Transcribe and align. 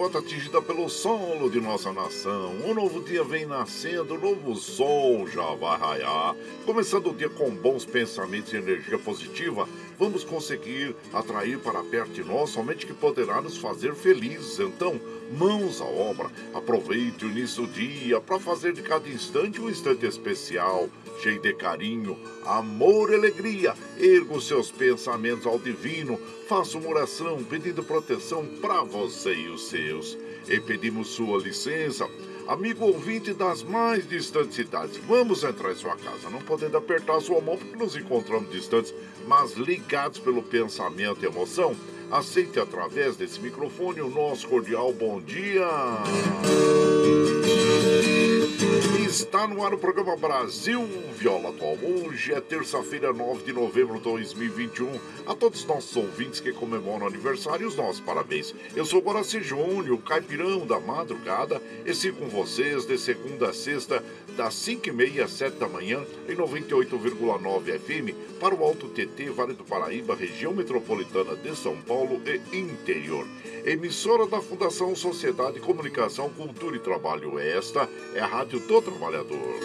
Bota 0.00 0.18
atingida 0.18 0.62
pelo 0.62 0.88
solo 0.88 1.50
de 1.50 1.60
nossa 1.60 1.92
nação. 1.92 2.54
Um 2.64 2.72
novo 2.72 3.02
dia 3.02 3.22
vem 3.22 3.44
nascendo, 3.44 4.14
um 4.14 4.18
novo 4.18 4.56
sol 4.56 5.26
já 5.28 5.54
vai 5.54 5.78
raiar. 5.78 6.34
Começando 6.64 7.10
o 7.10 7.14
dia 7.14 7.28
com 7.28 7.50
bons 7.50 7.84
pensamentos 7.84 8.50
e 8.50 8.56
energia 8.56 8.98
positiva, 8.98 9.68
vamos 9.98 10.24
conseguir 10.24 10.96
atrair 11.12 11.58
para 11.58 11.84
perto 11.84 12.12
de 12.12 12.24
nós 12.24 12.48
somente 12.48 12.86
que 12.86 12.94
poderá 12.94 13.42
nos 13.42 13.58
fazer 13.58 13.94
felizes. 13.94 14.58
Então, 14.58 14.98
mãos 15.30 15.80
à 15.80 15.84
obra. 15.84 16.30
Aproveite 16.54 17.24
o 17.24 17.30
início 17.30 17.66
do 17.66 17.72
dia 17.72 18.20
para 18.20 18.38
fazer 18.38 18.72
de 18.72 18.82
cada 18.82 19.08
instante 19.08 19.60
um 19.60 19.70
instante 19.70 20.06
especial, 20.06 20.88
cheio 21.22 21.40
de 21.40 21.52
carinho, 21.54 22.18
amor 22.44 23.10
e 23.10 23.14
alegria. 23.14 23.74
Erga 23.98 24.34
os 24.34 24.46
seus 24.46 24.70
pensamentos 24.70 25.46
ao 25.46 25.58
divino 25.58 26.18
faça 26.50 26.76
uma 26.78 26.88
oração 26.88 27.44
pedindo 27.44 27.80
proteção 27.80 28.44
para 28.60 28.82
você 28.82 29.32
e 29.32 29.48
os 29.50 29.68
seus. 29.68 30.18
E 30.48 30.58
pedimos 30.58 31.10
sua 31.10 31.38
licença, 31.38 32.08
amigo 32.48 32.86
ouvinte 32.86 33.32
das 33.32 33.62
mais 33.62 34.08
distantes 34.08 34.56
cidades. 34.56 34.96
Vamos 35.06 35.44
entrar 35.44 35.70
em 35.70 35.76
sua 35.76 35.94
casa, 35.94 36.28
não 36.28 36.40
podendo 36.40 36.76
apertar 36.76 37.20
sua 37.20 37.40
mão 37.40 37.56
porque 37.56 37.76
nos 37.76 37.94
encontramos 37.94 38.50
distantes, 38.50 38.92
mas 39.28 39.52
ligados 39.52 40.18
pelo 40.18 40.42
pensamento 40.42 41.22
e 41.22 41.26
emoção. 41.26 41.76
Aceite 42.10 42.58
através 42.58 43.16
desse 43.16 43.38
microfone 43.38 44.00
o 44.00 44.10
nosso 44.10 44.48
cordial 44.48 44.92
bom 44.92 45.20
dia. 45.20 45.68
Está 49.08 49.46
no 49.46 49.64
ar 49.64 49.74
o 49.74 49.78
programa 49.78 50.16
Brasil 50.16 50.84
Viola 51.16 51.50
Atual. 51.50 51.76
Hoje 51.82 52.32
é 52.32 52.40
terça-feira, 52.40 53.12
9 53.12 53.44
de 53.44 53.52
novembro 53.52 53.98
de 53.98 54.02
2021. 54.02 54.98
A 55.24 55.34
todos 55.34 55.60
os 55.60 55.66
nossos 55.66 55.94
ouvintes 55.96 56.40
que 56.40 56.52
comemoram 56.52 57.06
aniversário, 57.06 57.68
os 57.68 57.76
nossos 57.76 58.00
parabéns. 58.00 58.54
Eu 58.74 58.84
sou 58.84 59.00
Guaraci 59.00 59.40
Júnior, 59.40 59.98
caipirão 60.02 60.66
da 60.66 60.80
madrugada, 60.80 61.62
e 61.86 61.94
sigo 61.94 62.18
com 62.18 62.28
vocês 62.28 62.86
de 62.86 62.98
segunda 62.98 63.50
a 63.50 63.52
sexta, 63.52 64.02
das 64.40 64.54
5h30 64.54 65.22
às 65.22 65.32
7 65.32 65.58
da 65.58 65.68
manhã, 65.68 66.02
em 66.26 66.34
98,9 66.34 67.78
FM, 67.78 68.38
para 68.40 68.54
o 68.54 68.64
Alto 68.64 68.88
TT, 68.88 69.28
Vale 69.28 69.52
do 69.52 69.64
Paraíba, 69.64 70.16
região 70.16 70.54
metropolitana 70.54 71.36
de 71.36 71.54
São 71.54 71.76
Paulo 71.76 72.18
e 72.24 72.56
interior. 72.56 73.26
Emissora 73.66 74.26
da 74.26 74.40
Fundação 74.40 74.96
Sociedade, 74.96 75.60
Comunicação, 75.60 76.30
Cultura 76.30 76.74
e 76.74 76.80
Trabalho. 76.80 77.38
Esta 77.38 77.86
é 78.14 78.20
a 78.20 78.26
Rádio 78.26 78.60
do 78.60 78.80
Trabalhador. 78.80 79.60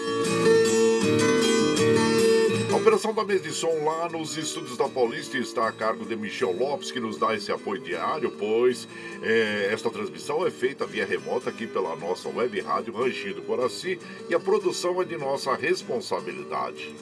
Operação 2.86 3.16
da 3.16 3.24
mesa 3.24 3.42
de 3.42 3.52
som 3.52 3.84
lá 3.84 4.08
nos 4.08 4.38
estúdios 4.38 4.78
da 4.78 4.88
Paulista 4.88 5.40
está 5.40 5.68
a 5.68 5.72
cargo 5.72 6.06
de 6.06 6.16
Michel 6.16 6.56
Lopes, 6.56 6.92
que 6.92 7.00
nos 7.00 7.18
dá 7.18 7.34
esse 7.34 7.52
apoio 7.52 7.82
diário, 7.82 8.30
pois 8.38 8.88
é, 9.24 9.70
esta 9.74 9.90
transmissão 9.90 10.46
é 10.46 10.52
feita 10.52 10.86
via 10.86 11.04
remota 11.04 11.50
aqui 11.50 11.66
pela 11.66 11.96
nossa 11.96 12.30
web 12.30 12.62
rádio 12.62 12.94
Ranchinho 12.94 13.34
do 13.34 13.42
Coraci 13.42 13.98
e 14.30 14.36
a 14.36 14.40
produção 14.40 15.02
é 15.02 15.06
de 15.06 15.18
nossa 15.18 15.56
responsabilidade. 15.56 16.94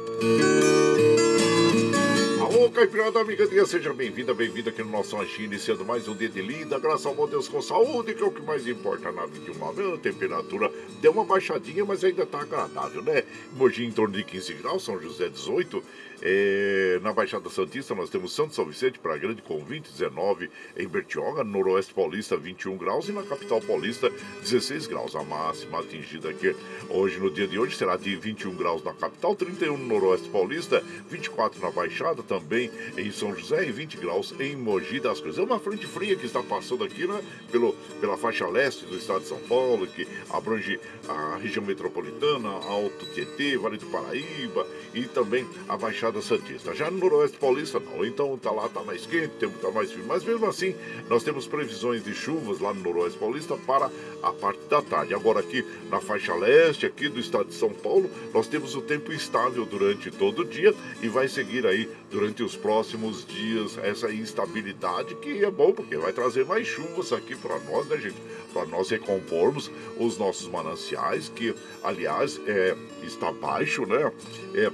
Alô, 2.61 2.71
Caipirada, 2.71 3.19
amiga 3.19 3.47
dia, 3.47 3.65
seja 3.65 3.91
bem-vinda, 3.95 4.35
bem-vinda 4.35 4.69
aqui 4.69 4.83
no 4.83 4.91
nosso 4.91 5.17
lanchinho, 5.17 5.47
iniciando 5.47 5.83
mais 5.83 6.07
um 6.07 6.15
dia 6.15 6.29
de 6.29 6.43
lida, 6.43 6.79
graças 6.79 7.07
ao 7.07 7.15
bom 7.15 7.27
Deus 7.27 7.49
com 7.49 7.63
saúde, 7.63 8.13
que 8.13 8.23
é 8.23 8.27
o 8.27 8.31
que 8.31 8.43
mais 8.43 8.69
importa 8.69 9.11
na 9.11 9.25
vida 9.25 9.51
uma 9.53 9.71
A 9.71 9.97
temperatura 9.97 10.71
deu 11.01 11.11
uma 11.11 11.25
baixadinha, 11.25 11.87
mas 11.87 12.05
ainda 12.05 12.27
tá 12.27 12.43
agradável, 12.43 13.03
né? 13.03 13.25
Mogi 13.55 13.87
em 13.87 13.91
torno 13.91 14.15
de 14.15 14.23
15 14.25 14.53
graus, 14.53 14.85
São 14.85 15.01
José 15.01 15.31
18, 15.31 15.83
é, 16.23 16.99
na 17.03 17.13
Baixada 17.13 17.49
Santista 17.49 17.95
nós 17.95 18.11
temos 18.11 18.35
Santo 18.35 18.55
São 18.55 18.65
Vicente 18.65 18.99
para 18.99 19.17
Grande 19.17 19.41
com 19.41 19.65
20, 19.65 19.91
19, 19.91 20.51
em 20.77 20.87
Bertioga, 20.87 21.43
Noroeste 21.43 21.95
Paulista 21.95 22.37
21 22.37 22.77
graus 22.77 23.09
e 23.09 23.13
na 23.13 23.23
capital 23.23 23.61
paulista 23.61 24.11
16 24.43 24.87
graus. 24.87 25.17
A 25.17 25.23
máxima 25.23 25.81
atingida 25.81 26.29
aqui 26.29 26.55
hoje, 26.89 27.19
no 27.19 27.31
dia 27.31 27.47
de 27.47 27.59
hoje, 27.59 27.77
será 27.77 27.97
de 27.97 28.17
21 28.17 28.55
graus 28.55 28.85
na 28.85 28.93
capital, 28.93 29.35
31 29.35 29.77
no 29.77 29.87
Noroeste 29.87 30.29
Paulista, 30.29 30.83
24 31.09 31.61
na 31.61 31.71
Baixada, 31.71 32.23
também 32.23 32.71
em 32.97 33.11
São 33.11 33.35
José 33.35 33.67
e 33.67 33.73
20 33.73 33.97
graus 33.97 34.35
em 34.39 34.57
Mogi 34.57 35.01
das 35.01 35.21
Cruzes. 35.21 35.39
É 35.39 35.43
uma 35.43 35.59
frente 35.59 35.87
fria 35.87 36.17
que 36.17 36.27
está 36.27 36.43
passando 36.43 36.85
aqui, 36.85 37.07
né? 37.07 37.23
Pelo, 37.51 37.73
pela 38.01 38.17
faixa 38.17 38.47
leste 38.47 38.85
do 38.85 38.97
estado 38.97 39.21
de 39.21 39.29
São 39.29 39.39
Paulo, 39.41 39.87
que 39.87 40.07
abrange 40.29 40.79
a 41.09 41.37
região 41.37 41.65
metropolitana, 41.65 42.49
Alto 42.49 43.07
Tietê, 43.15 43.57
Vale 43.57 43.79
do 43.79 43.87
Paraíba 43.87 44.67
e 44.95 45.05
também 45.05 45.47
a 45.69 45.77
Baixada 45.77 46.10
Santista. 46.21 46.75
Já 46.75 46.91
no 46.91 46.99
Noroeste 46.99 47.39
Paulista, 47.39 47.79
não. 47.79 48.05
Então 48.05 48.37
tá 48.37 48.51
lá, 48.51 48.69
tá 48.69 48.83
mais 48.83 49.07
quente, 49.07 49.27
o 49.27 49.39
tempo 49.39 49.59
tá 49.59 49.71
mais 49.71 49.93
frio. 49.93 50.05
Mas 50.07 50.25
mesmo 50.25 50.47
assim, 50.47 50.75
nós 51.09 51.23
temos 51.23 51.47
previsões 51.47 52.03
de 52.03 52.15
chuvas 52.15 52.59
lá 52.59 52.75
no 52.75 52.81
Noroeste 52.83 53.19
Paulista 53.19 53.57
para 53.57 53.91
a 54.23 54.33
parte 54.33 54.61
da 54.69 54.83
tarde. 54.83 55.15
Agora 55.15 55.41
aqui 55.41 55.65
na 55.89 56.01
faixa 56.01 56.35
leste, 56.35 56.87
aqui 56.87 57.09
do 57.09 57.21
estado 57.21 57.47
de 57.47 57.55
São 57.55 57.71
Paulo, 57.71 58.11
nós 58.35 58.49
temos 58.49 58.75
o 58.75 58.83
tempo 58.83 59.13
estável 59.13 59.65
durante 59.65 60.11
todo 60.11 60.43
o 60.43 60.45
dia 60.45 60.75
e 61.01 61.09
vai 61.09 61.29
seguir 61.29 61.67
aí 61.67 61.89
durante 62.11 62.43
os 62.43 62.57
próximos 62.57 63.25
dias 63.27 63.79
essa 63.79 64.13
instabilidade 64.13 65.15
que 65.17 65.45
é 65.45 65.51
bom 65.51 65.73
porque 65.73 65.97
vai 65.97 66.13
trazer 66.13 66.45
mais 66.45 66.67
chuvas 66.67 67.13
aqui 67.13 67.37
para 67.37 67.59
nós, 67.61 67.87
né, 67.87 67.97
gente? 67.99 68.17
Para 68.53 68.67
nós 68.67 68.91
recompormos 68.91 69.71
os 69.99 70.19
nossos 70.19 70.49
mananciais, 70.49 71.29
que 71.29 71.55
aliás 71.83 72.41
é, 72.47 72.77
está 73.03 73.31
baixo, 73.33 73.87
né? 73.87 74.13
É, 74.55 74.71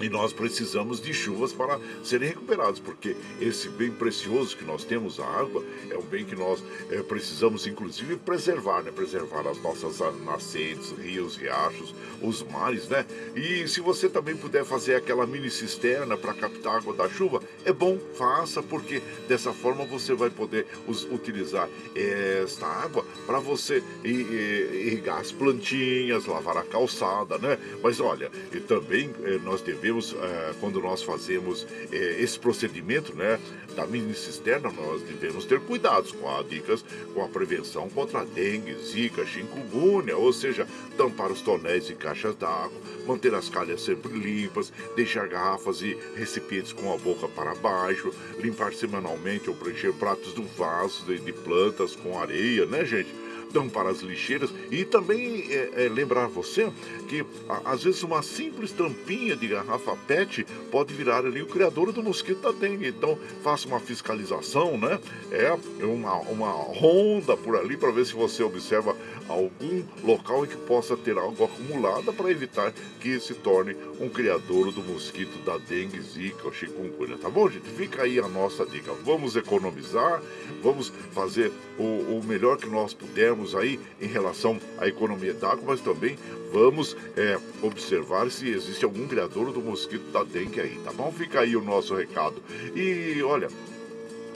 e 0.00 0.08
nós 0.08 0.32
precisamos 0.32 1.00
de 1.00 1.12
chuvas 1.12 1.52
para 1.52 1.80
serem 2.02 2.28
recuperados, 2.28 2.80
porque 2.80 3.16
esse 3.40 3.68
bem 3.68 3.90
precioso 3.90 4.56
que 4.56 4.64
nós 4.64 4.84
temos, 4.84 5.18
a 5.18 5.26
água, 5.26 5.64
é 5.90 5.96
um 5.96 6.02
bem 6.02 6.24
que 6.24 6.36
nós 6.36 6.62
é, 6.90 7.02
precisamos, 7.02 7.66
inclusive, 7.66 8.16
preservar, 8.16 8.82
né? 8.82 8.90
Preservar 8.90 9.46
as 9.46 9.60
nossas 9.62 9.98
nascentes, 10.24 10.92
rios, 10.98 11.36
riachos, 11.36 11.94
os 12.22 12.42
mares, 12.42 12.88
né? 12.88 13.04
E 13.34 13.66
se 13.68 13.80
você 13.80 14.08
também 14.08 14.36
puder 14.36 14.64
fazer 14.64 14.94
aquela 14.94 15.26
mini 15.26 15.50
cisterna 15.50 16.16
para 16.16 16.34
captar 16.34 16.76
água 16.76 16.94
da 16.94 17.08
chuva, 17.08 17.40
é 17.64 17.72
bom, 17.72 17.98
faça, 18.16 18.62
porque 18.62 19.02
dessa 19.28 19.52
forma 19.52 19.84
você 19.84 20.14
vai 20.14 20.30
poder 20.30 20.66
utilizar 21.10 21.68
esta 21.94 22.66
água 22.66 23.04
para 23.26 23.38
você 23.38 23.82
irrigar 24.04 25.18
as 25.18 25.32
plantinhas, 25.32 26.26
lavar 26.26 26.56
a 26.56 26.62
calçada, 26.62 27.38
né? 27.38 27.58
Mas 27.82 28.00
olha, 28.00 28.30
e 28.52 28.60
também 28.60 29.10
eh, 29.24 29.38
nós 29.42 29.62
devemos, 29.62 30.14
eh, 30.14 30.54
quando 30.60 30.80
nós 30.80 31.02
fazemos 31.02 31.66
eh, 31.92 32.16
esse 32.20 32.38
procedimento, 32.38 33.14
né, 33.14 33.38
da 33.74 33.86
mini 33.86 34.14
cisterna, 34.14 34.72
nós 34.72 35.02
devemos 35.02 35.44
ter 35.44 35.60
cuidados 35.60 36.12
com 36.12 36.28
as 36.34 36.48
dicas, 36.48 36.84
com 37.14 37.22
a 37.22 37.28
prevenção 37.28 37.88
contra 37.90 38.24
dengue, 38.24 38.74
zika, 38.74 39.26
chikungunya, 39.26 40.16
ou 40.16 40.32
seja, 40.32 40.66
tampar 40.96 41.30
os 41.30 41.42
tonéis 41.42 41.90
caixas 42.06 42.36
d'água, 42.36 42.80
manter 43.04 43.34
as 43.34 43.48
calhas 43.48 43.82
sempre 43.82 44.12
limpas, 44.12 44.72
deixar 44.94 45.26
garrafas 45.26 45.82
e 45.82 45.98
recipientes 46.14 46.72
com 46.72 46.94
a 46.94 46.96
boca 46.96 47.26
para 47.26 47.52
baixo, 47.56 48.14
limpar 48.38 48.72
semanalmente 48.72 49.50
ou 49.50 49.56
preencher 49.56 49.92
pratos 49.92 50.32
do 50.32 50.44
vaso 50.44 51.04
de, 51.04 51.18
de 51.18 51.32
plantas 51.32 51.96
com 51.96 52.16
areia, 52.16 52.64
né, 52.64 52.84
gente? 52.84 53.25
Tampar 53.56 53.86
as 53.86 54.00
lixeiras 54.00 54.50
e 54.70 54.84
também 54.84 55.46
é, 55.50 55.86
é, 55.86 55.88
lembrar 55.88 56.26
você 56.26 56.70
que 57.08 57.24
a, 57.48 57.72
às 57.72 57.84
vezes 57.84 58.02
uma 58.02 58.22
simples 58.22 58.70
tampinha 58.70 59.34
de 59.34 59.48
garrafa 59.48 59.96
PET 60.06 60.46
pode 60.70 60.92
virar 60.92 61.24
ali 61.24 61.40
o 61.40 61.46
criador 61.46 61.90
do 61.90 62.02
mosquito 62.02 62.42
da 62.42 62.52
dengue. 62.52 62.88
Então 62.88 63.18
faça 63.42 63.66
uma 63.66 63.80
fiscalização, 63.80 64.76
né? 64.76 65.00
É 65.30 65.56
uma, 65.82 66.16
uma 66.16 66.50
ronda 66.50 67.34
por 67.34 67.56
ali 67.56 67.78
para 67.78 67.90
ver 67.90 68.04
se 68.04 68.12
você 68.12 68.42
observa 68.42 68.94
algum 69.26 69.82
local 70.04 70.44
em 70.44 70.48
que 70.48 70.56
possa 70.56 70.94
ter 70.94 71.16
algo 71.16 71.44
acumulada 71.44 72.12
para 72.12 72.30
evitar 72.30 72.74
que 73.00 73.18
se 73.18 73.32
torne 73.32 73.74
um 73.98 74.10
criador 74.10 74.70
do 74.70 74.82
mosquito 74.82 75.42
da 75.44 75.56
dengue, 75.56 76.00
zika 76.00 76.44
ou 76.44 76.52
chikungunya, 76.52 77.16
tá 77.16 77.30
bom, 77.30 77.48
gente? 77.48 77.68
Fica 77.70 78.02
aí 78.02 78.18
a 78.18 78.28
nossa 78.28 78.66
dica. 78.66 78.92
Vamos 79.04 79.34
economizar, 79.34 80.22
vamos 80.62 80.92
fazer 81.12 81.50
o, 81.78 81.82
o 81.82 82.22
melhor 82.24 82.58
que 82.58 82.68
nós 82.68 82.92
pudermos 82.92 83.45
aí 83.54 83.78
em 84.00 84.06
relação 84.06 84.58
à 84.78 84.88
economia 84.88 85.34
d'água, 85.34 85.64
mas 85.66 85.80
também 85.80 86.16
vamos 86.52 86.96
é, 87.16 87.38
observar 87.62 88.30
se 88.30 88.48
existe 88.48 88.84
algum 88.84 89.06
criador 89.06 89.52
do 89.52 89.60
mosquito 89.60 90.10
da 90.10 90.24
dengue 90.24 90.60
aí, 90.60 90.80
tá 90.84 90.92
bom? 90.92 91.12
Fica 91.12 91.40
aí 91.40 91.56
o 91.56 91.62
nosso 91.62 91.94
recado. 91.94 92.42
E 92.74 93.22
olha, 93.22 93.48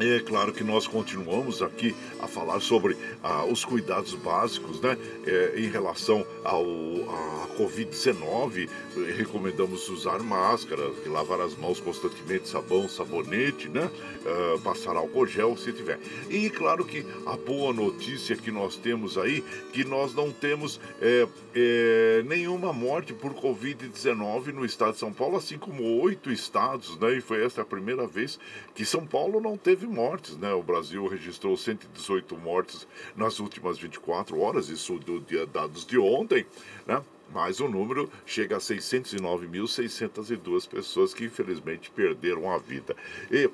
é 0.08 0.20
claro 0.20 0.52
que 0.52 0.64
nós 0.64 0.86
continuamos 0.86 1.60
aqui 1.60 1.94
a 2.20 2.26
falar 2.26 2.60
sobre 2.60 2.96
ah, 3.22 3.44
os 3.44 3.64
cuidados 3.64 4.14
básicos 4.14 4.80
né, 4.80 4.96
é, 5.26 5.60
em 5.60 5.68
relação 5.68 6.24
ao, 6.42 6.64
à 6.64 7.48
Covid-19. 7.58 8.68
Recomendamos 9.16 9.88
usar 9.90 10.20
máscara, 10.20 10.90
lavar 11.06 11.40
as 11.40 11.54
mãos 11.54 11.80
constantemente, 11.80 12.48
sabão, 12.48 12.88
sabonete, 12.88 13.68
né, 13.68 13.90
ah, 14.24 14.58
passar 14.64 14.96
álcool 14.96 15.26
gel 15.26 15.56
se 15.56 15.72
tiver. 15.72 15.98
E 16.30 16.48
claro 16.48 16.84
que 16.84 17.04
a 17.26 17.36
boa 17.36 17.72
notícia 17.72 18.36
que 18.36 18.50
nós 18.50 18.76
temos 18.76 19.18
aí, 19.18 19.44
que 19.72 19.84
nós 19.84 20.14
não 20.14 20.30
temos 20.30 20.80
é, 21.02 21.28
é, 21.54 22.22
nenhuma 22.26 22.72
morte 22.72 23.12
por 23.12 23.34
Covid-19 23.34 24.52
no 24.54 24.64
estado 24.64 24.92
de 24.92 24.98
São 24.98 25.12
Paulo, 25.12 25.36
assim 25.36 25.58
como 25.58 26.00
oito 26.00 26.32
estados, 26.32 26.98
né, 26.98 27.18
e 27.18 27.20
foi 27.20 27.44
essa 27.44 27.60
a 27.60 27.64
primeira 27.66 28.06
vez 28.06 28.38
que 28.74 28.84
São 28.84 29.06
Paulo 29.06 29.40
não 29.40 29.58
teve 29.58 29.89
mortes, 29.90 30.36
né? 30.36 30.52
O 30.54 30.62
Brasil 30.62 31.04
registrou 31.06 31.56
118 31.56 32.36
mortes 32.38 32.86
nas 33.16 33.40
últimas 33.40 33.78
24 33.78 34.38
horas, 34.40 34.68
isso 34.68 34.98
do 34.98 35.20
dia 35.20 35.46
dados 35.46 35.84
de 35.84 35.98
ontem, 35.98 36.46
né? 36.86 37.02
Mas 37.32 37.60
o 37.60 37.68
número 37.68 38.10
chega 38.26 38.56
a 38.56 38.60
609.602 38.60 40.68
pessoas 40.68 41.14
que 41.14 41.24
infelizmente 41.24 41.88
perderam 41.90 42.50
a 42.50 42.58
vida. 42.58 42.96
E 43.30 43.48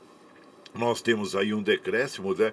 nós 0.78 1.00
temos 1.00 1.34
aí 1.34 1.52
um 1.52 1.62
decréscimo 1.62 2.34
né, 2.34 2.52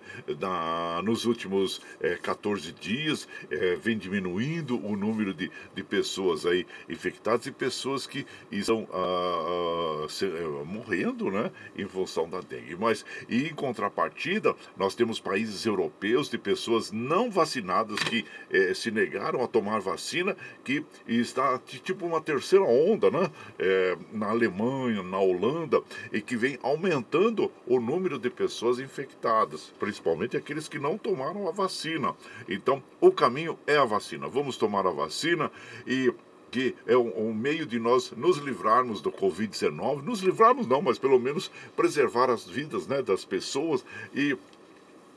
nos 1.03 1.25
últimos 1.25 1.81
é, 1.99 2.15
14 2.15 2.71
dias, 2.71 3.27
é, 3.49 3.75
vem 3.75 3.97
diminuindo 3.97 4.83
o 4.85 4.95
número 4.95 5.33
de, 5.33 5.51
de 5.73 5.83
pessoas 5.83 6.45
aí 6.45 6.65
infectadas 6.89 7.45
e 7.45 7.51
pessoas 7.51 8.07
que 8.07 8.25
estão 8.51 8.87
ah, 8.91 10.03
ah 10.05 10.09
se, 10.09 10.25
é, 10.25 10.41
morrendo 10.65 11.29
né, 11.29 11.51
em 11.77 11.87
função 11.87 12.29
da 12.29 12.41
dengue. 12.41 12.75
Mas, 12.75 13.05
e 13.29 13.47
em 13.47 13.53
contrapartida, 13.53 14.55
nós 14.77 14.95
temos 14.95 15.19
países 15.19 15.65
europeus 15.65 16.29
de 16.29 16.37
pessoas 16.37 16.91
não 16.91 17.29
vacinadas 17.29 17.99
que 17.99 18.25
é, 18.49 18.73
se 18.73 18.91
negaram 18.91 19.43
a 19.43 19.47
tomar 19.47 19.79
vacina, 19.79 20.35
que 20.63 20.85
está 21.07 21.59
tipo 21.59 22.05
uma 22.05 22.21
terceira 22.21 22.65
onda 22.65 23.09
né, 23.09 23.29
é, 23.59 23.97
na 24.11 24.29
Alemanha, 24.29 25.03
na 25.03 25.19
Holanda, 25.19 25.81
e 26.11 26.21
que 26.21 26.35
vem 26.35 26.57
aumentando 26.61 27.51
o 27.65 27.79
número 27.79 28.12
número 28.13 28.19
de 28.19 28.30
pessoas 28.30 28.80
infectadas, 28.80 29.74
principalmente 29.80 30.38
aqueles 30.38 30.68
que 30.68 30.80
não 30.80 30.98
tomaram 30.98 31.48
a 31.48 31.51
vacina. 31.51 32.15
Então, 32.48 32.83
o 33.01 33.12
caminho 33.12 33.57
é 33.65 33.77
a 33.77 33.86
vacina. 33.86 34.27
Vamos 34.27 34.57
tomar 34.57 34.86
a 34.86 34.92
vacina 34.92 35.51
e 35.88 36.13
que 36.51 36.75
é 36.86 36.95
um, 36.95 37.30
um, 37.30 37.33
meio 37.33 37.65
de 37.65 37.80
nós 37.80 38.12
nos 38.12 38.38
livrarmos 38.38 39.01
do 39.01 39.12
Covid-19, 39.12 40.04
nos 40.04 40.19
livrarmos 40.19 40.68
não, 40.68 40.83
mas 40.83 41.00
pelo 41.00 41.19
menos 41.19 41.50
preservar 41.75 42.30
as 42.30 42.45
vidas 42.45 42.86
né, 42.86 43.01
das 43.01 43.25
pessoas 43.25 43.83
e 44.13 44.38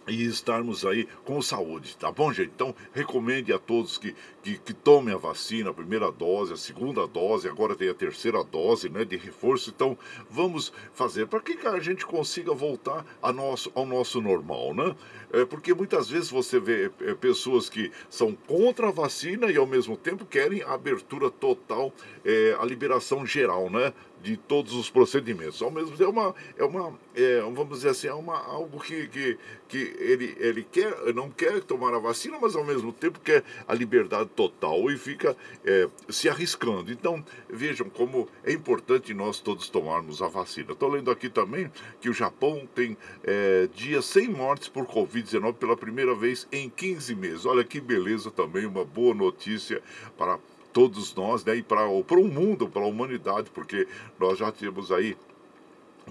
e 0.07 0.25
estarmos 0.25 0.85
aí 0.85 1.07
com 1.25 1.41
saúde, 1.43 1.97
tá 1.97 2.11
bom, 2.11 2.33
gente? 2.33 2.51
Então, 2.55 2.75
recomende 2.93 3.53
a 3.53 3.59
todos 3.59 3.99
que, 3.99 4.15
que, 4.43 4.59
que, 4.59 4.73
tomem 4.73 5.15
a 5.15 5.19
vacina, 5.19 5.71
a 5.71 5.75
primeira 5.75 6.11
dose, 6.13 6.53
a 6.53 6.57
segunda 6.57 7.07
dose, 7.07 7.49
agora 7.49 7.75
tem 7.75 7.89
a 7.89 7.95
terceira 7.95 8.43
dose, 8.45 8.89
né, 8.89 9.05
de 9.05 9.17
reforço. 9.17 9.71
Então, 9.75 9.99
vamos 10.31 10.73
fazer 10.93 11.27
para 11.27 11.41
que 11.41 11.67
a 11.67 11.81
gente 11.81 12.07
consiga 12.07 12.55
voltar 12.55 13.05
a 13.23 13.33
nosso, 13.33 13.71
ao 13.75 13.85
nosso 13.85 14.21
normal, 14.21 14.75
né? 14.75 14.95
É, 15.33 15.45
porque 15.45 15.75
muitas 15.75 16.09
vezes 16.09 16.31
você 16.31 16.59
vê 16.59 16.91
é, 17.01 17.15
pessoas 17.15 17.69
que 17.69 17.91
são 18.09 18.35
contra 18.35 18.89
a 18.89 18.93
vacina 18.93 19.51
e 19.51 19.57
ao 19.57 19.67
mesmo 19.67 19.97
tempo 19.97 20.25
querem 20.25 20.63
a 20.63 20.73
abertura 20.73 21.31
total, 21.31 21.93
é, 22.25 22.57
a 22.59 22.65
liberação 22.65 23.27
geral, 23.27 23.71
né? 23.71 23.93
de 24.23 24.37
todos 24.37 24.73
os 24.75 24.91
procedimentos. 24.91 25.63
Ao 25.63 25.71
mesmo 25.71 25.97
tempo, 25.97 26.05
é 26.05 26.09
uma, 26.09 26.35
é 26.59 26.65
uma 26.65 26.99
é, 27.15 27.41
vamos 27.41 27.79
dizer 27.79 27.91
assim, 27.91 28.09
é 28.09 28.15
uma, 28.15 28.39
algo 28.39 28.81
que, 28.81 29.07
que, 29.09 29.39
que 29.69 29.97
ele, 29.99 30.37
ele 30.39 30.65
quer, 30.65 31.15
não 31.15 31.31
quer 31.31 31.63
tomar 31.63 31.95
a 31.95 31.99
vacina, 31.99 32.39
mas 32.41 32.57
ao 32.57 32.65
mesmo 32.65 32.93
tempo 32.93 33.21
quer 33.21 33.45
a 33.67 33.75
liberdade 33.75 34.29
total 34.35 34.91
e 34.91 34.99
fica 34.99 35.37
é, 35.65 35.89
se 36.09 36.29
arriscando. 36.29 36.91
Então, 36.91 37.25
vejam 37.49 37.89
como 37.89 38.29
é 38.45 38.53
importante 38.53 39.15
nós 39.15 39.39
todos 39.39 39.69
tomarmos 39.69 40.21
a 40.21 40.29
vacina. 40.29 40.73
Estou 40.73 40.91
lendo 40.91 41.11
aqui 41.11 41.29
também 41.29 41.71
que 42.01 42.11
o 42.11 42.15
Japão 42.15 42.69
tem 42.75 42.97
é, 43.23 43.69
dias 43.75 44.05
sem 44.05 44.29
mortes 44.29 44.69
por 44.69 44.87
Covid-19 45.27 45.55
pela 45.55 45.77
primeira 45.77 46.15
vez 46.15 46.47
em 46.53 46.71
15 46.71 47.15
meses. 47.15 47.47
Olha 47.47 47.65
que 47.65 47.81
beleza 47.81 48.31
também, 48.31 48.65
uma 48.65 48.85
boa 48.85 49.15
notícia 49.15 49.83
para 50.17 50.39
todos 50.73 51.15
nós, 51.15 51.45
né, 51.45 51.57
e 51.57 51.63
para 51.63 51.87
o 51.89 52.29
mundo, 52.29 52.69
para 52.69 52.83
a 52.83 52.87
humanidade, 52.87 53.51
porque 53.51 53.89
nós 54.19 54.39
já 54.39 54.53
temos 54.53 54.93
aí 54.93 55.17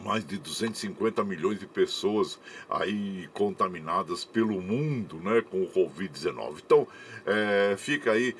mais 0.04 0.26
de 0.26 0.38
250 0.38 1.24
milhões 1.24 1.60
de 1.60 1.66
pessoas 1.66 2.38
aí 2.70 3.30
contaminadas 3.34 4.26
pelo 4.26 4.62
mundo, 4.62 5.18
né, 5.18 5.42
com 5.42 5.64
o 5.64 5.70
Covid-19. 5.70 6.62
Então, 6.66 6.88
é, 7.26 7.76
fica 7.78 8.12
aí 8.12 8.36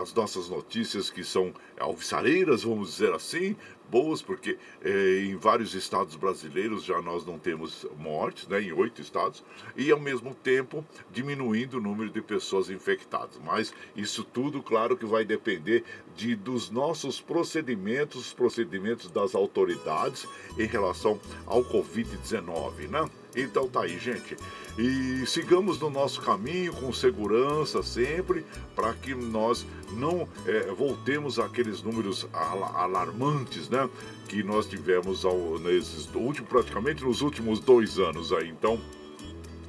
as 0.00 0.12
nossas 0.12 0.50
notícias 0.50 1.10
que 1.10 1.24
são 1.24 1.54
alvissareiras, 1.78 2.62
vamos 2.62 2.90
dizer 2.90 3.14
assim, 3.14 3.56
boas, 3.90 4.22
porque 4.22 4.58
é, 4.82 5.20
em 5.20 5.36
vários 5.36 5.74
estados 5.74 6.16
brasileiros 6.16 6.84
já 6.84 7.00
nós 7.00 7.24
não 7.24 7.38
temos 7.38 7.86
mortes, 7.96 8.46
né, 8.48 8.60
em 8.60 8.72
oito 8.72 9.00
estados, 9.00 9.44
e 9.76 9.90
ao 9.90 10.00
mesmo 10.00 10.34
tempo 10.34 10.84
diminuindo 11.10 11.78
o 11.78 11.80
número 11.80 12.10
de 12.10 12.22
pessoas 12.22 12.70
infectadas. 12.70 13.38
Mas 13.44 13.72
isso 13.96 14.24
tudo, 14.24 14.62
claro, 14.62 14.96
que 14.96 15.06
vai 15.06 15.24
depender 15.24 15.84
de, 16.14 16.34
dos 16.34 16.70
nossos 16.70 17.20
procedimentos, 17.20 18.32
procedimentos 18.32 19.10
das 19.10 19.34
autoridades 19.34 20.26
em 20.58 20.66
relação 20.66 21.20
ao 21.46 21.64
Covid-19, 21.64 22.88
né? 22.88 23.08
Então 23.36 23.68
tá 23.68 23.82
aí, 23.82 23.98
gente. 23.98 24.36
E 24.78 25.26
sigamos 25.26 25.78
no 25.80 25.90
nosso 25.90 26.20
caminho 26.22 26.72
com 26.72 26.92
segurança 26.92 27.82
sempre, 27.82 28.44
para 28.76 28.94
que 28.94 29.14
nós 29.14 29.66
não 29.92 30.28
é, 30.46 30.72
voltemos 30.72 31.38
àqueles 31.38 31.82
números 31.82 32.26
alarmantes, 32.32 33.68
né? 33.68 33.88
Que 34.28 34.42
nós 34.42 34.66
tivemos 34.66 35.24
ao, 35.24 35.58
nesses 35.58 36.08
praticamente 36.48 37.04
nos 37.04 37.22
últimos 37.22 37.60
dois 37.60 37.98
anos 37.98 38.32
aí. 38.32 38.48
Então, 38.48 38.80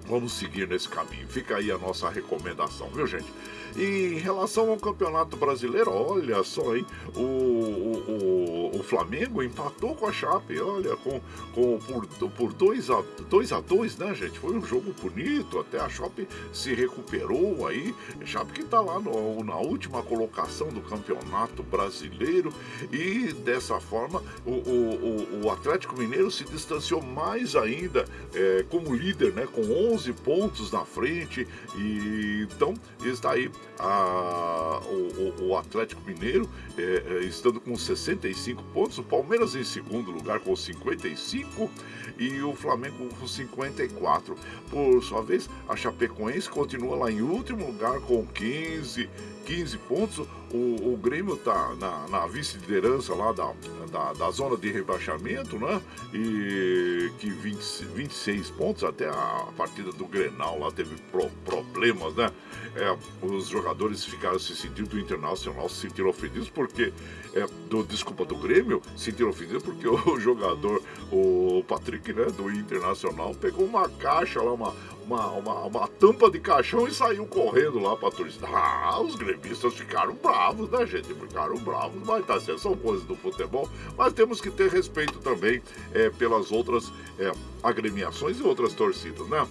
vamos 0.08 0.34
seguir 0.34 0.68
nesse 0.68 0.88
caminho. 0.88 1.28
Fica 1.28 1.58
aí 1.58 1.72
a 1.72 1.78
nossa 1.78 2.10
recomendação, 2.10 2.90
viu, 2.90 3.08
gente? 3.08 3.32
Em 3.76 4.16
relação 4.16 4.70
ao 4.70 4.78
Campeonato 4.78 5.38
Brasileiro, 5.38 5.92
olha 5.92 6.44
só, 6.44 6.76
hein? 6.76 6.86
O, 7.16 7.22
o, 7.22 8.72
o, 8.80 8.84
Flamengo 8.84 9.44
empatou 9.44 9.96
com 9.96 10.08
a 10.08 10.12
Chape, 10.12 10.60
olha, 10.60 10.96
com, 10.98 11.22
com, 11.54 11.80
por 11.80 12.06
2 12.06 12.30
por 12.32 12.54
dois 12.54 12.90
a 12.90 13.04
2 13.30 13.52
a 13.52 13.60
dois, 13.60 13.98
né, 13.98 14.14
gente? 14.16 14.40
Foi 14.40 14.56
um 14.56 14.66
jogo 14.66 14.94
bonito, 15.02 15.60
até 15.60 15.80
a 15.80 15.90
Chape 15.90 16.28
se 16.52 16.74
recuperou 16.74 17.68
aí. 17.68 17.94
Chape 18.26 18.54
que 18.54 18.64
tá 18.64 18.80
lá 18.82 19.00
no, 19.00 19.44
na 19.44 19.58
última 19.58 20.02
colocação 20.04 20.70
do 20.70 20.82
Campeonato 20.82 21.64
Brasileiro 21.64 22.54
e 22.92 23.34
dessa 23.34 23.80
forma 23.80 24.22
o, 24.46 24.52
o, 24.52 25.42
o 25.44 25.52
Atlético 25.52 25.98
Mineiro 25.98 26.32
se 26.32 26.44
distanciou 26.44 27.02
mais 27.02 27.56
ainda 27.56 28.06
é, 28.34 28.66
como 28.70 28.94
líder, 28.94 29.34
né? 29.34 29.48
Com 29.52 29.62
11 29.94 30.14
pontos 30.14 30.72
na 30.72 30.86
frente 30.86 31.48
e 31.76 32.48
então 32.50 32.74
está 33.04 33.32
aí 33.32 33.50
a, 33.80 34.82
o, 34.86 35.48
o, 35.48 35.58
Atlético 35.58 36.02
Mineiro 36.06 36.50
é, 36.78 36.82
é, 36.82 37.20
estando 37.24 37.62
com 37.62 37.78
65 37.78 38.62
pontos, 38.74 38.98
o 38.98 39.04
Palmeiras 39.04 39.56
em 39.56 39.64
segundo 39.64 40.12
lugar 40.12 40.42
com 40.42 40.54
55 40.54 41.72
e 42.18 42.42
o 42.42 42.54
Flamengo 42.54 43.08
com 43.18 43.28
54. 43.28 44.36
Por 44.70 45.02
sua 45.04 45.22
vez, 45.22 45.50
a 45.68 45.78
Chapecoense 45.78 46.50
continua 46.50 46.98
lá 46.98 47.12
em 47.12 47.22
último 47.22 47.68
lugar 47.68 48.02
com 48.02 48.26
15, 48.26 49.10
15 49.46 49.78
pontos. 49.80 50.28
O, 50.52 50.94
o 50.94 50.98
Grêmio 50.98 51.36
está 51.36 51.76
na, 51.76 52.08
na 52.08 52.26
vice-liderança 52.26 53.14
lá 53.14 53.32
da, 53.32 53.54
da, 53.92 54.14
da, 54.14 54.32
zona 54.32 54.58
de 54.58 54.72
rebaixamento, 54.72 55.60
né? 55.60 55.80
E 56.12 57.12
que 57.20 57.30
20, 57.30 57.86
26 57.94 58.50
pontos, 58.52 58.84
até 58.84 59.08
a 59.08 59.48
partida 59.56 59.92
do 59.92 60.06
Grenal 60.06 60.60
lá 60.60 60.72
teve 60.72 60.96
pro, 61.12 61.30
problemas, 61.46 62.16
né? 62.16 62.32
É, 62.76 62.98
os 63.26 63.48
jogadores 63.48 64.04
ficaram 64.06 64.40
se 64.40 64.56
sentindo 64.56 64.90
do 64.90 65.00
Internacional, 65.00 65.70
se 65.70 65.82
sentiram 65.82 66.10
ofendidos 66.10 66.50
porque, 66.50 66.94
é, 67.34 67.46
do, 67.70 67.84
desculpa, 67.84 68.26
do 68.26 68.36
Grêmio, 68.36 68.82
se 68.96 69.06
sentiram 69.06 69.30
ofendidos 69.30 69.64
porque 69.64 69.86
o 69.88 70.20
jogador, 70.20 70.82
o 71.12 71.64
Patrick, 71.68 72.12
né, 72.14 72.26
do 72.26 72.52
Internacional, 72.52 73.36
pegou 73.36 73.66
uma 73.66 73.88
caixa 73.88 74.42
lá, 74.42 74.54
uma, 74.54 74.74
uma, 75.10 75.32
uma, 75.32 75.66
uma 75.66 75.88
tampa 75.88 76.30
de 76.30 76.40
caixão 76.40 76.88
e 76.88 76.94
saiu 76.94 77.26
correndo 77.26 77.80
lá 77.80 77.98
pra 77.98 78.12
turista. 78.12 78.48
Ah, 78.48 79.02
os 79.02 79.16
gremistas 79.16 79.74
ficaram 79.74 80.14
bravos, 80.14 80.70
né, 80.70 80.86
gente? 80.86 81.14
Ficaram 81.14 81.58
bravos, 81.58 82.02
mas 82.06 82.26
tá 82.26 82.40
certo, 82.40 82.62
são 82.62 82.78
coisas 82.78 83.06
do 83.06 83.16
futebol, 83.16 83.68
mas 83.98 84.14
temos 84.14 84.40
que 84.40 84.52
ter 84.52 84.70
respeito 84.70 85.18
também 85.20 85.62
é, 85.94 86.12
pelas 86.12 86.52
outras 86.52 86.92
é, 87.18 87.32
agremiações 87.64 88.40
e 88.40 88.44
outras 88.44 88.74
torcidas, 88.74 89.28
né? 89.28 89.48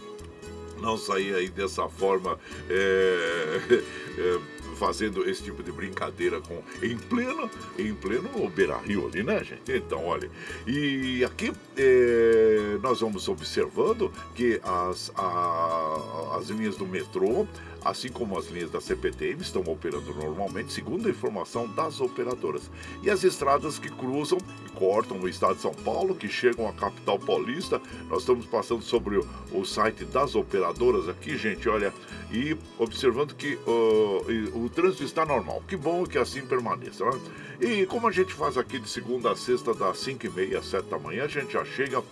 não 0.80 0.96
sair 0.96 1.34
aí 1.34 1.48
dessa 1.48 1.88
forma 1.88 2.38
é, 2.70 3.60
é, 4.16 4.38
fazendo 4.78 5.28
esse 5.28 5.42
tipo 5.42 5.62
de 5.62 5.72
brincadeira 5.72 6.40
com 6.40 6.62
em 6.82 6.96
pleno 6.96 7.50
em 7.78 7.92
pleno 7.94 8.48
Beira 8.48 8.78
Rio 8.78 9.08
ali, 9.08 9.22
né, 9.22 9.42
gente? 9.42 9.72
Então, 9.72 10.04
olha, 10.06 10.30
e 10.66 11.24
aqui 11.24 11.52
é, 11.76 12.78
nós 12.80 13.00
vamos 13.00 13.28
observando 13.28 14.12
que 14.34 14.60
as, 14.62 15.10
a, 15.16 16.36
as 16.38 16.48
linhas 16.48 16.76
do 16.76 16.86
metrô 16.86 17.46
assim 17.88 18.08
como 18.08 18.38
as 18.38 18.48
linhas 18.48 18.70
da 18.70 18.80
CPTM 18.80 19.40
estão 19.40 19.62
operando 19.62 20.14
normalmente, 20.14 20.72
segundo 20.72 21.06
a 21.06 21.10
informação 21.10 21.66
das 21.68 22.00
operadoras. 22.00 22.70
E 23.02 23.10
as 23.10 23.24
estradas 23.24 23.78
que 23.78 23.88
cruzam 23.88 24.38
e 24.66 24.70
cortam 24.70 25.18
o 25.18 25.28
estado 25.28 25.54
de 25.54 25.62
São 25.62 25.72
Paulo, 25.72 26.14
que 26.14 26.28
chegam 26.28 26.68
à 26.68 26.72
capital 26.72 27.18
paulista, 27.18 27.80
nós 28.08 28.20
estamos 28.20 28.46
passando 28.46 28.82
sobre 28.82 29.18
o, 29.52 29.64
site 29.64 30.04
das 30.04 30.34
operadoras 30.34 31.08
aqui, 31.08 31.36
gente, 31.36 31.68
olha, 31.68 31.92
e 32.30 32.56
observando 32.78 33.34
que 33.34 33.54
uh, 33.66 34.58
o 34.58 34.68
trânsito 34.68 35.04
está 35.04 35.24
normal. 35.24 35.62
Que 35.66 35.76
bom 35.76 36.04
que 36.04 36.18
assim 36.18 36.44
permaneça, 36.46 37.04
né? 37.04 37.20
E 37.60 37.86
como 37.86 38.06
a 38.06 38.12
gente 38.12 38.32
faz 38.32 38.56
aqui 38.56 38.78
de 38.78 38.88
segunda 38.88 39.32
a 39.32 39.36
sexta, 39.36 39.74
das 39.74 39.98
5 39.98 40.26
e 40.26 40.30
meia 40.30 40.58
às 40.60 40.66
7 40.66 40.88
da 40.88 40.98
manhã, 40.98 41.24
a 41.24 41.28
gente 41.28 41.52
já 41.52 41.64
chega 41.64 42.02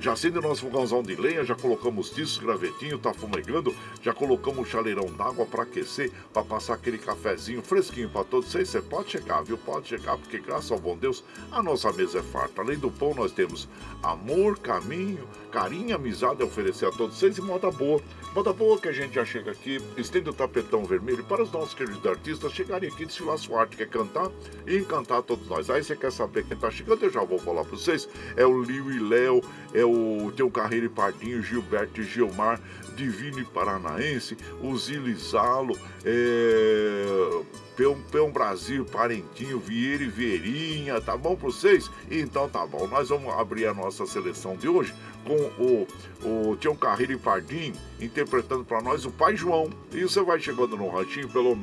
já 0.00 0.12
acende 0.12 0.38
o 0.38 0.42
nosso 0.42 0.62
fogãozão 0.62 1.02
de 1.02 1.14
lenha, 1.16 1.44
já 1.44 1.54
colocamos 1.54 2.10
tiços, 2.10 2.38
gravetinho, 2.38 2.98
tá 2.98 3.12
fumegando, 3.12 3.74
já 4.02 4.12
colocamos 4.12 4.60
um 4.60 4.64
chaleirão 4.64 5.06
d'água 5.06 5.44
para 5.44 5.64
aquecer, 5.64 6.12
para 6.32 6.44
passar 6.44 6.74
aquele 6.74 6.98
cafezinho 6.98 7.62
fresquinho 7.62 8.08
para 8.08 8.24
todos 8.24 8.50
vocês. 8.50 8.68
Você 8.68 8.80
pode 8.80 9.10
chegar, 9.10 9.42
viu? 9.42 9.58
Pode 9.58 9.88
chegar, 9.88 10.16
porque 10.16 10.38
graças 10.38 10.70
ao 10.70 10.78
bom 10.78 10.96
Deus 10.96 11.24
a 11.50 11.62
nossa 11.62 11.92
mesa 11.92 12.20
é 12.20 12.22
farta. 12.22 12.62
Além 12.62 12.78
do 12.78 12.90
pão, 12.90 13.12
nós 13.14 13.32
temos 13.32 13.68
amor, 14.02 14.58
caminho, 14.58 15.26
carinho, 15.50 15.96
amizade 15.96 16.42
a 16.42 16.46
oferecer 16.46 16.86
a 16.86 16.92
todos 16.92 17.18
vocês 17.18 17.36
e 17.38 17.42
moda 17.42 17.70
boa. 17.70 18.00
Boa 18.38 18.78
que 18.78 18.88
a 18.88 18.92
gente 18.92 19.14
já 19.14 19.24
chega 19.24 19.50
aqui, 19.50 19.80
estende 19.96 20.30
o 20.30 20.32
tapetão 20.32 20.84
vermelho 20.84 21.24
para 21.24 21.42
os 21.42 21.50
nossos 21.50 21.74
queridos 21.74 22.06
artistas 22.06 22.52
chegarem 22.52 22.88
aqui, 22.88 23.04
desfilar 23.04 23.36
sua 23.36 23.62
arte, 23.62 23.76
quer 23.76 23.88
cantar 23.88 24.30
e 24.64 24.76
encantar 24.76 25.22
todos 25.22 25.48
nós. 25.48 25.68
Aí 25.68 25.82
você 25.82 25.96
quer 25.96 26.12
saber 26.12 26.44
quem 26.44 26.56
tá 26.56 26.70
chegando, 26.70 27.02
eu 27.02 27.10
já 27.10 27.22
vou 27.24 27.38
falar 27.40 27.64
para 27.64 27.76
vocês. 27.76 28.08
É 28.36 28.46
o 28.46 28.62
Liu 28.62 28.92
e 28.92 29.00
Léo, 29.00 29.42
é 29.74 29.84
o 29.84 30.32
Teu 30.36 30.48
Carreiro 30.50 30.86
e 30.86 30.88
Pardinho, 30.88 31.42
Gilberto 31.42 32.00
e 32.00 32.04
Gilmar, 32.04 32.60
Divino 32.98 33.38
e 33.38 33.44
Paranaense, 33.44 34.36
o 34.60 34.76
Zilizalo, 34.76 35.78
é... 36.04 37.44
Peão, 37.76 37.96
Peão 38.10 38.32
Brasil, 38.32 38.84
Parentinho, 38.84 39.60
Vieira 39.60 40.02
e 40.02 40.08
Vieirinha, 40.08 41.00
tá 41.00 41.16
bom 41.16 41.36
pra 41.36 41.46
vocês? 41.46 41.88
Então 42.10 42.48
tá 42.48 42.66
bom, 42.66 42.88
nós 42.88 43.08
vamos 43.08 43.32
abrir 43.32 43.66
a 43.66 43.74
nossa 43.74 44.04
seleção 44.04 44.56
de 44.56 44.68
hoje 44.68 44.92
com 45.24 45.36
o, 45.62 45.86
o 46.26 46.56
Tião 46.56 46.74
Carreiro 46.74 47.12
e 47.12 47.18
Pardinho 47.18 47.74
interpretando 48.00 48.64
para 48.64 48.82
nós 48.82 49.04
o 49.04 49.12
Pai 49.12 49.36
João. 49.36 49.70
E 49.92 50.02
você 50.02 50.20
vai 50.20 50.40
chegando 50.40 50.76
no 50.76 50.88
ranchinho 50.88 51.28
pelo 51.28 51.54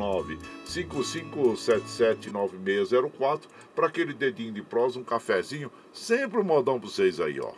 955779604 0.65 3.41
para 3.75 3.87
aquele 3.87 4.13
dedinho 4.13 4.53
de 4.53 4.61
prosa, 4.61 4.97
um 4.97 5.03
cafezinho, 5.03 5.69
sempre 5.91 6.39
um 6.39 6.45
modão 6.45 6.79
pra 6.79 6.89
vocês 6.89 7.19
aí, 7.19 7.41
ó. 7.41 7.51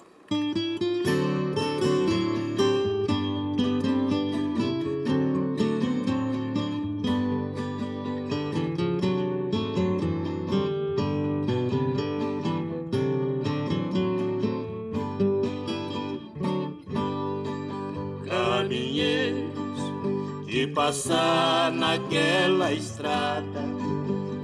Passar 20.87 21.69
naquela 21.73 22.71
estrada, 22.71 23.61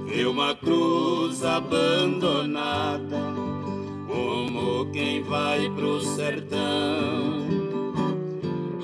vê 0.04 0.26
uma 0.26 0.54
cruz 0.54 1.42
abandonada, 1.42 3.16
como 4.06 4.84
quem 4.92 5.22
vai 5.22 5.70
pro 5.70 6.02
sertão. 6.02 7.48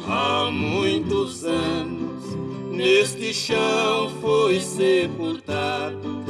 Há 0.08 0.50
muitos 0.50 1.44
anos 1.44 2.24
neste 2.70 3.34
chão 3.34 4.08
foi 4.22 4.58
sepultado 4.58 6.24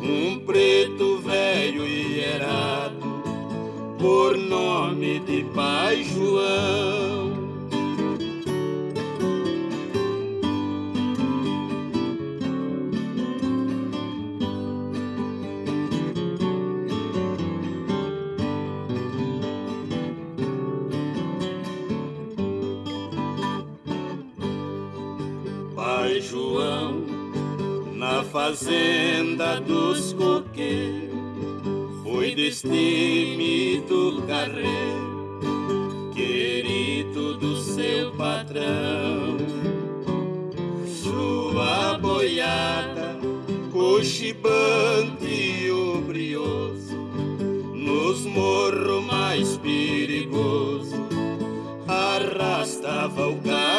um 0.00 0.38
preto 0.46 1.18
velho 1.18 1.86
e 1.86 2.20
errado, 2.20 3.22
por 3.98 4.34
nome 4.38 5.18
de 5.18 5.44
Pai 5.54 6.02
João. 6.04 7.23
Fazenda 28.34 29.60
dos 29.60 30.12
coqueiros 30.12 31.14
foi 32.02 32.34
destemido 32.34 34.24
carreiro, 34.26 36.10
querido 36.12 37.36
do 37.38 37.56
seu 37.56 38.10
patrão. 38.16 39.36
Sua 41.00 41.96
boiada, 41.98 43.16
cochibante 43.72 45.26
e 45.26 45.70
obrioso, 45.70 46.96
nos 47.72 48.26
morros 48.26 49.04
mais 49.04 49.56
perigoso, 49.58 50.96
arrastava 51.86 53.28
o 53.28 53.36
carretão. 53.36 53.73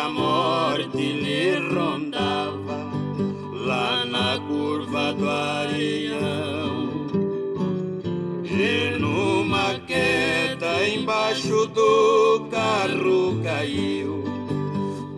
A 0.00 0.08
morte 0.08 0.96
lhe 0.96 1.56
rondava 1.74 2.78
lá 3.52 4.04
na 4.06 4.38
curva 4.48 5.12
do 5.12 5.28
areião. 5.28 6.88
E 8.44 8.98
numa 8.98 9.78
queda 9.86 10.88
embaixo 10.88 11.66
do 11.66 12.46
carro 12.50 13.40
caiu, 13.42 14.24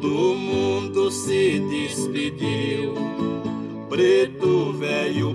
do 0.00 0.34
mundo 0.34 1.10
se 1.10 1.60
despediu, 1.70 2.94
preto 3.88 4.72
velho 4.72 5.34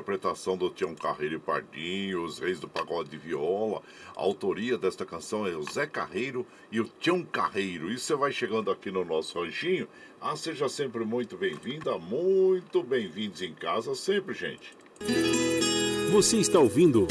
interpretação 0.00 0.56
do 0.56 0.70
Tião 0.70 0.94
Carreiro 0.94 1.36
e 1.36 1.38
Pardinho, 1.38 2.24
os 2.24 2.38
Reis 2.38 2.58
do 2.58 2.66
Pagode 2.66 3.10
de 3.10 3.18
Viola. 3.18 3.82
A 4.16 4.20
autoria 4.20 4.78
desta 4.78 5.04
canção 5.04 5.46
é 5.46 5.54
o 5.54 5.62
Zé 5.70 5.86
Carreiro 5.86 6.46
e 6.72 6.80
o 6.80 6.90
Tião 6.98 7.22
Carreiro. 7.22 7.92
E 7.92 7.98
você 7.98 8.14
vai 8.14 8.32
chegando 8.32 8.70
aqui 8.70 8.90
no 8.90 9.04
nosso 9.04 9.38
ranchinho. 9.38 9.86
Ah, 10.20 10.34
seja 10.36 10.68
sempre 10.68 11.04
muito 11.04 11.36
bem-vinda, 11.36 11.98
muito 11.98 12.82
bem-vindos 12.82 13.42
em 13.42 13.52
casa, 13.52 13.94
sempre, 13.94 14.34
gente. 14.34 14.74
Você 16.10 16.38
está 16.38 16.58
ouvindo 16.58 17.06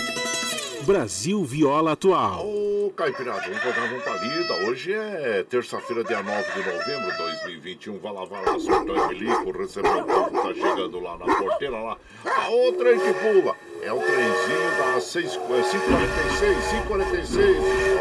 Brasil 0.89 1.45
Viola 1.45 1.91
Atual. 1.91 2.47
Ô, 2.47 2.91
Caipirada, 2.97 3.41
vamos 3.41 3.63
botar 3.63 3.83
uma 3.83 4.01
palida. 4.01 4.53
Hoje 4.67 4.91
é 4.91 5.45
terça-feira, 5.47 6.03
dia 6.03 6.23
9 6.23 6.51
de 6.51 6.67
novembro 6.67 7.11
de 7.11 7.17
2021. 7.19 7.99
Vai 7.99 8.11
lavar 8.11 8.43
lá, 8.43 8.59
surtão 8.59 8.95
e 8.95 9.07
milico, 9.13 9.51
receber 9.51 9.87
o 9.87 10.03
povo 10.03 10.41
tá 10.41 10.51
chegando 10.51 10.99
lá 10.99 11.15
na 11.15 11.25
porteira 11.35 11.79
lá. 11.79 11.95
A 12.25 12.49
outra 12.49 12.91
que 12.97 13.13
pula 13.13 13.55
é 13.83 13.93
o 13.93 13.99
trenzinho 13.99 14.77
das 14.79 15.03
5h46, 15.03 16.57
5h46. 16.87 17.37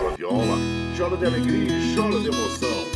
Chora 0.00 0.16
viola, 0.16 0.58
chora 0.96 1.16
de 1.18 1.26
alegria, 1.26 1.94
chora 1.94 2.20
de 2.20 2.28
emoção. 2.28 2.88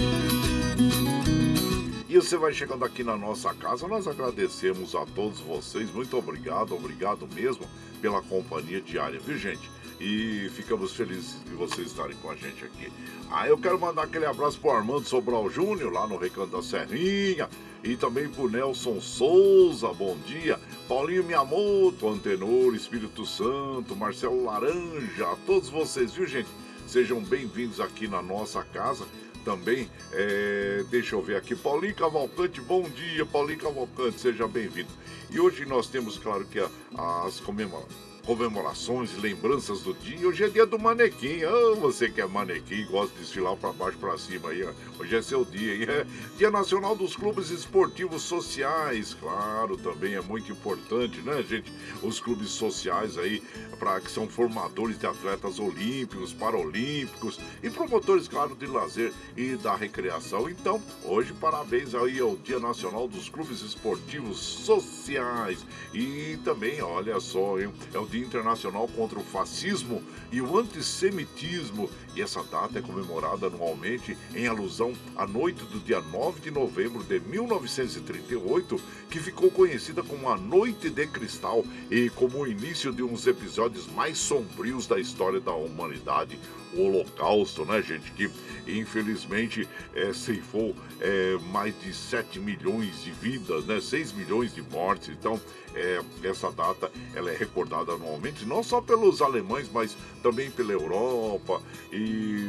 E 2.08 2.16
você 2.16 2.38
vai 2.38 2.54
chegando 2.54 2.82
aqui 2.82 3.04
na 3.04 3.18
nossa 3.18 3.52
casa, 3.52 3.86
nós 3.86 4.08
agradecemos 4.08 4.94
a 4.94 5.04
todos 5.04 5.40
vocês. 5.40 5.92
Muito 5.92 6.16
obrigado, 6.16 6.74
obrigado 6.74 7.28
mesmo 7.34 7.66
pela 8.00 8.20
companhia 8.22 8.80
diária, 8.80 9.20
viu 9.20 9.36
gente? 9.36 9.70
E 10.04 10.48
ficamos 10.48 10.90
felizes 10.96 11.36
de 11.44 11.54
vocês 11.54 11.86
estarem 11.86 12.16
com 12.16 12.28
a 12.28 12.34
gente 12.34 12.64
aqui. 12.64 12.92
Ah, 13.30 13.46
eu 13.46 13.56
quero 13.56 13.78
mandar 13.78 14.02
aquele 14.02 14.26
abraço 14.26 14.58
pro 14.58 14.72
Armando 14.72 15.06
Sobral 15.06 15.48
Júnior, 15.48 15.92
lá 15.92 16.08
no 16.08 16.16
Recanto 16.16 16.56
da 16.56 16.60
Serrinha. 16.60 17.48
E 17.84 17.96
também 17.96 18.28
pro 18.28 18.50
Nelson 18.50 19.00
Souza, 19.00 19.92
bom 19.92 20.18
dia. 20.26 20.58
Paulinho 20.88 21.22
Miyamoto, 21.22 22.08
Antenor, 22.08 22.74
Espírito 22.74 23.24
Santo, 23.24 23.94
Marcelo 23.94 24.44
Laranja, 24.44 25.24
a 25.24 25.36
todos 25.46 25.70
vocês, 25.70 26.12
viu 26.12 26.26
gente? 26.26 26.48
Sejam 26.88 27.20
bem-vindos 27.20 27.78
aqui 27.78 28.08
na 28.08 28.20
nossa 28.20 28.64
casa 28.64 29.06
também. 29.44 29.88
É, 30.10 30.84
deixa 30.90 31.14
eu 31.14 31.22
ver 31.22 31.36
aqui. 31.36 31.54
Paulinho 31.54 31.94
Cavalcante, 31.94 32.60
bom 32.60 32.82
dia, 32.82 33.24
Paulinho 33.24 33.60
Cavalcante, 33.60 34.20
seja 34.20 34.48
bem-vindo. 34.48 34.90
E 35.30 35.38
hoje 35.38 35.64
nós 35.64 35.86
temos, 35.86 36.18
claro, 36.18 36.44
que 36.44 36.58
as 36.58 37.38
comemorações 37.38 38.11
comemorações, 38.24 39.16
lembranças 39.18 39.80
do 39.80 39.92
dia. 39.94 40.26
Hoje 40.26 40.44
é 40.44 40.48
dia 40.48 40.66
do 40.66 40.78
manequim. 40.78 41.42
Ah, 41.42 41.74
você 41.80 42.08
que 42.08 42.20
é 42.20 42.26
manequim, 42.26 42.86
gosta 42.86 43.14
de 43.14 43.22
desfilar 43.22 43.56
para 43.56 43.72
baixo 43.72 43.98
para 43.98 44.16
cima 44.16 44.50
aí. 44.50 44.66
Hoje 44.98 45.16
é 45.16 45.22
seu 45.22 45.44
dia. 45.44 45.74
E 45.74 45.82
é 45.84 46.06
Dia 46.36 46.50
Nacional 46.50 46.94
dos 46.94 47.16
Clubes 47.16 47.50
Esportivos 47.50 48.22
Sociais. 48.22 49.14
Claro, 49.14 49.76
também 49.76 50.14
é 50.14 50.20
muito 50.20 50.52
importante, 50.52 51.20
né, 51.20 51.42
gente? 51.42 51.72
Os 52.02 52.20
clubes 52.20 52.50
sociais 52.50 53.18
aí, 53.18 53.42
para 53.78 54.00
que 54.00 54.10
são 54.10 54.28
formadores 54.28 54.98
de 54.98 55.06
atletas 55.06 55.58
olímpicos, 55.58 56.32
paralímpicos 56.32 57.40
e 57.62 57.70
promotores, 57.70 58.28
claro, 58.28 58.54
de 58.54 58.66
lazer 58.66 59.12
e 59.36 59.56
da 59.56 59.74
recreação. 59.74 60.48
Então, 60.48 60.80
hoje, 61.04 61.32
parabéns 61.32 61.94
aí 61.94 62.20
ao 62.20 62.36
Dia 62.36 62.58
Nacional 62.58 63.08
dos 63.08 63.28
Clubes 63.28 63.62
Esportivos 63.62 64.38
Sociais. 64.38 65.58
E 65.92 66.38
também, 66.44 66.80
olha 66.80 67.18
só, 67.20 67.58
hein? 67.58 67.72
é 67.92 67.98
o 67.98 68.06
Dia 68.12 68.22
Internacional 68.22 68.86
contra 68.88 69.18
o 69.18 69.24
Fascismo 69.24 70.02
e 70.30 70.42
o 70.42 70.58
Antissemitismo, 70.58 71.88
e 72.14 72.22
essa 72.22 72.42
data 72.44 72.78
é 72.78 72.82
comemorada 72.82 73.46
anualmente 73.46 74.16
em 74.34 74.46
alusão 74.46 74.92
à 75.16 75.26
noite 75.26 75.64
do 75.64 75.80
dia 75.80 76.00
9 76.00 76.40
de 76.40 76.50
novembro 76.50 77.02
de 77.02 77.20
1938, 77.20 78.80
que 79.10 79.18
ficou 79.18 79.50
conhecida 79.50 80.02
como 80.02 80.28
a 80.28 80.36
Noite 80.36 80.90
de 80.90 81.06
Cristal 81.06 81.64
e 81.90 82.10
como 82.10 82.40
o 82.40 82.46
início 82.46 82.92
de 82.92 83.02
uns 83.02 83.26
episódios 83.26 83.86
mais 83.92 84.18
sombrios 84.18 84.86
da 84.86 84.98
história 84.98 85.40
da 85.40 85.52
humanidade, 85.52 86.38
o 86.74 86.82
Holocausto, 86.82 87.64
né, 87.64 87.82
gente? 87.82 88.10
Que 88.12 88.30
infelizmente 88.66 89.68
é, 89.94 90.12
ceifou 90.12 90.74
é, 91.00 91.36
mais 91.50 91.78
de 91.80 91.92
7 91.92 92.38
milhões 92.38 93.02
de 93.02 93.10
vidas, 93.10 93.64
né? 93.66 93.80
6 93.80 94.12
milhões 94.12 94.54
de 94.54 94.62
mortes. 94.62 95.10
Então, 95.10 95.40
é, 95.74 96.00
essa 96.22 96.50
data 96.50 96.90
ela 97.14 97.30
é 97.30 97.36
recordada 97.36 97.92
anualmente, 97.92 98.44
não 98.44 98.62
só 98.62 98.80
pelos 98.80 99.22
alemães, 99.22 99.70
mas 99.72 99.96
também 100.22 100.50
pela 100.50 100.72
Europa 100.72 101.62
e 101.90 102.01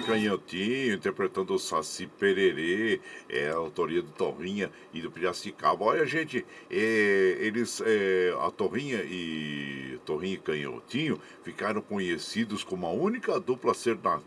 Canhotinho, 0.00 0.94
interpretando 0.94 1.54
o 1.54 1.58
Saci 1.58 2.06
Pererê, 2.06 3.00
é 3.28 3.48
a 3.48 3.54
autoria 3.54 4.02
do 4.02 4.10
Torrinha 4.10 4.70
e 4.92 5.00
do 5.00 5.10
Piracicaba. 5.10 5.84
Olha, 5.84 6.04
gente, 6.04 6.44
é, 6.70 7.36
eles, 7.40 7.80
é, 7.84 8.34
a 8.40 8.50
Torrinha 8.50 9.02
e 9.04 9.98
Torrinha 10.04 10.38
Canhotinho 10.38 11.20
ficaram 11.42 11.80
conhecidos 11.80 12.64
como 12.64 12.86
a 12.86 12.90
única 12.90 13.38
dupla 13.38 13.72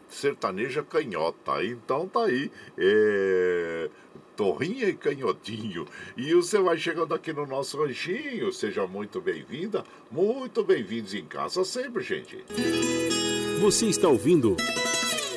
sertaneja 0.08 0.84
canhota. 0.84 1.64
Então 1.64 2.08
tá 2.08 2.26
aí, 2.26 2.52
é, 2.78 3.90
Torrinha 4.36 4.88
e 4.88 4.94
Canhotinho. 4.94 5.86
E 6.16 6.34
você 6.34 6.60
vai 6.60 6.78
chegando 6.78 7.14
aqui 7.14 7.34
no 7.34 7.46
nosso 7.46 7.82
ranchinho, 7.82 8.54
seja 8.54 8.88
muito 8.88 9.20
bem-vinda, 9.20 9.84
muito 10.10 10.64
bem-vindos 10.64 11.14
em 11.14 11.26
casa 11.26 11.66
sempre, 11.66 12.04
gente. 12.04 12.46
Você 13.60 13.88
está 13.88 14.08
ouvindo 14.08 14.56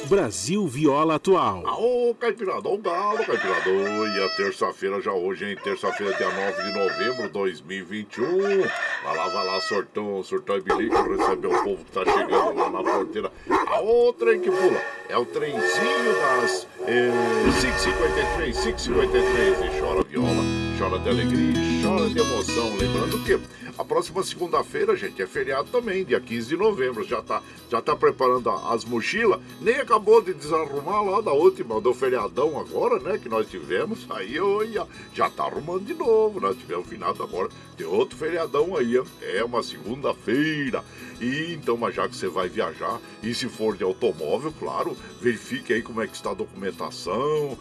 Brasil 0.07 0.67
Viola 0.67 1.15
Atual. 1.15 1.63
Ô, 1.65 2.15
Caipiradão 2.15 2.77
Galo, 2.79 3.25
Caipirador. 3.25 4.09
E 4.09 4.23
a 4.23 4.29
terça-feira 4.37 5.01
já 5.01 5.13
hoje, 5.13 5.47
hein? 5.47 5.57
Terça-feira, 5.63 6.15
dia 6.15 6.29
9 6.29 6.63
de 6.63 6.79
novembro 6.79 7.23
de 7.23 7.29
2021. 7.29 8.61
Vai 9.05 9.17
lá, 9.17 9.29
vai 9.29 9.47
lá, 9.47 9.61
sortão, 9.63 10.23
sortão 10.23 10.59
e 10.59 10.61
bilico, 10.61 11.17
receber 11.17 11.47
o 11.47 11.65
povo 11.65 11.85
que 11.85 11.93
tá 11.93 12.05
chegando 12.05 12.55
lá 12.57 12.71
na 12.71 12.83
porteira. 12.83 13.33
A 13.49 13.81
outra 13.81 14.37
que 14.39 14.51
pula 14.51 14.83
é 15.09 15.17
o 15.17 15.25
trenzinho 15.25 16.13
das 16.21 16.67
é, 16.87 17.11
553, 17.45 18.57
553. 18.57 19.77
E 19.77 19.81
chora 19.81 20.03
viola, 20.03 20.43
chora 20.79 20.99
de 20.99 21.09
alegria, 21.09 21.70
chora 21.91 22.09
de 22.09 22.19
emoção. 22.21 22.77
Lembrando 22.77 23.19
que 23.25 23.41
a 23.77 23.85
próxima 23.85 24.23
segunda-feira, 24.23 24.95
gente, 24.95 25.21
é 25.21 25.27
feriado 25.27 25.71
também, 25.71 26.05
dia 26.05 26.21
15 26.21 26.49
de 26.49 26.57
novembro. 26.57 27.05
Já 27.05 27.21
tá, 27.21 27.43
já 27.69 27.83
tá 27.83 27.97
preparando 27.97 28.49
as 28.49 28.85
mochilas. 28.85 29.41
Nem 29.61 29.77
acabou 29.77 30.23
de 30.23 30.33
desarrumar 30.33 31.03
lá 31.03 31.21
da 31.21 31.33
última, 31.33 31.81
do 31.81 31.93
feriadão 31.93 32.61
agora, 32.61 33.01
né? 33.01 33.19
Que 33.19 33.29
nós 33.29 33.49
tivemos. 33.49 34.07
Aí, 34.11 34.39
olha, 34.39 34.87
já 35.13 35.29
tá 35.29 35.45
arrumando 35.45 35.85
de 35.85 35.95
novo. 35.95 36.41
Nós 36.41 36.57
tivemos 36.57 36.87
finado 36.87 37.23
agora. 37.23 37.49
Tem 37.77 37.87
outro 37.87 38.17
feriadão 38.17 38.77
aí. 38.77 39.01
É 39.23 39.43
uma 39.43 39.63
segunda-feira. 39.63 40.85
E 41.21 41.53
então, 41.53 41.77
mas 41.77 41.95
já 41.95 42.09
que 42.09 42.17
você 42.17 42.29
vai 42.29 42.49
viajar, 42.49 42.99
e 43.23 43.35
se 43.35 43.47
for 43.49 43.77
de 43.77 43.85
automóvel, 43.85 44.55
claro, 44.59 44.97
verifique 45.21 45.73
aí 45.73 45.83
como 45.83 46.01
é 46.01 46.07
que 46.07 46.15
está 46.15 46.31
a 46.31 46.35
documentação, 46.35 47.59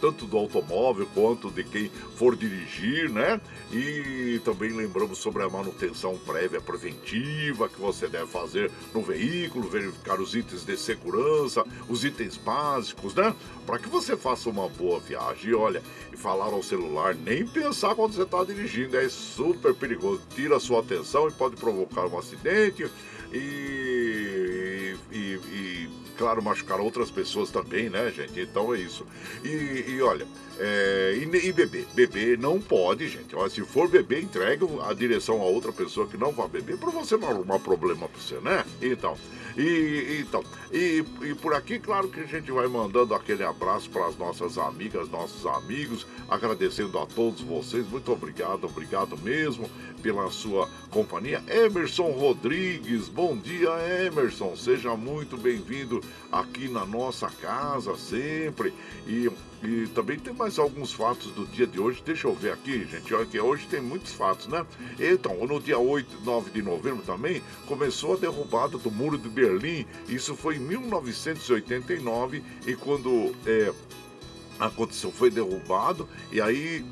tanto 0.00 0.26
do 0.26 0.36
automóvel 0.36 1.06
quanto 1.14 1.50
de 1.50 1.64
quem 1.64 1.90
for 2.16 2.34
dirigir, 2.36 3.10
né? 3.10 3.40
E 3.72 4.40
também 4.44 4.70
lembramos 4.70 5.18
sobre 5.18 5.42
a 5.42 5.48
manutenção 5.48 6.16
prévia 6.18 6.60
preventiva 6.60 7.68
que 7.68 7.80
você 7.80 8.08
deve 8.08 8.26
fazer 8.26 8.70
no 8.94 9.02
veículo, 9.02 9.68
verificar 9.68 10.20
os 10.20 10.34
itens 10.34 10.64
de 10.64 10.76
segurança, 10.76 11.64
os 11.88 12.04
itens 12.04 12.36
básicos, 12.36 13.14
né? 13.14 13.34
Para 13.66 13.78
que 13.78 13.88
você 13.88 14.16
faça 14.16 14.48
uma 14.48 14.68
boa 14.68 14.98
viagem. 15.00 15.50
E 15.50 15.54
olha, 15.54 15.82
e 16.12 16.16
falar 16.16 16.46
ao 16.46 16.62
celular, 16.62 17.14
nem 17.14 17.46
pensar 17.46 17.94
quando 17.94 18.14
você 18.14 18.22
está 18.22 18.42
dirigindo, 18.44 18.96
é 18.96 19.08
super 19.08 19.74
perigoso. 19.74 20.22
Tira 20.34 20.56
a 20.56 20.60
sua 20.60 20.80
atenção 20.80 21.28
e 21.28 21.32
pode 21.32 21.56
provocar 21.56 22.06
um 22.06 22.18
acidente 22.18 22.90
e, 23.32 24.96
e, 25.12 25.16
e 25.16 25.90
claro, 26.18 26.42
machucar 26.42 26.80
outras 26.80 27.10
pessoas 27.10 27.50
também, 27.50 27.88
né, 27.88 28.10
gente? 28.10 28.40
Então 28.40 28.74
é 28.74 28.78
isso. 28.80 29.06
E, 29.44 29.84
e 29.88 30.02
olha, 30.02 30.26
é, 30.58 31.16
e, 31.16 31.48
e, 31.48 31.52
beber. 31.52 31.86
Beber 31.94 32.36
não 32.36 32.60
pode, 32.60 33.08
gente. 33.08 33.34
Olha, 33.36 33.48
se 33.48 33.62
for 33.62 33.88
beber, 33.88 34.24
entregue 34.24 34.66
a 34.84 34.92
direção 34.92 35.40
a 35.40 35.44
outra 35.44 35.72
pessoa 35.72 36.08
que 36.08 36.16
não 36.16 36.32
vai 36.32 36.48
beber 36.48 36.76
para 36.76 36.90
você 36.90 37.16
não 37.16 37.28
arrumar 37.28 37.60
problema 37.60 38.08
para 38.08 38.20
você, 38.20 38.34
né? 38.40 38.64
Então, 38.82 39.16
e, 39.56 40.18
então, 40.20 40.44
e, 40.72 41.04
e 41.22 41.34
por 41.34 41.54
aqui, 41.54 41.78
claro 41.78 42.08
que 42.08 42.20
a 42.20 42.26
gente 42.26 42.50
vai 42.50 42.66
mandando 42.66 43.14
aquele 43.14 43.44
abraço 43.44 43.88
para 43.90 44.06
as 44.06 44.16
nossas 44.16 44.58
amigas, 44.58 45.08
nossos 45.08 45.46
amigos, 45.46 46.06
agradecendo 46.28 46.98
a 46.98 47.06
todos 47.06 47.40
vocês. 47.40 47.88
Muito 47.88 48.12
obrigado, 48.12 48.64
obrigado 48.64 49.16
mesmo 49.18 49.70
pela 50.02 50.30
sua 50.30 50.68
companhia. 50.90 51.42
Emerson 51.48 52.10
Rodrigues, 52.10 53.08
bom 53.08 53.36
dia, 53.36 53.70
Emerson. 54.06 54.56
Seja 54.56 54.96
muito 54.96 55.36
bem-vindo 55.36 56.02
aqui 56.30 56.68
na 56.68 56.86
nossa 56.86 57.28
casa 57.28 57.96
sempre. 57.96 58.72
E, 59.06 59.30
e 59.62 59.86
também 59.88 60.18
tem 60.18 60.32
mais 60.32 60.58
alguns 60.58 60.92
fatos 60.92 61.32
do 61.32 61.46
dia 61.46 61.66
de 61.66 61.78
hoje. 61.78 62.02
Deixa 62.04 62.26
eu 62.26 62.34
ver 62.34 62.52
aqui, 62.52 62.86
gente. 62.86 63.12
Olha 63.14 63.26
que 63.26 63.38
hoje 63.38 63.66
tem 63.66 63.80
muitos 63.80 64.12
fatos, 64.12 64.46
né? 64.46 64.64
Então, 64.98 65.46
no 65.46 65.60
dia 65.60 65.78
8, 65.78 66.24
9 66.24 66.50
de 66.50 66.62
novembro 66.62 67.02
também, 67.04 67.42
começou 67.66 68.14
a 68.14 68.16
derrubada 68.16 68.78
do 68.78 68.90
Muro 68.90 69.18
de 69.18 69.28
Berlim. 69.28 69.86
Isso 70.08 70.34
foi 70.34 70.56
em 70.56 70.60
1989 70.60 72.42
e 72.66 72.74
quando 72.74 73.34
é, 73.46 73.72
aconteceu, 74.58 75.10
foi 75.10 75.30
derrubado 75.30 76.08
e 76.32 76.40
aí, 76.40 76.84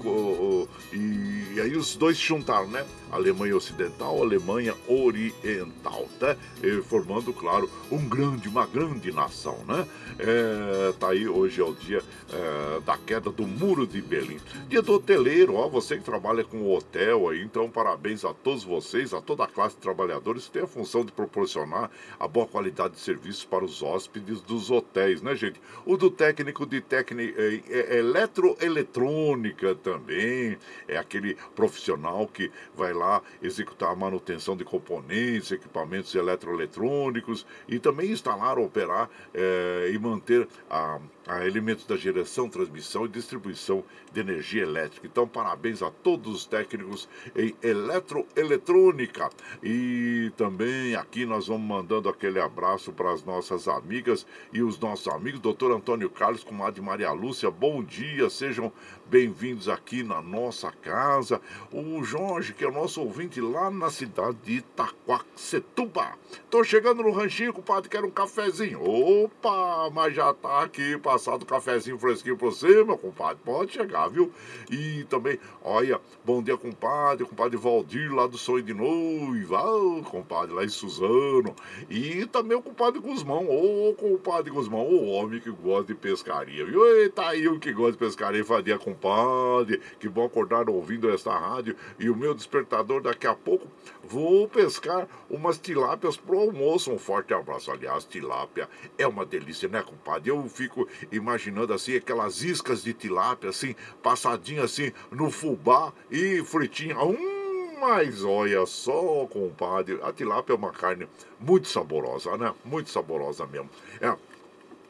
e, 0.92 1.60
aí 1.60 1.76
os 1.76 1.96
dois 1.96 2.16
se 2.16 2.24
juntaram, 2.24 2.68
né? 2.68 2.84
Alemanha 3.10 3.56
Ocidental, 3.56 4.20
Alemanha 4.20 4.74
Oriental, 4.88 6.08
tá? 6.18 6.36
E 6.62 6.82
formando, 6.82 7.32
claro, 7.32 7.70
um 7.90 8.08
grande, 8.08 8.48
uma 8.48 8.66
grande 8.66 9.12
nação, 9.12 9.58
né? 9.66 9.86
É, 10.18 10.92
tá 10.98 11.10
aí, 11.10 11.28
hoje 11.28 11.60
é 11.60 11.64
o 11.64 11.74
dia 11.74 12.02
é, 12.32 12.80
da 12.80 12.96
queda 12.96 13.30
do 13.30 13.46
Muro 13.46 13.86
de 13.86 14.00
Berlim. 14.00 14.38
Dia 14.68 14.82
do 14.82 14.94
hoteleiro, 14.94 15.54
ó, 15.54 15.68
você 15.68 15.96
que 15.96 16.04
trabalha 16.04 16.44
com 16.44 16.72
hotel 16.72 17.28
aí, 17.28 17.42
então 17.42 17.70
parabéns 17.70 18.24
a 18.24 18.32
todos 18.34 18.64
vocês, 18.64 19.12
a 19.14 19.20
toda 19.20 19.44
a 19.44 19.46
classe 19.46 19.76
de 19.76 19.82
trabalhadores 19.82 20.46
que 20.46 20.52
tem 20.52 20.62
a 20.62 20.66
função 20.66 21.04
de 21.04 21.12
proporcionar 21.12 21.90
a 22.18 22.26
boa 22.26 22.46
qualidade 22.46 22.94
de 22.94 23.00
serviço 23.00 23.46
para 23.48 23.64
os 23.64 23.82
hóspedes 23.82 24.40
dos 24.40 24.70
hotéis, 24.70 25.22
né, 25.22 25.34
gente? 25.34 25.60
O 25.84 25.96
do 25.96 26.10
técnico 26.10 26.66
de 26.66 26.80
técnica 26.80 27.40
é, 27.68 27.96
é, 27.96 27.98
eletroeletrônica 27.98 29.74
também, 29.76 30.58
é 30.88 30.96
aquele 30.96 31.36
profissional 31.54 32.26
que 32.26 32.50
vai 32.74 32.92
lá 32.92 33.22
executar 33.42 33.90
a 33.90 33.96
manutenção 33.96 34.56
de 34.56 34.64
componentes, 34.64 35.52
equipamentos 35.52 36.14
eletroeletrônicos 36.14 37.46
e 37.68 37.78
também 37.78 38.10
instalar, 38.10 38.58
operar 38.58 39.08
é, 39.34 39.90
e 39.92 39.98
manter 39.98 40.48
a, 40.70 40.98
a 41.26 41.44
elementos 41.44 41.84
da 41.84 41.96
geração, 41.96 42.48
transmissão 42.48 43.04
e 43.04 43.08
distribuição 43.08 43.82
de 44.12 44.20
energia 44.20 44.62
elétrica. 44.62 45.06
Então, 45.06 45.26
parabéns 45.26 45.82
a 45.82 45.90
todos 45.90 46.34
os 46.34 46.46
técnicos 46.46 47.08
em 47.34 47.54
eletroeletrônica. 47.62 49.28
E 49.62 50.32
também 50.36 50.94
aqui 50.94 51.26
nós 51.26 51.48
vamos 51.48 51.66
mandando 51.66 52.08
aquele 52.08 52.38
abraço 52.38 52.92
para 52.92 53.12
as 53.12 53.24
nossas 53.24 53.66
amigas 53.66 54.26
e 54.52 54.62
os 54.62 54.78
nossos 54.78 55.08
amigos, 55.08 55.40
doutor 55.40 55.72
Antônio 55.72 56.08
Carlos, 56.08 56.44
com 56.44 56.64
a 56.64 56.70
de 56.70 56.80
Maria 56.80 57.10
Lúcia. 57.10 57.50
Bom 57.50 57.82
dia, 57.82 58.30
sejam 58.30 58.72
bem-vindos 59.08 59.68
aqui 59.68 60.02
na 60.02 60.20
nossa 60.20 60.72
casa. 60.82 61.40
O 61.72 62.02
Jorge, 62.02 62.52
que 62.52 62.64
é 62.64 62.70
nosso 62.70 63.00
ouvinte 63.00 63.40
lá 63.40 63.70
na 63.70 63.88
cidade 63.88 64.36
de 64.42 64.54
Itaquacetuba. 64.54 66.12
Tô 66.50 66.64
chegando 66.64 67.02
no 67.02 67.12
ranchinho, 67.12 67.52
compadre, 67.52 67.88
quero 67.88 68.06
um 68.06 68.10
cafezinho. 68.10 68.82
Opa, 68.82 69.90
mas 69.92 70.14
já 70.14 70.34
tá 70.34 70.62
aqui 70.62 70.98
passado 70.98 71.42
o 71.42 71.46
cafezinho 71.46 71.98
fresquinho 71.98 72.36
pra 72.36 72.48
você, 72.48 72.82
meu 72.82 72.98
compadre. 72.98 73.38
Pode 73.44 73.72
chegar, 73.72 74.08
viu? 74.08 74.32
E 74.70 75.04
também, 75.04 75.38
olha, 75.62 76.00
bom 76.24 76.42
dia, 76.42 76.56
compadre, 76.56 77.24
compadre 77.24 77.56
Valdir 77.56 78.12
lá 78.12 78.26
do 78.26 78.36
Sonho 78.36 78.64
de 78.64 78.74
Noiva, 78.74 79.62
oh, 79.62 80.02
compadre 80.02 80.52
lá 80.54 80.64
em 80.64 80.68
Suzano. 80.68 81.54
E 81.88 82.26
também 82.26 82.56
o 82.56 82.62
compadre 82.62 83.00
Guzmão, 83.00 83.46
ô 83.48 83.90
oh, 83.90 83.94
compadre 83.94 84.50
Guzmão, 84.50 84.82
o 84.82 85.06
homem 85.10 85.40
que 85.40 85.50
gosta 85.50 85.92
de 85.92 85.94
pescaria, 85.94 86.64
viu? 86.64 86.84
Eita 86.98 87.28
aí 87.28 87.46
o 87.46 87.60
que 87.60 87.72
gosta 87.72 87.92
de 87.92 87.98
pescaria, 87.98 88.44
fazia 88.44 88.78
com 88.78 88.95
compadre. 88.96 89.80
Que 90.00 90.08
bom 90.08 90.24
acordar 90.24 90.68
ouvindo 90.68 91.10
esta 91.10 91.36
rádio. 91.36 91.76
E 91.98 92.08
o 92.08 92.16
meu 92.16 92.34
despertador 92.34 93.02
daqui 93.02 93.26
a 93.26 93.34
pouco. 93.34 93.66
Vou 94.02 94.48
pescar 94.48 95.06
umas 95.28 95.58
tilápias 95.58 96.16
pro 96.16 96.40
almoço. 96.40 96.90
Um 96.90 96.98
forte 96.98 97.34
abraço. 97.34 97.70
Aliás, 97.70 98.04
tilápia 98.04 98.68
é 98.98 99.06
uma 99.06 99.24
delícia, 99.24 99.68
né, 99.68 99.82
compadre? 99.82 100.30
Eu 100.30 100.42
fico 100.48 100.88
imaginando 101.12 101.72
assim 101.72 101.96
aquelas 101.96 102.42
iscas 102.42 102.82
de 102.82 102.92
tilápia, 102.92 103.50
assim, 103.50 103.74
passadinha 104.02 104.64
assim 104.64 104.92
no 105.10 105.30
fubá 105.30 105.92
e 106.10 106.42
fritinha. 106.44 106.98
Hum, 106.98 107.76
mas 107.80 108.24
olha 108.24 108.64
só, 108.64 109.26
compadre, 109.26 109.98
a 110.02 110.12
tilápia 110.12 110.54
é 110.54 110.56
uma 110.56 110.72
carne 110.72 111.06
muito 111.38 111.68
saborosa, 111.68 112.36
né? 112.36 112.54
Muito 112.64 112.90
saborosa 112.90 113.46
mesmo. 113.46 113.68
É, 114.00 114.16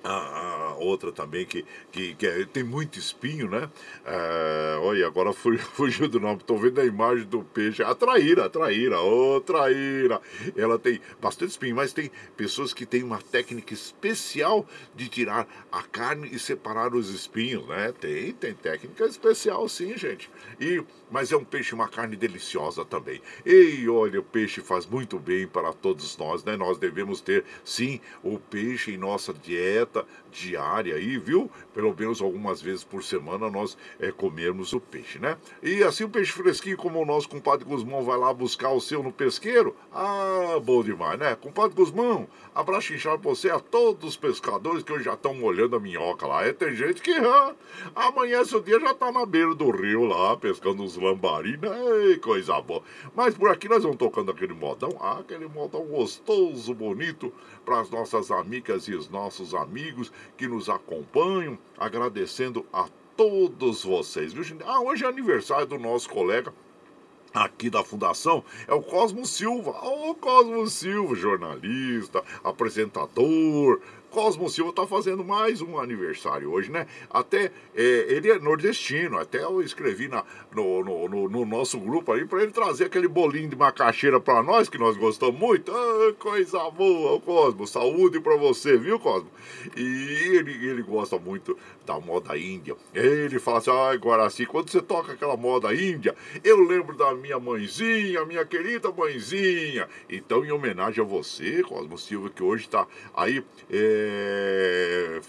a, 0.07 0.71
a, 0.71 0.75
outra 0.77 1.11
também 1.11 1.45
que, 1.45 1.65
que, 1.91 2.15
que 2.15 2.27
é, 2.27 2.45
tem 2.45 2.63
muito 2.63 2.99
espinho, 2.99 3.51
né? 3.51 3.69
É, 4.05 4.79
olha, 4.81 5.07
agora 5.07 5.33
fugiu 5.35 6.09
do 6.09 6.21
nome, 6.21 6.39
estou 6.41 6.59
vendo 6.59 6.81
a 6.81 6.85
imagem 6.85 7.25
do 7.25 7.43
peixe. 7.43 7.83
A 7.83 7.95
traíra, 7.95 8.47
a 8.47 8.49
traíra, 8.49 9.01
ô 9.01 9.37
oh, 9.37 9.41
traíra. 9.41 10.21
Ela 10.57 10.79
tem 10.79 11.01
bastante 11.21 11.51
espinho, 11.51 11.77
mas 11.77 11.93
tem 11.93 12.11
pessoas 12.37 12.73
que 12.73 12.87
têm 12.87 13.03
uma 13.03 13.21
técnica 13.21 13.75
especial 13.75 14.67
de 14.95 15.09
tirar 15.09 15.47
a 15.73 15.83
carne 15.83 16.29
e 16.33 16.39
separar 16.39 16.95
os 16.95 17.11
espinhos, 17.11 17.67
né? 17.67 17.93
Tem, 17.99 18.33
tem 18.33 18.55
técnica 18.55 19.05
especial 19.07 19.69
sim, 19.69 19.97
gente. 19.97 20.31
E, 20.61 20.83
mas 21.11 21.33
é 21.33 21.37
um 21.37 21.45
peixe, 21.45 21.75
uma 21.75 21.89
carne 21.89 22.17
deliciosa 22.17 22.85
também. 22.85 23.21
E 23.45 23.89
olha, 23.89 24.21
o 24.21 24.23
peixe 24.23 24.61
faz 24.61 24.87
muito 24.87 25.19
bem 25.19 25.47
para 25.47 25.73
todos 25.73 26.17
nós, 26.17 26.45
né? 26.45 26.57
Nós 26.57 26.79
devemos 26.79 27.21
ter, 27.21 27.45
sim, 27.65 28.01
o 28.23 28.39
peixe 28.39 28.93
em 28.93 28.97
nossa 28.97 29.33
dieta 29.33 29.96
dieta 29.97 30.26
diária 30.37 30.95
aí, 30.95 31.17
viu? 31.17 31.51
Pelo 31.73 31.95
menos 31.99 32.21
algumas 32.21 32.61
vezes 32.61 32.85
por 32.85 33.03
semana 33.03 33.51
nós 33.51 33.77
é, 33.99 34.13
comermos 34.13 34.73
o 34.73 34.81
peixe, 34.81 35.19
né? 35.19 35.37
E 35.63 35.83
assim 35.83 36.05
o 36.05 36.09
peixe 36.09 36.33
fresquinho, 36.33 36.77
como 36.77 37.01
o 37.01 37.07
nosso 37.07 37.29
compadre 37.29 37.65
Guzmão 37.65 38.05
vai 38.05 38.19
lá 38.19 38.33
buscar 38.33 38.71
o 38.71 38.81
seu 38.81 39.03
no 39.03 39.13
pesqueiro. 39.13 39.75
Ah, 39.93 40.61
bom 40.63 40.83
demais, 40.83 41.19
né? 41.19 41.35
Compadre 41.37 41.75
Guzmão, 41.75 42.29
abraço 42.55 42.93
inchado 42.93 43.19
pra 43.19 43.31
você, 43.31 43.49
a 43.49 43.59
todos 43.59 44.11
os 44.11 44.17
pescadores 44.17 44.83
que 44.83 44.93
hoje 44.93 45.05
já 45.05 45.15
estão 45.15 45.35
molhando 45.35 45.77
a 45.77 45.81
minhoca 45.81 46.27
lá. 46.27 46.45
É, 46.45 46.53
tem 46.53 46.75
gente 46.75 47.01
que 47.01 47.13
ah, 47.13 47.55
amanhece 47.95 48.55
o 48.55 48.61
dia 48.61 48.79
já 48.79 48.93
tá 48.93 49.11
na 49.11 49.25
beira 49.25 49.55
do 49.55 49.71
rio 49.71 50.05
lá, 50.05 50.37
pescando 50.37 50.83
uns 50.83 50.97
lambari, 50.97 51.57
né? 51.57 52.19
Coisa 52.23 52.61
boa. 52.61 52.83
Mas 53.15 53.35
por 53.35 53.51
aqui 53.51 53.69
nós 53.69 53.83
vamos 53.83 53.97
tocando 53.97 54.31
aquele 54.31 54.53
modão, 54.53 54.97
ah, 55.01 55.19
aquele 55.21 55.49
modão 55.49 55.85
gostoso, 55.87 56.75
bonito, 56.75 57.33
para 57.65 57.81
as 57.81 57.91
nossas 57.91 58.31
amigas 58.31 58.87
e 58.89 58.95
os 58.95 59.09
nossos 59.09 59.55
amigos 59.55 60.13
que 60.37 60.47
nos 60.47 60.69
acompanham, 60.69 61.59
agradecendo 61.79 62.67
a 62.73 62.89
todos 63.17 63.85
vocês. 63.85 64.33
Ah, 64.65 64.81
hoje 64.81 65.05
é 65.05 65.09
aniversário 65.09 65.67
do 65.67 65.79
nosso 65.79 66.09
colega 66.09 66.53
aqui 67.45 67.69
da 67.69 67.85
fundação 67.85 68.43
é 68.67 68.73
o 68.73 68.83
Cosmo 68.83 69.27
Silva. 69.27 69.71
Ô, 69.71 70.11
oh, 70.11 70.15
Cosmo 70.15 70.67
Silva, 70.67 71.15
jornalista, 71.15 72.23
apresentador, 72.43 73.81
Cosmo 74.11 74.49
Silva 74.49 74.71
está 74.71 74.87
fazendo 74.87 75.25
mais 75.25 75.61
um 75.61 75.79
aniversário 75.79 76.51
hoje, 76.51 76.71
né? 76.71 76.87
Até 77.11 77.51
é, 77.75 78.07
ele 78.09 78.31
é 78.31 78.39
nordestino, 78.39 79.19
até 79.19 79.43
eu 79.43 79.61
escrevi 79.61 80.09
na, 80.09 80.25
no, 80.55 80.83
no, 80.83 81.09
no, 81.09 81.29
no 81.29 81.45
nosso 81.45 81.79
grupo 81.79 82.13
aí 82.13 82.25
para 82.25 82.43
ele 82.43 82.53
trazer 82.53 82.87
aquele 82.87 83.09
bolinho 83.09 83.49
de 83.49 83.57
macaxeira 83.57 84.19
para 84.19 84.43
nós, 84.43 84.69
que 84.69 84.79
nós 84.79 84.97
gostamos 84.97 85.39
muito. 85.39 85.71
Ah, 85.71 86.15
coisa 86.19 86.71
boa, 86.71 87.21
Cosmo. 87.21 87.67
Saúde 87.67 88.21
para 88.21 88.37
você, 88.37 88.77
viu, 88.77 88.99
Cosmo? 88.99 89.31
E 89.77 89.83
ele, 90.35 90.53
ele 90.67 90.83
gosta 90.83 91.19
muito 91.19 91.57
da 91.85 92.01
moda 92.01 92.37
índia. 92.39 92.77
Ele 92.95 93.39
fala 93.39 93.59
assim: 93.59 93.71
ai, 93.71 93.99
Guaraci, 93.99 94.47
quando 94.47 94.71
você 94.71 94.81
toca 94.81 95.13
aquela 95.13 95.37
moda 95.37 95.75
índia, 95.75 96.15
eu 96.43 96.61
lembro 96.61 96.97
da 96.97 97.15
minha 97.15 97.39
mãezinha, 97.39 98.25
minha 98.25 98.45
querida 98.45 98.91
mãezinha. 98.91 99.89
Então, 100.09 100.45
em 100.45 100.53
homenagem 100.53 101.05
a 101.05 101.07
você, 101.07 101.63
Cosmo 101.63 101.99
Silva, 101.99 102.31
que 102.31 102.43
hoje 102.43 102.65
está 102.65 102.87
aí. 103.15 103.45
É, 103.71 104.06
é, 104.07 105.21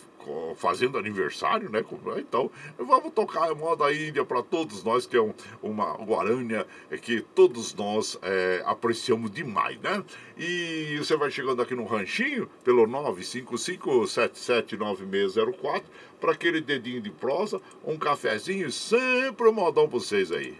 fazendo 0.56 0.98
aniversário, 0.98 1.70
né? 1.70 1.86
Então, 2.18 2.50
vamos 2.78 3.14
tocar 3.14 3.50
a 3.50 3.56
moda 3.56 3.94
índia 3.94 4.26
para 4.26 4.44
todos 4.44 4.84
nós, 4.84 5.06
que 5.06 5.16
é 5.16 5.22
um, 5.22 5.34
uma 5.62 5.94
guarânia 5.94 6.68
que 7.02 7.22
todos 7.22 7.74
nós 7.74 8.20
é, 8.22 8.62
apreciamos 8.66 9.32
demais, 9.32 9.80
né? 9.80 10.04
E 10.38 10.98
você 10.98 11.16
vai 11.16 11.32
chegando 11.32 11.62
aqui 11.62 11.74
no 11.76 11.86
ranchinho, 11.86 12.50
pelo 12.64 12.86
955779604, 12.88 15.84
para 16.20 16.34
aquele 16.34 16.60
dedinho 16.62 17.02
de 17.02 17.12
prosa, 17.12 17.62
um 17.86 17.98
cafezinho, 17.98 18.72
sempre 18.72 19.48
um 19.48 19.54
modão 19.54 19.88
para 19.88 20.00
vocês 20.00 20.32
aí. 20.32 20.58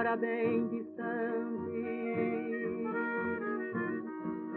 agora 0.00 0.16
bem 0.16 0.66
distante. 0.68 1.84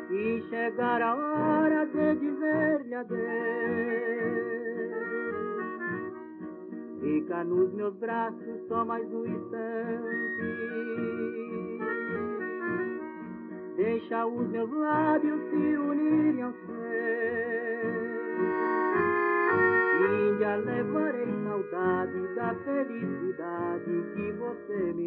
E 0.09 0.41
chegar 0.49 1.01
a 1.01 1.15
hora 1.15 1.85
de 1.87 2.15
dizer-lhe 2.15 2.95
adeus. 2.95 3.23
Fica 7.01 7.43
nos 7.43 7.73
meus 7.73 7.93
braços 7.95 8.67
só 8.69 8.85
mais 8.85 9.05
um 9.11 9.25
instante. 9.25 10.43
Deixa 13.75 14.25
os 14.25 14.47
meus 14.49 14.71
lábios 14.71 15.41
se 15.49 15.77
unirem 15.77 16.41
ao 16.41 16.53
E 20.05 20.39
já 20.39 20.55
levarei 20.55 21.33
saudade 21.53 22.35
da 22.35 22.55
felicidade 22.55 24.03
que 24.13 24.31
você 24.33 24.93
me 24.93 25.02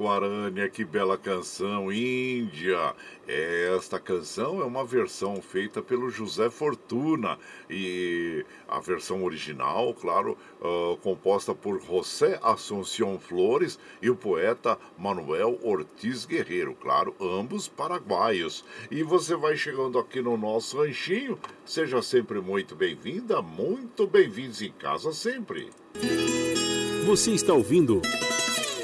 Guarânia, 0.00 0.66
que 0.66 0.82
bela 0.82 1.18
canção, 1.18 1.92
Índia. 1.92 2.94
Esta 3.28 4.00
canção 4.00 4.62
é 4.62 4.64
uma 4.64 4.82
versão 4.82 5.42
feita 5.42 5.82
pelo 5.82 6.08
José 6.08 6.48
Fortuna 6.48 7.38
e 7.68 8.42
a 8.66 8.80
versão 8.80 9.22
original, 9.22 9.92
claro, 9.92 10.38
uh, 10.58 10.96
composta 11.02 11.54
por 11.54 11.78
José 11.82 12.40
Assunção 12.42 13.18
Flores 13.18 13.78
e 14.00 14.08
o 14.08 14.16
poeta 14.16 14.78
Manuel 14.96 15.58
Ortiz 15.62 16.24
Guerreiro, 16.24 16.74
claro, 16.80 17.14
ambos 17.20 17.68
paraguaios. 17.68 18.64
E 18.90 19.02
você 19.02 19.36
vai 19.36 19.54
chegando 19.54 19.98
aqui 19.98 20.22
no 20.22 20.34
nosso 20.38 20.78
ranchinho, 20.78 21.38
seja 21.62 22.00
sempre 22.00 22.40
muito 22.40 22.74
bem-vinda, 22.74 23.42
muito 23.42 24.06
bem-vindos 24.06 24.62
em 24.62 24.72
casa 24.72 25.12
sempre. 25.12 25.68
Você 27.04 27.32
está 27.32 27.52
ouvindo 27.52 28.00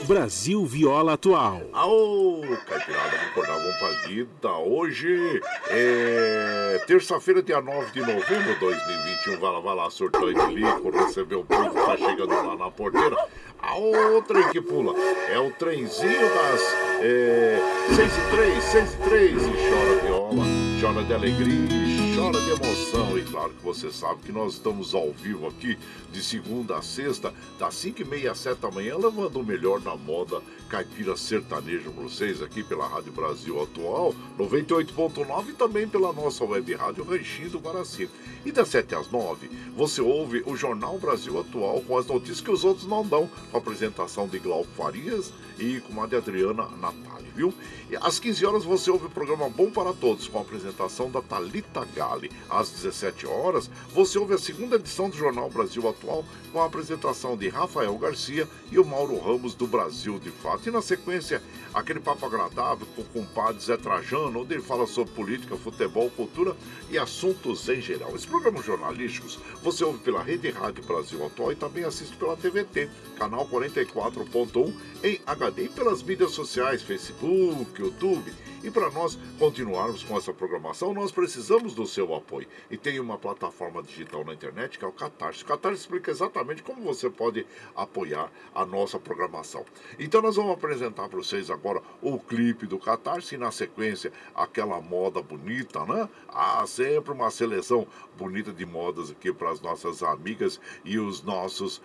Brasil 0.06 0.64
Viola 0.64 1.14
Atual. 1.14 1.62
Aô, 1.72 2.40
Caipirada, 2.64 3.18
vamos 3.34 3.76
pra 3.76 3.88
vida. 4.06 4.52
Hoje 4.58 5.42
é 5.68 6.80
terça-feira, 6.86 7.42
dia 7.42 7.60
9 7.60 7.90
de 7.90 8.00
novembro 8.00 8.54
de 8.54 8.60
2021. 8.60 9.40
Vai 9.40 9.52
lá, 9.52 9.60
vai 9.60 9.74
lá, 9.74 9.90
surtou 9.90 10.30
e 10.30 10.34
bilico, 10.34 10.90
recebeu 10.90 11.40
o 11.40 11.44
povo, 11.44 11.74
tá 11.74 11.96
chegando 11.96 12.28
lá 12.28 12.56
na 12.56 12.70
porteira. 12.70 13.16
A 13.60 13.74
outra 13.74 14.48
que 14.50 14.60
pula 14.60 14.94
é 15.28 15.38
o 15.40 15.50
trenzinho 15.50 16.34
das 16.34 16.60
é, 17.00 17.58
6 17.96 18.12
e 18.16 18.30
3, 18.30 18.64
6 18.64 18.94
e 18.94 18.96
3. 19.08 19.32
E 19.32 19.50
chora 19.68 20.00
viola, 20.04 20.44
chora 20.80 21.02
de 21.04 21.14
alegria 21.14 21.85
chora 22.16 22.40
de 22.40 22.50
emoção. 22.50 23.18
E 23.18 23.22
claro 23.24 23.50
que 23.50 23.62
você 23.62 23.92
sabe 23.92 24.22
que 24.22 24.32
nós 24.32 24.54
estamos 24.54 24.94
ao 24.94 25.12
vivo 25.12 25.46
aqui 25.46 25.78
de 26.10 26.24
segunda 26.24 26.78
a 26.78 26.82
sexta, 26.82 27.32
das 27.58 27.74
5 27.74 28.00
e 28.00 28.04
meia 28.06 28.32
às 28.32 28.38
7 28.38 28.58
da 28.58 28.70
manhã, 28.70 28.96
levando 28.96 29.38
o 29.38 29.44
melhor 29.44 29.80
da 29.80 29.94
moda 29.94 30.40
caipira 30.66 31.14
sertaneja 31.14 31.90
para 31.90 32.02
vocês 32.02 32.42
aqui 32.42 32.64
pela 32.64 32.88
Rádio 32.88 33.12
Brasil 33.12 33.62
Atual, 33.62 34.14
98.9 34.38 35.50
e 35.50 35.52
também 35.52 35.86
pela 35.86 36.10
nossa 36.10 36.42
web 36.42 36.74
rádio 36.74 37.04
Ranchinho 37.04 37.50
do 37.50 37.58
Guaraci. 37.58 38.08
E 38.46 38.50
das 38.50 38.68
7 38.68 38.94
às 38.94 39.10
9, 39.10 39.50
você 39.76 40.00
ouve 40.00 40.42
o 40.46 40.56
Jornal 40.56 40.98
Brasil 40.98 41.38
Atual 41.38 41.82
com 41.82 41.98
as 41.98 42.06
notícias 42.06 42.40
que 42.40 42.50
os 42.50 42.64
outros 42.64 42.86
não 42.86 43.06
dão, 43.06 43.28
com 43.50 43.58
a 43.58 43.60
apresentação 43.60 44.26
de 44.26 44.38
Glauco 44.38 44.70
Farias 44.74 45.32
e 45.58 45.80
com 45.80 46.02
a 46.02 46.06
de 46.06 46.16
Adriana 46.16 46.66
Natália, 46.80 47.15
viu? 47.36 47.52
E 47.90 47.96
às 47.96 48.18
15 48.18 48.46
horas 48.46 48.64
você 48.64 48.90
ouve 48.90 49.06
o 49.06 49.10
programa 49.10 49.48
Bom 49.48 49.70
para 49.70 49.92
Todos, 49.92 50.26
com 50.26 50.38
a 50.38 50.40
apresentação 50.40 51.10
da 51.10 51.20
Talita 51.20 51.86
Gale. 51.94 52.32
Às 52.48 52.70
17 52.70 53.26
horas, 53.26 53.70
você 53.92 54.18
ouve 54.18 54.34
a 54.34 54.38
segunda 54.38 54.76
edição 54.76 55.10
do 55.10 55.16
Jornal 55.16 55.50
Brasil 55.50 55.86
Atual, 55.86 56.24
com 56.52 56.60
a 56.60 56.66
apresentação 56.66 57.36
de 57.36 57.48
Rafael 57.48 57.96
Garcia 57.98 58.48
e 58.72 58.78
o 58.78 58.84
Mauro 58.84 59.18
Ramos 59.18 59.54
do 59.54 59.66
Brasil 59.66 60.18
de 60.18 60.30
Fato. 60.30 60.68
E 60.68 60.72
na 60.72 60.80
sequência, 60.80 61.42
aquele 61.74 62.00
papo 62.00 62.24
agradável 62.24 62.86
com 62.96 63.02
o 63.02 63.04
compadre 63.04 63.62
Zé 63.62 63.76
Trajano, 63.76 64.40
onde 64.40 64.54
ele 64.54 64.62
fala 64.62 64.86
sobre 64.86 65.12
política, 65.12 65.56
futebol, 65.56 66.10
cultura 66.10 66.56
e 66.90 66.98
assuntos 66.98 67.68
em 67.68 67.80
geral. 67.80 68.10
Esses 68.10 68.24
programas 68.24 68.64
jornalísticos 68.64 69.38
você 69.62 69.84
ouve 69.84 69.98
pela 69.98 70.22
Rede 70.22 70.50
Rádio 70.50 70.84
Brasil 70.84 71.24
Atual 71.24 71.52
e 71.52 71.56
também 71.56 71.84
assiste 71.84 72.16
pela 72.16 72.36
TVT, 72.36 72.88
canal 73.18 73.46
44.1 73.48 74.72
em 75.02 75.20
HD 75.26 75.64
e 75.64 75.68
pelas 75.68 76.02
mídias 76.02 76.30
sociais, 76.30 76.82
Facebook, 76.82 77.25
YouTube 77.26 78.30
e 78.66 78.70
para 78.70 78.90
nós 78.90 79.16
continuarmos 79.38 80.02
com 80.02 80.18
essa 80.18 80.32
programação, 80.32 80.92
nós 80.92 81.12
precisamos 81.12 81.72
do 81.72 81.86
seu 81.86 82.12
apoio. 82.12 82.48
E 82.68 82.76
tem 82.76 82.98
uma 82.98 83.16
plataforma 83.16 83.80
digital 83.80 84.24
na 84.24 84.34
internet 84.34 84.76
que 84.76 84.84
é 84.84 84.88
o 84.88 84.92
Catarse. 84.92 85.44
O 85.44 85.46
Catarse 85.46 85.82
explica 85.82 86.10
exatamente 86.10 86.64
como 86.64 86.82
você 86.82 87.08
pode 87.08 87.46
apoiar 87.76 88.28
a 88.52 88.66
nossa 88.66 88.98
programação. 88.98 89.64
Então 90.00 90.20
nós 90.20 90.34
vamos 90.34 90.50
apresentar 90.50 91.08
para 91.08 91.16
vocês 91.16 91.48
agora 91.48 91.80
o 92.02 92.18
clipe 92.18 92.66
do 92.66 92.76
Catarse 92.76 93.36
e 93.36 93.38
na 93.38 93.52
sequência 93.52 94.12
aquela 94.34 94.80
moda 94.80 95.22
bonita, 95.22 95.84
né? 95.86 96.08
Ah, 96.28 96.66
sempre 96.66 97.12
uma 97.12 97.30
seleção 97.30 97.86
bonita 98.18 98.52
de 98.52 98.66
modas 98.66 99.12
aqui 99.12 99.32
para 99.32 99.50
as 99.50 99.60
nossas 99.60 100.02
amigas 100.02 100.60
e 100.84 100.98
os 100.98 101.22
nossos 101.22 101.80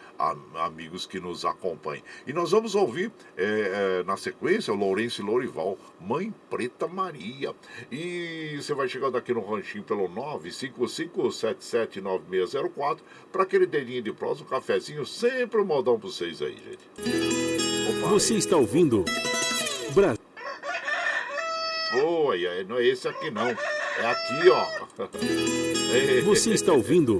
amigos 0.55 1.05
que 1.05 1.19
nos 1.19 1.45
acompanham. 1.45 2.03
E 2.25 2.33
nós 2.33 2.49
vamos 2.49 2.73
ouvir 2.73 3.11
é, 3.37 3.99
é, 3.99 4.03
na 4.03 4.17
sequência 4.17 4.73
o 4.73 4.75
Lourenço 4.77 5.23
Lourival, 5.23 5.77
Mãe 5.99 6.33
Preta 6.49 6.70
Rita 6.71 6.87
Maria. 6.87 7.53
E 7.91 8.55
você 8.57 8.73
vai 8.73 8.87
chegando 8.87 9.17
aqui 9.17 9.33
no 9.33 9.41
ranchinho 9.41 9.83
pelo 9.83 10.07
955779604 10.09 12.99
para 13.31 13.43
aquele 13.43 13.67
dedinho 13.67 14.01
de 14.01 14.13
prosa, 14.13 14.43
um 14.43 14.47
cafezinho, 14.47 15.05
sempre 15.05 15.61
um 15.61 15.65
modão 15.65 15.99
para 15.99 16.09
vocês 16.09 16.41
aí, 16.41 16.55
gente. 16.55 16.89
Opa, 17.99 18.07
você 18.07 18.33
aí. 18.33 18.39
está 18.39 18.57
ouvindo 18.57 19.05
Brasil. 19.93 20.19
Oi, 21.93 22.63
não 22.63 22.77
é 22.77 22.85
esse 22.85 23.05
aqui 23.07 23.29
não. 23.29 23.49
É 23.49 24.05
aqui, 24.05 24.49
ó. 24.49 24.65
Você 26.23 26.53
está 26.53 26.71
ouvindo 26.71 27.19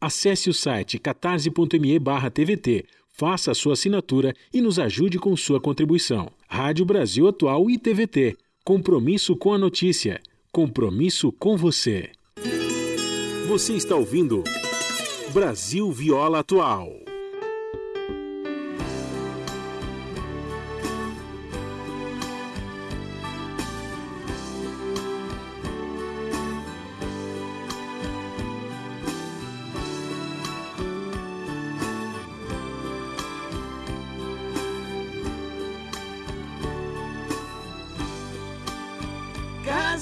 Acesse 0.00 0.48
o 0.48 0.54
site 0.54 0.96
catarse.me 0.98 2.00
TVT, 2.32 2.84
faça 3.10 3.50
a 3.50 3.54
sua 3.54 3.72
assinatura 3.72 4.32
e 4.52 4.60
nos 4.60 4.78
ajude 4.78 5.18
com 5.18 5.36
sua 5.36 5.60
contribuição. 5.60 6.30
Rádio 6.48 6.84
Brasil 6.84 7.26
Atual 7.26 7.68
e 7.68 7.76
TVT. 7.76 8.36
Compromisso 8.64 9.36
com 9.36 9.52
a 9.52 9.58
notícia. 9.58 10.20
Compromisso 10.52 11.32
com 11.32 11.56
você. 11.56 12.10
Você 13.48 13.74
está 13.74 13.96
ouvindo 13.96 14.44
Brasil 15.32 15.90
Viola 15.90 16.40
Atual. 16.40 17.07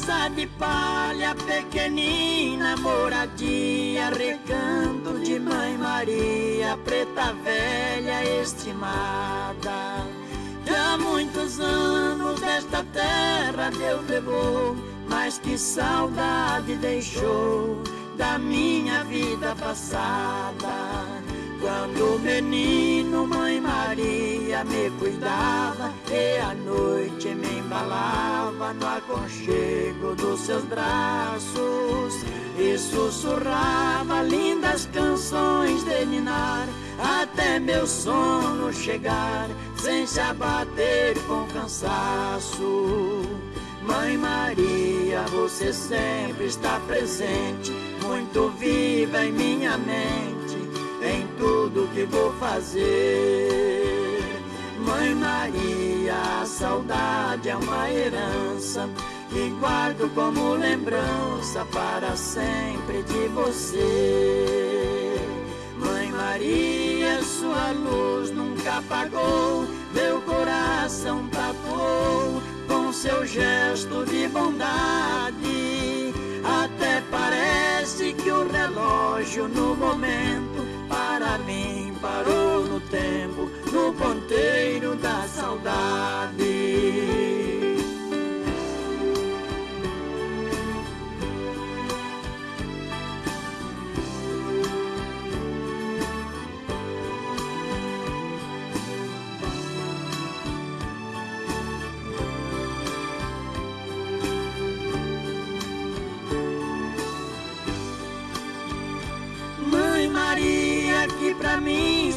De 0.07 0.46
palha 0.59 1.34
pequenina, 1.34 2.76
moradia, 2.76 4.11
recanto 4.11 5.18
de 5.18 5.40
Mãe 5.40 5.76
Maria, 5.76 6.78
preta 6.84 7.32
velha 7.42 8.24
estimada. 8.40 10.07
Já 10.64 10.96
muitos 10.96 11.59
anos 11.59 12.40
desta 12.40 12.84
terra 12.92 13.70
Deus 13.76 14.07
levou, 14.09 14.76
mas 15.09 15.38
que 15.38 15.59
saudade 15.59 16.76
deixou 16.76 17.82
da 18.16 18.38
minha 18.38 19.02
vida 19.04 19.57
passada. 19.57 21.15
Quando 21.66 22.20
menino, 22.20 23.26
mãe 23.26 23.60
Maria 23.60 24.62
me 24.62 24.88
cuidava 25.00 25.92
e 26.08 26.38
à 26.38 26.54
noite 26.54 27.34
me 27.34 27.58
embalava 27.58 28.72
no 28.72 28.86
aconchego 28.86 30.14
dos 30.14 30.42
seus 30.42 30.62
braços 30.62 32.22
e 32.56 32.78
sussurrava 32.78 34.22
lindas 34.22 34.88
canções 34.92 35.82
de 35.82 36.06
ninar 36.06 36.68
até 37.00 37.58
meu 37.58 37.84
sono 37.84 38.72
chegar 38.72 39.48
sem 39.76 40.06
se 40.06 40.20
abater 40.20 41.18
com 41.26 41.48
cansaço. 41.48 43.22
Mãe 43.82 44.16
Maria, 44.16 45.22
você 45.32 45.72
sempre 45.72 46.46
está 46.46 46.78
presente, 46.86 47.72
muito 48.04 48.50
viva 48.50 49.24
em 49.24 49.32
minha 49.32 49.76
mente 49.76 50.36
tudo 51.77 51.89
que 51.93 52.05
vou 52.05 52.33
fazer. 52.35 54.22
Mãe 54.79 55.14
Maria, 55.14 56.14
a 56.41 56.47
saudade 56.47 57.51
é 57.51 57.57
uma 57.57 57.91
herança 57.91 58.89
que 59.29 59.51
guardo 59.61 60.09
como 60.14 60.55
lembrança 60.55 61.66
para 61.70 62.16
sempre 62.16 63.03
de 63.03 63.29
você. 63.29 65.16
Mãe 65.79 66.11
Maria, 66.11 67.22
sua 67.22 67.72
luz 67.72 68.31
nunca 68.31 68.79
apagou, 68.79 69.66
meu 69.93 70.22
coração 70.22 71.29
tatuou 71.29 72.41
com 72.66 72.91
seu 72.91 73.27
gesto 73.27 74.07
de 74.07 74.27
bondade. 74.29 75.36
Parece 77.97 78.12
que 78.12 78.30
o 78.30 78.47
relógio 78.47 79.49
no 79.49 79.74
momento 79.74 80.66
para 80.86 81.38
mim 81.38 81.94
parou 81.99 82.62
no 82.62 82.78
tempo, 82.78 83.51
no 83.72 83.94
ponteiro 83.94 84.94
da 84.97 85.26
saudade. 85.26 86.45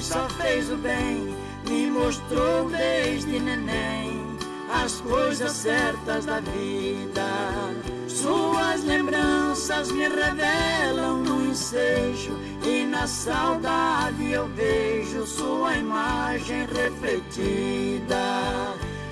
Só 0.09 0.27
fez 0.41 0.71
o 0.71 0.77
bem, 0.77 1.35
me 1.67 1.85
mostrou 1.85 2.67
desde 2.67 3.39
neném 3.39 4.25
as 4.83 4.99
coisas 5.01 5.51
certas 5.51 6.25
da 6.25 6.39
vida. 6.39 7.27
Suas 8.07 8.83
lembranças 8.83 9.91
me 9.91 10.07
revelam 10.07 11.17
no 11.17 11.45
ensejo 11.45 12.35
e 12.65 12.85
na 12.85 13.05
saudade 13.05 14.31
eu 14.31 14.47
vejo 14.47 15.27
sua 15.27 15.75
imagem 15.77 16.65
refletida. 16.65 18.17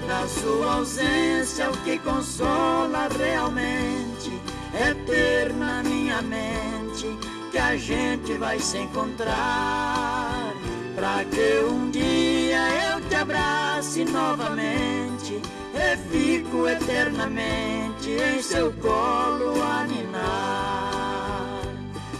Na 0.07 0.27
sua 0.27 0.75
ausência, 0.77 1.69
o 1.69 1.77
que 1.83 1.99
consola 1.99 3.07
realmente 3.15 4.31
é 4.73 4.95
ter 5.05 5.53
na 5.53 5.83
minha 5.83 6.23
mente 6.23 7.05
que 7.51 7.57
a 7.59 7.77
gente 7.77 8.33
vai 8.33 8.59
se 8.59 8.79
encontrar. 8.79 10.66
Pra 10.97 11.23
que 11.25 11.63
um 11.63 11.91
dia 11.91 12.57
eu 12.91 13.07
te 13.07 13.13
abrace 13.13 14.03
novamente 14.03 15.39
e 15.75 15.97
fico 16.09 16.67
eternamente 16.67 18.09
em 18.09 18.41
seu 18.41 18.73
colo 18.73 19.61
a 19.61 19.83
ninar. 19.83 21.61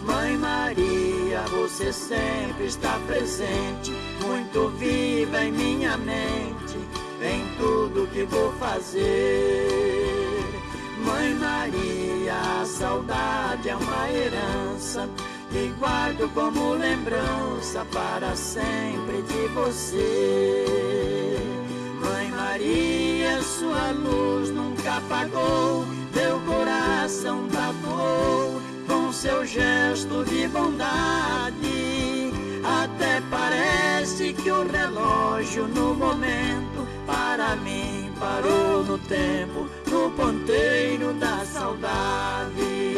Mãe 0.04 0.38
Maria, 0.38 1.42
você 1.50 1.92
sempre 1.92 2.68
está 2.68 3.00
presente, 3.08 3.92
muito 4.24 4.70
viva 4.78 5.44
em 5.44 5.52
minha 5.52 5.98
mente, 5.98 6.78
em 7.20 7.48
tudo 7.58 8.08
que 8.14 8.26
vou 8.26 8.54
fazer. 8.60 10.38
Mãe 11.04 11.34
Maria, 11.34 12.62
a 12.62 12.64
saudade 12.64 13.70
é 13.70 13.76
uma 13.76 14.12
herança 14.12 15.10
que 15.52 15.74
guardo 15.80 16.30
como 16.34 16.74
lembrança 16.74 17.86
para 17.92 18.36
sempre 18.36 19.22
de 19.24 19.48
você. 19.54 20.66
Mãe 22.02 22.30
Maria, 22.32 23.42
sua 23.42 23.92
luz 23.92 24.50
nunca 24.50 24.98
apagou, 24.98 25.86
meu 26.14 26.40
coração 26.42 27.48
tatuou 27.48 28.62
com 28.88 29.12
seu 29.12 29.46
gesto 29.46 30.26
de 30.26 30.48
bondade. 30.48 32.32
Até 32.64 33.22
parece 33.30 34.34
que 34.34 34.52
o 34.52 34.68
relógio 34.68 35.68
no 35.68 35.94
momento 35.94 36.88
para 37.06 37.56
mim 37.56 38.12
parou 38.20 38.84
no 38.84 38.98
tempo, 38.98 39.70
no 39.90 40.12
ponteiro 40.12 41.14
da 41.14 41.46
saudade. 41.46 42.98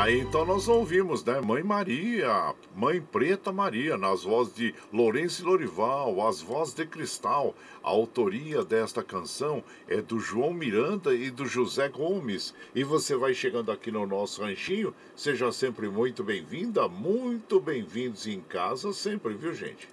Aí 0.00 0.18
então 0.18 0.46
nós 0.46 0.66
ouvimos, 0.66 1.22
né? 1.22 1.42
Mãe 1.42 1.62
Maria, 1.62 2.54
Mãe 2.74 3.02
Preta 3.02 3.52
Maria, 3.52 3.98
nas 3.98 4.22
vozes 4.22 4.54
de 4.54 4.74
Lourenço 4.90 5.44
Lorival, 5.44 6.26
as 6.26 6.40
vozes 6.40 6.72
de 6.72 6.86
Cristal. 6.86 7.54
A 7.84 7.90
autoria 7.90 8.64
desta 8.64 9.02
canção 9.02 9.62
é 9.86 10.00
do 10.00 10.18
João 10.18 10.54
Miranda 10.54 11.14
e 11.14 11.30
do 11.30 11.44
José 11.44 11.86
Gomes. 11.90 12.54
E 12.74 12.82
você 12.82 13.14
vai 13.14 13.34
chegando 13.34 13.70
aqui 13.70 13.90
no 13.90 14.06
nosso 14.06 14.42
ranchinho, 14.42 14.94
seja 15.14 15.52
sempre 15.52 15.86
muito 15.90 16.24
bem-vinda, 16.24 16.88
muito 16.88 17.60
bem-vindos 17.60 18.26
em 18.26 18.40
casa 18.40 18.94
sempre, 18.94 19.34
viu 19.34 19.52
gente? 19.52 19.86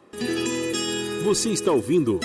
Você 1.26 1.50
está 1.50 1.74
ouvindo 1.74 2.18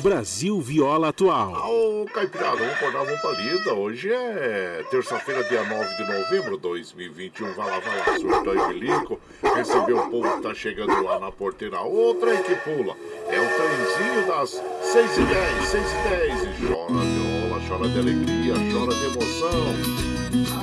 Brasil 0.00 0.58
Viola 0.60 1.08
Atual. 1.08 1.52
Ô, 1.70 2.06
Caipirada, 2.06 2.56
vamos 2.56 2.72
acordar, 2.72 3.04
vamos 3.04 3.20
pra 3.20 3.32
lida. 3.32 3.74
Hoje 3.74 4.10
é 4.10 4.82
terça-feira, 4.90 5.44
dia 5.44 5.62
9 5.62 5.96
de 5.96 6.10
novembro 6.10 6.56
de 6.56 6.62
2021. 6.62 7.52
Vai 7.52 7.70
lá, 7.70 7.78
vai 7.80 7.98
lá, 7.98 8.18
surtou 8.18 8.54
e 8.54 8.72
bilico. 8.72 9.20
Recebeu 9.54 9.98
o 9.98 10.10
povo 10.10 10.36
que 10.36 10.42
tá 10.42 10.54
chegando 10.54 11.02
lá 11.02 11.20
na 11.20 11.30
porteira. 11.30 11.80
Outra 11.82 12.30
aí 12.30 12.42
que 12.42 12.54
pula. 12.56 12.96
É 13.28 13.40
o 13.40 13.46
trenzinho 13.46 14.26
das 14.26 14.50
6 14.50 15.18
e 15.18 15.22
10, 15.22 15.64
6 15.66 15.84
e 15.84 16.08
10. 16.08 16.42
E 16.42 16.66
chora 16.66 17.04
de 17.04 17.48
rola, 17.48 17.62
chora 17.68 17.88
de 17.88 17.98
alegria, 17.98 18.54
chora 18.72 18.94
de 18.94 19.04
emoção. 19.04 20.10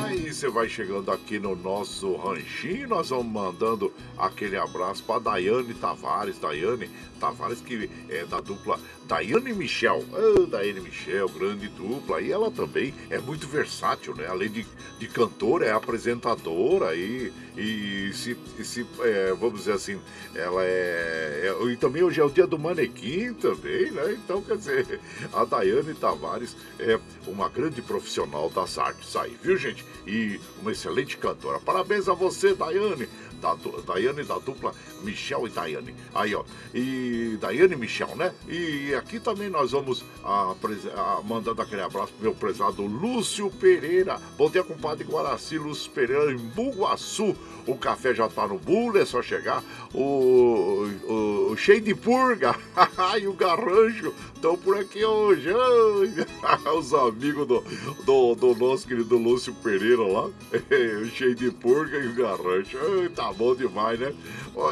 Aí 0.04 0.34
você 0.34 0.50
vai 0.50 0.68
chegando 0.68 1.12
aqui 1.12 1.38
no 1.38 1.56
nosso 1.56 2.16
ranchinho. 2.16 2.88
Nós 2.88 3.10
vamos 3.10 3.28
mandando 3.28 3.94
aquele 4.18 4.58
abraço 4.58 5.04
pra 5.04 5.20
Daiane 5.20 5.74
Tavares. 5.74 6.40
Daiane 6.40 6.90
Tavares, 7.20 7.62
que 7.62 7.90
é 8.10 8.26
da 8.26 8.40
dupla 8.40 8.80
Daiane 9.08 9.54
Michel. 9.54 10.04
Oh, 10.12 10.46
Daiane 10.46 10.82
Michel, 10.82 11.30
grande 11.30 11.70
dupla. 11.70 12.22
E 12.22 12.32
ela 12.32 12.52
também 12.52 12.94
é 13.10 13.18
muito 13.18 13.48
versátil, 13.48 14.14
né? 14.14 14.28
Além 14.28 14.50
de, 14.50 14.66
de 15.00 15.08
cantora, 15.08 15.66
é 15.66 15.72
apresentadora 15.72 16.94
e, 16.96 17.32
e 17.56 18.12
se, 18.14 18.38
se 18.64 18.86
é, 19.00 19.34
vamos 19.34 19.60
dizer 19.60 19.74
assim, 19.74 20.00
ela 20.36 20.64
é, 20.64 21.54
é, 21.62 21.66
E 21.72 21.78
também 21.78 22.04
hoje 22.04 22.20
é 22.20 22.24
o 22.24 22.30
dia 22.30 22.46
do 22.46 22.60
manequim 22.60 23.34
também, 23.34 23.92
né? 23.92 24.14
Então, 24.14 24.42
quer 24.42 24.58
dizer, 24.58 25.00
a 25.34 25.46
Daiane 25.46 25.94
Tavares 25.94 26.56
é 26.78 27.00
uma 27.26 27.48
grande 27.48 27.82
profissional 27.82 28.50
das 28.50 28.78
artes 28.78 29.16
aí, 29.16 29.38
viu, 29.42 29.58
gente? 29.58 29.86
E 30.06 30.40
uma 30.62 30.72
excelente 30.72 31.18
cantora. 31.18 31.60
Parabéns 31.60 32.10
a 32.10 32.14
você, 32.14 32.54
Daiane 32.54 33.08
da 33.42 33.56
Daiane 33.86 34.24
da 34.24 34.38
dupla 34.38 34.74
Michel 35.02 35.48
e 35.48 35.50
Daiane. 35.50 35.96
Aí, 36.14 36.36
ó. 36.36 36.44
E 36.74 37.38
Daiane 37.40 37.74
e 37.74 37.78
Michel, 37.78 38.16
né? 38.16 38.34
E 38.48 38.94
aqui 38.96 39.20
também 39.20 39.50
nós 39.50 39.72
vamos 39.72 40.04
a, 40.24 40.54
a, 40.96 41.22
mandando 41.24 41.62
aquele 41.62 41.82
abraço 41.82 42.14
pro 42.14 42.24
meu 42.24 42.36
prezado 42.36 42.86
Lúcio 42.86 43.50
Pereira. 43.52 44.20
Bom 44.38 44.50
dia, 44.50 44.64
compadre 44.64 45.06
Guaraci, 45.06 45.58
Lúcio 45.58 45.92
Pereira, 45.92 46.32
em 46.32 46.38
Buguaçu. 46.38 47.36
O 47.66 47.76
café 47.76 48.14
já 48.14 48.30
tá 48.30 48.48
no 48.48 48.58
bule, 48.58 49.00
é 49.00 49.06
só 49.06 49.22
chegar. 49.22 49.62
O, 49.94 50.88
o, 51.04 51.52
o 51.52 51.58
cheio 51.58 51.82
de 51.82 51.94
purga 51.94 52.56
e 53.22 53.28
o 53.28 53.34
garrancho 53.34 54.14
estão 54.38 54.56
por 54.56 54.78
aqui 54.78 55.04
hoje. 55.04 55.50
Os 56.78 56.94
amigos 56.94 57.48
do, 57.48 57.64
do, 58.06 58.36
do, 58.36 58.56
nosso 58.56 58.88
querido 58.88 59.18
Lúcio 59.18 59.54
Pereira 59.56 60.04
lá. 60.04 60.30
cheio 61.14 61.36
de 61.36 61.52
purga 61.52 61.98
e 61.98 62.08
o 62.08 62.14
garrancho. 62.14 62.78
tá 63.16 63.34
bom 63.34 63.56
demais, 63.56 64.00
né? 64.00 64.14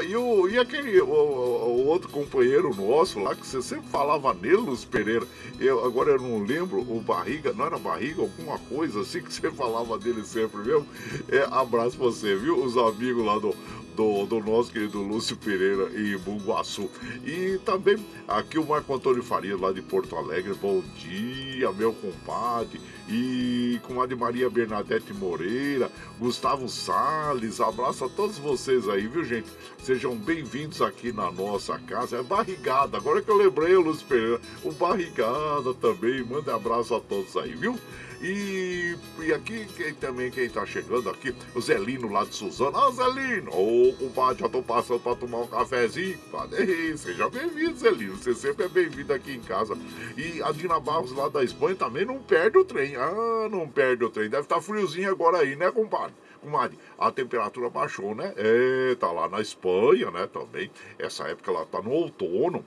E, 0.07 0.16
o, 0.16 0.47
e 0.47 0.57
aquele 0.57 1.01
o, 1.01 1.07
o, 1.07 1.88
outro 1.88 2.09
companheiro 2.09 2.74
nosso 2.76 3.20
lá, 3.20 3.36
que 3.36 3.45
você 3.45 3.61
sempre 3.61 3.89
falava 3.89 4.34
nele, 4.34 4.57
Lúcio 4.57 4.88
Pereira. 4.88 5.26
Eu, 5.59 5.84
agora 5.84 6.11
eu 6.11 6.22
não 6.22 6.43
lembro, 6.43 6.80
o 6.80 7.01
Barriga, 7.01 7.51
não 7.53 7.66
era 7.66 7.78
Barriga, 7.78 8.22
alguma 8.22 8.57
coisa 8.59 9.01
assim 9.01 9.22
que 9.22 9.34
você 9.34 9.51
falava 9.51 9.97
dele 9.97 10.24
sempre 10.24 10.59
mesmo. 10.59 10.88
É, 11.30 11.47
abraço 11.51 11.97
pra 11.97 12.05
você, 12.05 12.36
viu? 12.36 12.63
Os 12.63 12.78
amigos 12.78 13.26
lá 13.26 13.39
do, 13.39 13.55
do, 13.95 14.25
do 14.25 14.39
nosso 14.39 14.71
querido 14.71 15.01
Lúcio 15.01 15.37
Pereira 15.37 15.89
em 15.95 16.17
Bunguaçu. 16.17 16.89
E 17.25 17.57
também 17.65 17.97
aqui 18.27 18.59
o 18.59 18.65
Marco 18.65 18.93
Antônio 18.93 19.23
Faria, 19.23 19.57
lá 19.57 19.71
de 19.71 19.81
Porto 19.81 20.15
Alegre. 20.15 20.53
Bom 20.53 20.83
dia, 20.97 21.71
meu 21.71 21.93
compadre. 21.93 22.79
E 23.07 23.79
com 23.83 24.01
a 24.01 24.07
de 24.07 24.15
Maria 24.15 24.49
Bernadette 24.49 25.13
Moreira, 25.13 25.91
Gustavo 26.19 26.67
Sales, 26.67 27.61
abraço 27.61 28.05
a 28.05 28.09
todos 28.09 28.37
vocês 28.37 28.89
aí, 28.89 29.07
viu 29.07 29.23
gente? 29.23 29.47
Sejam 29.83 30.15
bem-vindos 30.15 30.81
aqui 30.81 31.11
na 31.11 31.31
nossa 31.31 31.77
casa. 31.79 32.17
É 32.17 32.23
Barrigada, 32.23 32.97
agora 32.97 33.21
que 33.21 33.29
eu 33.29 33.37
lembrei, 33.37 33.75
Lúcio 33.75 34.05
Pereira, 34.07 34.41
o 34.63 34.71
Barrigada 34.71 35.73
também, 35.79 36.23
manda 36.23 36.55
abraço 36.55 36.95
a 36.95 36.99
todos 36.99 37.37
aí, 37.37 37.53
viu? 37.53 37.79
E, 38.28 38.97
e 39.19 39.32
aqui 39.32 39.67
quem, 39.78 39.93
também 39.93 40.32
quem 40.32 40.49
tá 40.49 40.65
chegando 40.65 41.11
aqui, 41.11 41.36
o 41.53 41.61
Zelino 41.61 42.11
lá 42.11 42.23
de 42.23 42.34
Suzano. 42.34 42.76
Ah, 42.76 42.89
Zelino! 42.89 43.51
Ô, 43.53 43.89
oh, 43.89 43.93
compadre, 43.93 44.39
já 44.41 44.49
tô 44.49 44.63
passando 44.63 44.99
pra 44.99 45.15
tomar 45.15 45.41
um 45.41 45.47
cafezinho. 45.47 46.17
Padre, 46.32 46.97
seja 46.97 47.30
bem-vindo, 47.30 47.78
Zelino. 47.78 48.15
Você 48.15 48.34
sempre 48.34 48.65
é 48.65 48.67
bem-vindo 48.67 49.13
aqui 49.13 49.34
em 49.34 49.41
casa. 49.41 49.78
E 50.17 50.41
a 50.41 50.51
Dina 50.51 50.80
Barros 50.80 51.11
lá 51.11 51.30
da 51.30 51.43
Espanha 51.43 51.76
também 51.76 52.03
não 52.03 52.17
perde 52.17 52.57
o 52.57 52.65
trem. 52.65 52.95
Ah, 52.95 53.47
não 53.51 53.69
perde 53.69 54.03
o 54.03 54.09
trem. 54.09 54.28
Deve 54.28 54.41
estar 54.41 54.55
tá 54.55 54.61
friozinho 54.61 55.11
agora 55.11 55.38
aí, 55.38 55.55
né, 55.55 55.69
compadre? 55.69 56.15
comadre, 56.41 56.78
a 56.97 57.11
temperatura 57.11 57.69
baixou, 57.69 58.13
né? 58.13 58.34
É, 58.38 58.95
tá 58.95 59.11
lá 59.11 59.28
na 59.28 59.41
Espanha, 59.41 60.11
né, 60.11 60.28
também. 60.28 60.69
Essa 60.97 61.28
época 61.28 61.51
ela 61.51 61.65
tá 61.65 61.82
no 61.82 61.91
outono. 61.91 62.63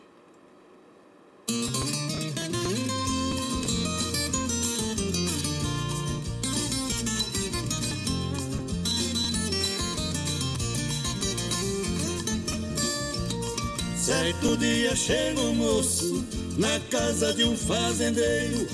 Certo 13.96 14.56
dia 14.58 14.96
chega 14.96 15.42
um 15.42 15.56
moço 15.56 16.26
na 16.58 16.80
casa 16.90 17.34
de 17.34 17.44
um 17.44 17.58
fazendeiro 17.58 18.68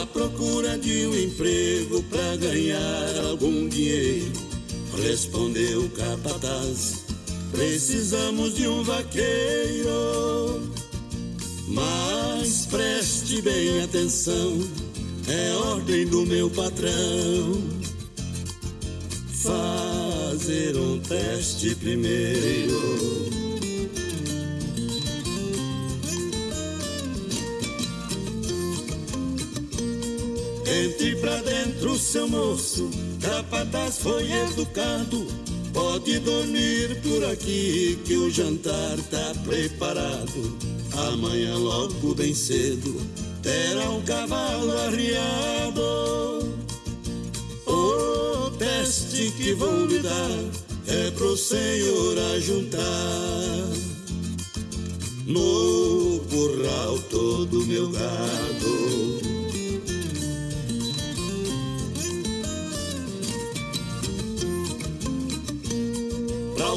à 0.00 0.06
procura 0.06 0.76
de 0.78 1.06
um 1.06 1.16
emprego 1.16 2.02
para 2.04 2.36
ganhar 2.36 3.24
algum 3.30 3.68
dinheiro. 3.68 4.32
Respondeu 4.96 5.84
o 5.84 5.90
capataz 5.90 7.03
Precisamos 7.54 8.54
de 8.54 8.66
um 8.66 8.82
vaqueiro, 8.82 10.60
mas 11.68 12.66
preste 12.66 13.40
bem 13.42 13.80
atenção, 13.80 14.58
é 15.28 15.52
ordem 15.54 16.04
do 16.04 16.26
meu 16.26 16.50
patrão. 16.50 17.62
Fazer 19.34 20.76
um 20.76 20.98
teste 20.98 21.76
primeiro. 21.76 23.04
Entre 30.66 31.14
pra 31.16 31.40
dentro, 31.42 31.96
seu 32.00 32.26
moço, 32.26 32.90
capataz 33.20 33.98
foi 33.98 34.28
educado 34.32 35.43
Pode 35.74 36.20
dormir 36.20 37.00
por 37.02 37.24
aqui 37.24 37.98
que 38.04 38.16
o 38.16 38.30
jantar 38.30 38.96
tá 39.10 39.32
preparado. 39.44 40.56
Amanhã 41.10 41.56
logo 41.56 42.14
bem 42.14 42.32
cedo 42.32 42.94
terá 43.42 43.90
um 43.90 44.00
cavalo 44.02 44.70
arriado. 44.78 46.54
O 47.66 48.50
teste 48.56 49.32
que 49.36 49.52
vou 49.54 49.86
lhe 49.86 49.98
dar 49.98 50.30
é 50.86 51.10
pro 51.10 51.36
senhor 51.36 52.18
ajuntar 52.36 52.84
no 55.26 56.20
curral 56.30 56.96
todo 57.10 57.66
meu 57.66 57.90
gado. 57.90 59.33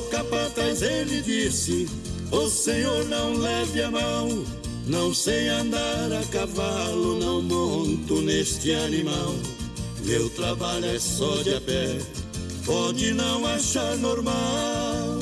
Capataz 0.10 0.82
ele 0.82 1.22
disse: 1.22 1.88
O 2.32 2.50
senhor 2.50 3.06
não 3.06 3.34
leve 3.34 3.82
a 3.82 3.92
mão. 3.92 4.46
Não 4.88 5.14
sei 5.14 5.50
andar 5.50 6.14
a 6.14 6.24
cavalo, 6.32 7.20
não 7.20 7.42
monto 7.42 8.22
neste 8.22 8.72
animal. 8.72 9.36
Meu 10.06 10.30
trabalho 10.30 10.86
é 10.86 10.98
só 10.98 11.44
de 11.44 11.56
a 11.56 11.60
pé, 11.60 11.98
pode 12.66 13.12
não 13.14 13.46
achar 13.46 13.98
normal. 13.98 15.20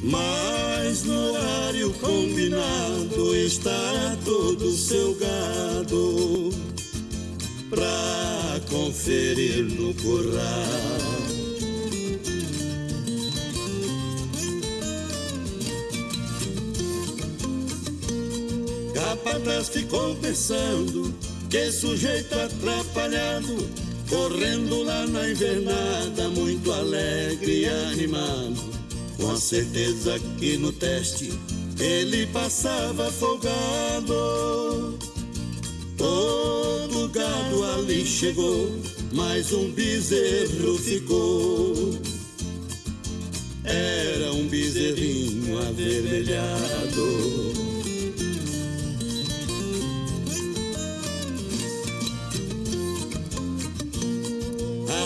Mas 0.00 1.02
no 1.02 1.32
horário 1.32 1.92
combinado 1.94 3.34
está 3.34 4.16
todo 4.24 4.66
o 4.66 4.76
seu 4.76 5.14
gado 5.16 6.50
pra 7.68 8.60
conferir 8.70 9.64
no 9.64 9.92
curral. 9.94 11.43
Capataz 19.24 19.70
ficou 19.70 20.14
pensando 20.16 21.14
que 21.48 21.72
sujeito 21.72 22.34
atrapalhado, 22.34 23.66
correndo 24.08 24.82
lá 24.82 25.06
na 25.06 25.30
invernada, 25.30 26.28
muito 26.28 26.70
alegre 26.70 27.62
e 27.62 27.66
animado, 27.66 28.60
com 29.16 29.30
a 29.30 29.38
certeza 29.38 30.20
que 30.38 30.58
no 30.58 30.70
teste 30.72 31.32
ele 31.80 32.26
passava 32.26 33.10
folgado. 33.10 34.98
Todo 35.96 37.08
gado 37.08 37.64
ali 37.64 38.04
chegou, 38.04 38.78
mas 39.12 39.50
um 39.52 39.72
bezerro 39.72 40.76
ficou. 40.78 41.98
Era 43.64 44.32
um 44.32 44.46
bezerrinho 44.48 45.58
avermelhado. 45.58 47.73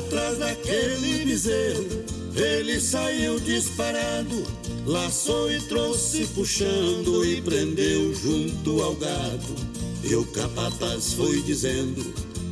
Atrás 0.08 0.38
daquele 0.38 1.24
bezerro, 1.26 1.86
ele 2.34 2.80
saiu 2.80 3.38
disparado, 3.40 4.42
laçou 4.86 5.52
e 5.52 5.60
trouxe 5.60 6.26
puxando 6.28 7.24
e 7.24 7.42
prendeu 7.42 8.14
junto 8.14 8.82
ao 8.82 8.94
gado. 8.94 9.54
E 10.02 10.14
o 10.14 10.24
capataz 10.26 11.12
foi 11.12 11.42
dizendo: 11.42 12.02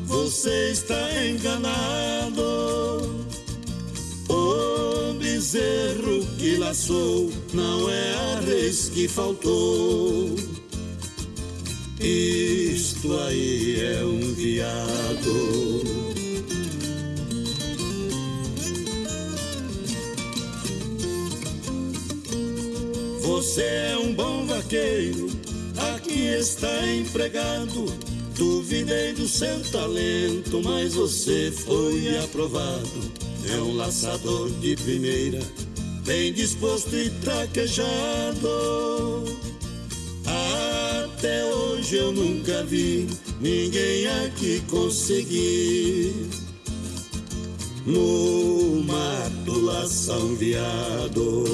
Você 0.04 0.72
está 0.72 1.26
enganado. 1.26 3.24
O 4.28 5.14
bezerro 5.14 6.26
que 6.38 6.56
laçou 6.56 7.30
não 7.54 7.88
é 7.90 8.14
a 8.14 8.40
res 8.40 8.90
que 8.90 9.08
faltou. 9.08 10.36
Isto 12.00 13.16
aí 13.20 13.80
é 13.80 14.04
um 14.04 14.34
viado. 14.34 16.15
Você 23.36 23.60
é 23.60 23.98
um 23.98 24.14
bom 24.14 24.46
vaqueiro, 24.46 25.28
aqui 25.92 26.20
está 26.20 26.86
empregado. 26.86 27.84
Duvidei 28.34 29.12
do 29.12 29.28
seu 29.28 29.62
talento, 29.70 30.62
mas 30.64 30.94
você 30.94 31.52
foi 31.52 32.16
aprovado. 32.16 33.12
É 33.54 33.58
um 33.58 33.76
laçador 33.76 34.48
de 34.52 34.74
primeira, 34.76 35.40
bem 36.06 36.32
disposto 36.32 36.96
e 36.96 37.10
traquejado. 37.10 38.48
Até 41.04 41.44
hoje 41.44 41.96
eu 41.96 42.12
nunca 42.12 42.64
vi 42.64 43.06
ninguém 43.38 44.06
aqui 44.24 44.62
conseguir. 44.70 46.30
No 47.84 48.82
mato 48.82 49.60
laçar 49.60 50.20
um 50.20 50.34
viado. 50.36 51.44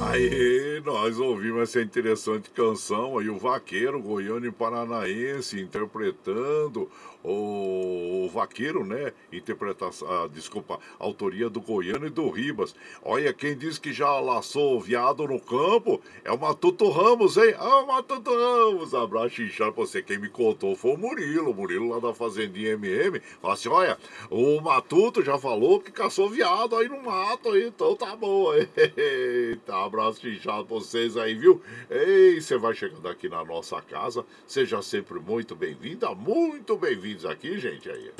Aí 0.00 0.82
nós 0.84 1.18
ouvimos 1.18 1.62
essa 1.62 1.80
interessante 1.80 2.50
canção 2.50 3.18
aí, 3.18 3.28
o 3.28 3.38
vaqueiro 3.38 4.00
goiano 4.00 4.46
e 4.46 4.50
paranaense 4.50 5.60
interpretando 5.60 6.90
o, 7.24 8.26
o 8.26 8.28
Vaqueiro, 8.28 8.84
né? 8.84 9.12
Interpretação, 9.32 10.08
ah, 10.08 10.28
desculpa, 10.30 10.78
autoria 10.98 11.48
do 11.48 11.60
Goiano 11.60 12.06
e 12.06 12.10
do 12.10 12.28
Ribas. 12.28 12.74
Olha, 13.02 13.32
quem 13.32 13.56
diz 13.56 13.78
que 13.78 13.92
já 13.92 14.20
laçou 14.20 14.78
viado 14.80 15.26
no 15.26 15.40
campo 15.40 16.00
é 16.22 16.30
o 16.30 16.38
Matuto 16.38 16.90
Ramos, 16.90 17.36
hein? 17.36 17.54
Ah, 17.58 17.80
o 17.80 17.86
Matuto 17.86 18.30
Ramos! 18.30 18.94
Abraço 18.94 19.42
inchado 19.42 19.72
pra 19.72 19.84
você. 19.84 20.02
Quem 20.02 20.18
me 20.18 20.28
contou 20.28 20.76
foi 20.76 20.92
o 20.94 20.98
Murilo, 20.98 21.50
o 21.50 21.54
Murilo 21.54 21.88
lá 21.88 21.98
da 21.98 22.12
Fazendinha 22.12 22.72
MM. 22.72 23.20
Fala 23.40 23.54
assim: 23.54 23.68
olha, 23.68 23.98
o 24.30 24.60
Matuto 24.60 25.22
já 25.22 25.38
falou 25.38 25.80
que 25.80 25.90
caçou 25.90 26.28
viado 26.28 26.76
aí 26.76 26.88
no 26.88 27.02
mato 27.02 27.50
aí, 27.50 27.68
então 27.68 27.96
tá 27.96 28.14
bom. 28.14 28.52
Eita, 28.96 29.76
abraço 29.76 30.28
inchado 30.28 30.66
pra 30.66 30.76
vocês 30.76 31.16
aí, 31.16 31.34
viu? 31.34 31.62
Ei, 31.90 32.40
você 32.40 32.58
vai 32.58 32.74
chegando 32.74 33.08
aqui 33.08 33.28
na 33.28 33.44
nossa 33.44 33.80
casa, 33.80 34.24
seja 34.46 34.82
sempre 34.82 35.18
muito 35.18 35.56
bem-vinda, 35.56 36.14
muito 36.14 36.76
bem-vindo 37.14 37.28
aqui, 37.28 37.58
gente, 37.58 37.88
aí. 37.88 38.10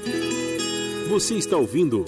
Você 1.09 1.35
está 1.35 1.57
ouvindo 1.57 2.05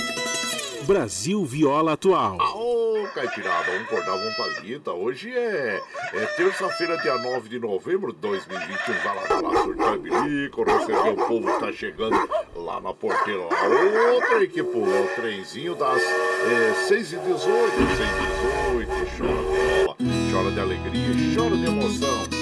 Brasil 0.87 1.45
Viola 1.45 1.93
Atual. 1.93 2.39
Ô, 2.55 3.07
Caipirada, 3.15 3.73
um 3.73 3.85
cordão, 3.87 4.17
um 4.17 4.33
palhita. 4.35 4.93
Hoje 4.93 5.31
é, 5.31 5.83
é 6.13 6.27
terça-feira, 6.37 6.97
dia 6.99 7.17
9 7.19 7.49
de 7.49 7.59
novembro 7.59 8.13
de 8.13 8.19
2021. 8.21 8.95
Vai 8.95 9.17
lá, 9.17 9.23
vai 9.23 9.43
lá, 9.43 9.63
surtar 9.63 9.99
bilico, 9.99 10.63
receber 10.63 11.11
o 11.11 11.17
povo 11.27 11.53
que 11.53 11.61
tá 11.61 11.73
chegando 11.73 12.17
lá 12.55 12.81
na 12.81 12.93
porteira. 12.95 13.41
Lá. 13.41 14.13
Outra 14.13 14.45
equipe, 14.45 14.63
o 14.63 15.09
trenzinho 15.17 15.75
das 15.75 16.03
é, 16.03 16.75
6 16.87 17.13
e 17.13 17.17
18 17.17 17.37
6 17.37 17.51
e 17.51 18.37
18 18.77 19.07
Chora 19.17 19.43
viola, 19.43 19.97
chora 20.31 20.51
de 20.51 20.61
alegria, 20.61 21.35
chora 21.35 21.57
de 21.57 21.65
emoção. 21.65 22.36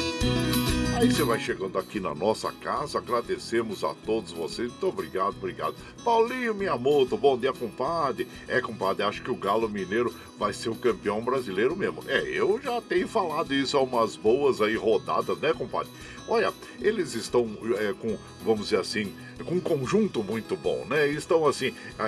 Aí 1.05 1.13
você 1.13 1.23
vai 1.23 1.39
chegando 1.39 1.79
aqui 1.79 2.01
na 2.01 2.15
nossa 2.15 2.51
casa, 2.51 2.97
agradecemos 2.97 3.85
a 3.85 3.93
todos 4.07 4.33
vocês. 4.33 4.71
Muito 4.71 4.87
obrigado, 4.87 5.37
obrigado. 5.37 5.75
Paulinho 6.03 6.55
Miyamoto, 6.55 7.15
bom 7.15 7.37
dia, 7.37 7.53
compadre. 7.53 8.27
É, 8.49 8.59
compadre, 8.59 9.03
acho 9.03 9.21
que 9.21 9.31
o 9.31 9.37
Galo 9.37 9.69
Mineiro 9.69 10.15
vai 10.39 10.55
ser 10.55 10.71
o 10.71 10.75
campeão 10.75 11.21
brasileiro 11.21 11.77
mesmo. 11.77 12.03
É, 12.09 12.23
eu 12.23 12.59
já 12.59 12.81
tenho 12.81 13.07
falado 13.07 13.53
isso 13.53 13.77
há 13.77 13.83
umas 13.83 14.17
boas 14.17 14.63
aí 14.63 14.77
rodadas, 14.77 15.37
né, 15.41 15.53
compadre? 15.53 15.93
Olha, 16.27 16.53
eles 16.81 17.15
estão 17.15 17.49
é, 17.79 17.93
com, 17.93 18.17
vamos 18.45 18.67
dizer 18.67 18.81
assim, 18.81 19.13
com 19.43 19.55
um 19.55 19.61
conjunto 19.61 20.23
muito 20.23 20.57
bom, 20.57 20.85
né? 20.89 21.09
Estão 21.09 21.47
assim, 21.47 21.75
é, 21.99 22.03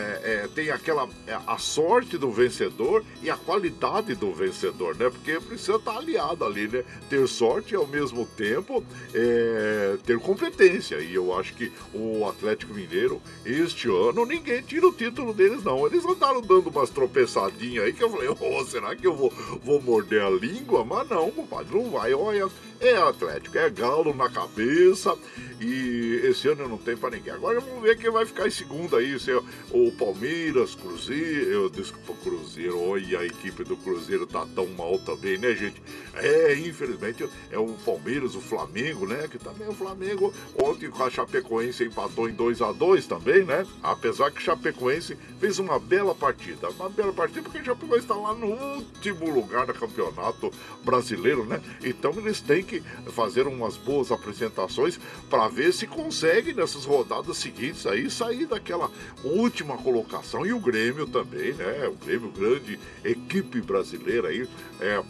é, 0.44 0.48
tem 0.54 0.70
aquela 0.70 1.08
é, 1.26 1.36
a 1.46 1.58
sorte 1.58 2.16
do 2.16 2.30
vencedor 2.30 3.04
e 3.22 3.28
a 3.28 3.36
qualidade 3.36 4.14
do 4.14 4.32
vencedor, 4.32 4.96
né? 4.96 5.10
Porque 5.10 5.40
precisa 5.40 5.76
estar 5.76 5.96
aliado 5.96 6.44
ali, 6.44 6.68
né? 6.68 6.84
Ter 7.08 7.26
sorte 7.26 7.74
e 7.74 7.76
ao 7.76 7.86
mesmo 7.86 8.24
tempo 8.26 8.84
é, 9.12 9.96
ter 10.04 10.18
competência. 10.18 10.96
E 10.96 11.14
eu 11.14 11.36
acho 11.38 11.54
que 11.54 11.72
o 11.92 12.26
Atlético 12.28 12.74
Mineiro 12.74 13.20
este 13.44 13.88
ano 13.88 14.24
ninguém 14.24 14.62
tira 14.62 14.86
o 14.86 14.92
título 14.92 15.34
deles 15.34 15.64
não. 15.64 15.86
Eles 15.86 16.04
andaram 16.04 16.40
dando 16.40 16.70
umas 16.70 16.90
tropeçadinhas 16.90 17.84
aí 17.84 17.92
que 17.92 18.04
eu 18.04 18.10
falei, 18.10 18.28
oh, 18.28 18.64
será 18.64 18.94
que 18.94 19.06
eu 19.06 19.14
vou, 19.14 19.32
vou 19.62 19.80
morder 19.80 20.22
a 20.22 20.30
língua? 20.30 20.84
Mas 20.84 21.08
não, 21.08 21.30
compadre, 21.30 21.74
não 21.74 21.90
vai. 21.90 22.14
Olha, 22.14 22.48
é 22.80 22.96
Atlético, 22.96 23.58
é 23.58 23.70
Galo 23.70 24.14
na 24.14 24.28
cabeça 24.28 25.16
e 25.60 26.20
esse 26.24 26.48
ano 26.48 26.68
não 26.68 26.76
tem 26.76 26.96
para 26.96 27.16
ninguém. 27.16 27.32
Agora 27.32 27.60
vamos 27.60 27.82
ver 27.82 27.96
quem 27.96 28.10
vai 28.10 28.26
ficar 28.26 28.46
em 28.46 28.50
segundo 28.50 28.96
aí, 28.96 29.18
se 29.18 29.30
é 29.30 29.40
o 29.70 29.90
Palmeiras, 29.92 30.74
Cruzeiro, 30.74 31.70
desculpa, 31.70 32.14
Cruzeiro, 32.22 32.78
olha 32.78 33.20
a 33.20 33.26
equipe 33.26 33.64
do 33.64 33.76
Cruzeiro 33.76 34.26
tá 34.26 34.46
tão 34.54 34.66
mal 34.68 34.98
também, 34.98 35.38
né, 35.38 35.54
gente? 35.54 35.82
É, 36.14 36.54
infelizmente 36.54 37.28
é 37.50 37.58
o 37.58 37.68
Palmeiras, 37.84 38.34
o 38.34 38.40
Flamengo, 38.40 39.06
né, 39.06 39.26
que 39.30 39.38
também 39.38 39.68
o 39.68 39.74
Flamengo 39.74 40.32
ontem 40.62 40.90
com 40.90 41.02
a 41.02 41.10
Chapecoense 41.10 41.84
empatou 41.84 42.28
em 42.28 42.32
2 42.32 42.60
a 42.60 42.72
2 42.72 43.06
também, 43.06 43.44
né? 43.44 43.66
Apesar 43.82 44.30
que 44.30 44.42
Chapecoense 44.42 45.16
fez 45.40 45.58
uma 45.58 45.78
bela 45.78 46.14
partida, 46.14 46.68
uma 46.70 46.88
bela 46.88 47.12
partida 47.12 47.42
porque 47.42 47.58
o 47.58 47.64
Chapecoense 47.64 48.04
está 48.04 48.14
lá 48.14 48.34
no 48.34 48.46
último 48.46 49.30
lugar 49.30 49.66
do 49.66 49.74
campeonato 49.74 50.50
brasileiro, 50.84 51.44
né? 51.44 51.60
Então 51.82 52.12
eles 52.16 52.40
têm 52.40 52.62
que 52.66 52.82
fazer 53.12 53.46
umas 53.46 53.76
boas 53.76 54.10
apresentações 54.12 54.98
para 55.30 55.48
ver 55.48 55.72
se 55.72 55.86
consegue 55.86 56.52
nessas 56.52 56.84
rodadas 56.84 57.36
seguintes 57.36 57.86
aí 57.86 58.10
sair 58.10 58.46
daquela 58.46 58.90
última 59.24 59.76
colocação. 59.78 60.44
E 60.44 60.52
o 60.52 60.60
Grêmio 60.60 61.06
também, 61.06 61.54
né? 61.54 61.88
O 61.88 62.04
Grêmio, 62.04 62.30
grande 62.30 62.78
equipe 63.04 63.60
brasileira 63.60 64.28
aí, 64.28 64.48
é, 64.80 65.02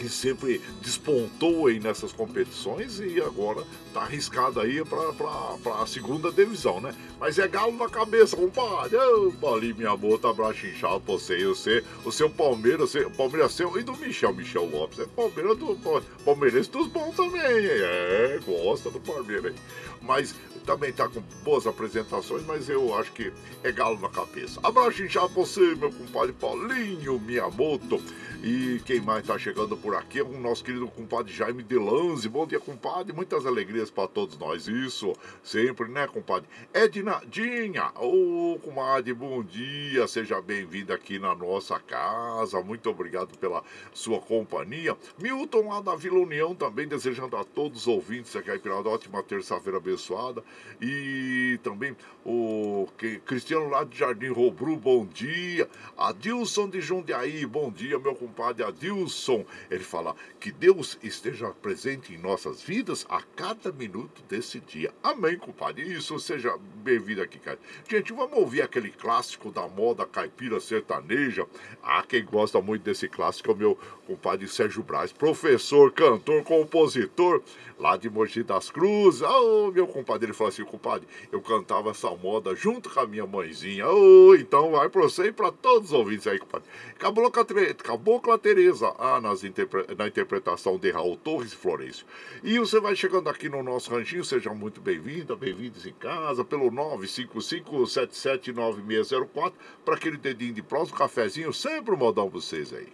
que 0.00 0.08
sempre 0.08 0.62
despontou 0.80 1.66
aí 1.66 1.78
nessas 1.78 2.10
competições 2.10 2.98
e 3.00 3.20
agora 3.20 3.62
tá 3.92 4.00
arriscado 4.00 4.58
aí 4.58 4.82
para 4.82 5.74
a 5.82 5.86
segunda 5.86 6.32
divisão, 6.32 6.80
né? 6.80 6.94
Mas 7.18 7.38
é 7.38 7.46
galo 7.46 7.76
na 7.76 7.86
cabeça, 7.86 8.34
compadre. 8.34 8.96
Ô, 8.96 9.54
ali 9.54 9.74
minha 9.74 9.92
inchado 9.92 11.00
pra 11.00 11.14
você. 11.14 11.44
Eu 11.44 11.54
sei, 11.54 11.84
o 12.02 12.10
seu 12.10 12.30
Palmeiras, 12.30 12.94
o 12.94 13.10
Palmeiras 13.10 13.52
seu 13.52 13.78
e 13.78 13.82
do 13.82 13.94
Michel, 13.98 14.32
Michel 14.32 14.64
Lopes. 14.70 15.00
É 15.00 15.04
Palmeiras 15.04 15.58
do 15.58 15.76
Palmeirense 16.24 16.70
dos 16.70 16.86
bons 16.86 17.14
também, 17.14 17.42
É, 17.42 18.40
gosta 18.46 18.90
do 18.90 19.00
Palmeiras. 19.00 19.54
Mas 20.00 20.34
também 20.64 20.92
tá 20.92 21.08
com 21.08 21.20
boas 21.44 21.66
apresentações, 21.66 22.42
mas 22.46 22.70
eu 22.70 22.94
acho 22.94 23.12
que 23.12 23.30
é 23.62 23.70
galo 23.70 24.00
na 24.00 24.08
cabeça. 24.08 24.58
Abraço 24.62 25.02
inchado 25.02 25.28
pra 25.28 25.42
você, 25.42 25.74
meu 25.74 25.92
compadre 25.92 26.32
Paulinho 26.32 27.20
Miyamoto. 27.20 28.00
E 28.42 28.80
quem 28.86 29.02
mais 29.02 29.26
tá 29.26 29.38
chegando 29.38 29.76
por 29.76 29.94
aqui 29.94 30.18
é 30.18 30.22
o 30.22 30.40
nosso 30.40 30.64
querido 30.64 30.88
compadre 30.88 31.30
Jaime 31.30 31.62
Delanze. 31.62 32.26
Bom 32.26 32.46
dia, 32.46 32.58
compadre. 32.58 33.12
Muitas 33.12 33.44
alegrias 33.44 33.90
para 33.90 34.08
todos 34.08 34.38
nós. 34.38 34.66
Isso, 34.66 35.12
sempre, 35.44 35.88
né, 35.88 36.06
compadre? 36.06 36.48
Edna 36.72 37.20
Dinha. 37.26 37.92
Ô, 37.96 38.54
oh, 38.54 38.58
comadre, 38.60 39.12
bom 39.12 39.42
dia. 39.42 40.08
Seja 40.08 40.40
bem-vindo 40.40 40.90
aqui 40.90 41.18
na 41.18 41.34
nossa 41.34 41.78
casa. 41.78 42.62
Muito 42.62 42.88
obrigado 42.88 43.36
pela 43.36 43.62
sua 43.92 44.18
companhia. 44.20 44.96
Milton 45.18 45.68
lá 45.68 45.82
da 45.82 45.94
Vila 45.94 46.20
União 46.20 46.54
também, 46.54 46.88
desejando 46.88 47.36
a 47.36 47.44
todos 47.44 47.82
os 47.82 47.88
ouvintes 47.88 48.34
aqui 48.34 48.50
a 48.50 48.80
ótima 48.88 49.22
terça-feira 49.22 49.76
abençoada. 49.76 50.42
E 50.80 51.60
também 51.62 51.94
o 52.24 52.88
Cristiano 53.24 53.68
lá 53.68 53.84
de 53.84 53.98
Jardim 53.98 54.28
Robru, 54.28 54.76
bom 54.76 55.06
dia. 55.06 55.68
Adilson 55.96 56.68
de 56.68 56.80
Jundiaí, 56.80 57.46
bom 57.46 57.70
dia, 57.70 57.98
meu 57.98 58.14
compadre 58.14 58.62
Adilson. 58.62 59.44
Ele 59.70 59.84
fala 59.84 60.14
que 60.38 60.52
Deus 60.52 60.98
esteja 61.02 61.48
presente 61.50 62.12
em 62.12 62.18
nossas 62.18 62.62
vidas 62.62 63.06
a 63.08 63.22
cada 63.22 63.72
minuto 63.72 64.22
desse 64.28 64.60
dia. 64.60 64.92
Amém, 65.02 65.38
compadre. 65.38 65.82
Isso, 65.82 66.18
seja 66.18 66.56
bem-vindo 66.76 67.22
aqui, 67.22 67.38
cara. 67.38 67.58
Gente, 67.88 68.12
vamos 68.12 68.38
ouvir 68.38 68.62
aquele 68.62 68.90
clássico 68.90 69.50
da 69.50 69.66
moda 69.66 70.04
caipira 70.04 70.60
sertaneja. 70.60 71.46
Ah, 71.82 72.04
quem 72.06 72.24
gosta 72.24 72.60
muito 72.60 72.82
desse 72.82 73.08
clássico 73.08 73.50
é 73.50 73.54
o 73.54 73.56
meu 73.56 73.78
compadre 74.06 74.46
Sérgio 74.48 74.82
Braz, 74.82 75.12
professor, 75.12 75.92
cantor, 75.92 76.42
compositor 76.42 77.42
lá 77.78 77.96
de 77.96 78.10
Mogi 78.10 78.42
das 78.42 78.70
Cruzes. 78.70 79.22
Oh, 79.22 79.70
meu 79.72 79.86
compadre, 79.86 80.26
ele 80.26 80.32
falou 80.32 80.48
assim, 80.48 80.64
compadre, 80.64 81.08
eu 81.32 81.40
cantava 81.40 81.90
essa 81.90 82.10
moda 82.22 82.54
junto 82.54 82.90
com 82.90 83.00
a 83.00 83.06
minha 83.06 83.26
mãezinha. 83.26 83.88
Oh, 83.88 84.34
então 84.34 84.72
vai 84.72 84.88
pra 84.88 85.02
você 85.02 85.28
e 85.28 85.32
pra 85.32 85.50
todos 85.50 85.90
os 85.90 85.94
ouvintes 85.94 86.26
aí, 86.26 86.38
compadre. 86.38 86.68
Cabocla, 86.98 87.44
Cabocla 87.74 88.38
Tereza, 88.38 88.94
ah, 88.98 89.20
nas 89.20 89.42
interpre... 89.42 89.86
na 89.96 90.06
interpretação 90.06 90.78
de 90.78 90.90
Raul 90.90 91.16
Torres 91.16 91.52
e 91.52 91.56
Florencio. 91.56 92.06
E 92.42 92.58
você 92.58 92.78
vai 92.78 92.94
chegando 92.94 93.28
aqui 93.28 93.48
no 93.48 93.62
nosso 93.62 93.90
ranchinho, 93.90 94.24
seja 94.24 94.52
muito 94.52 94.80
bem-vinda, 94.80 95.34
bem-vindos 95.34 95.86
em 95.86 95.92
casa, 95.92 96.44
pelo 96.44 96.70
955-779604, 96.70 99.52
para 99.84 99.94
aquele 99.94 100.16
dedinho 100.16 100.52
de 100.52 100.62
próximo, 100.62 100.98
cafezinho, 100.98 101.52
sempre 101.52 101.94
um 101.94 101.98
modão 101.98 102.28
vocês 102.28 102.72
aí 102.72 102.88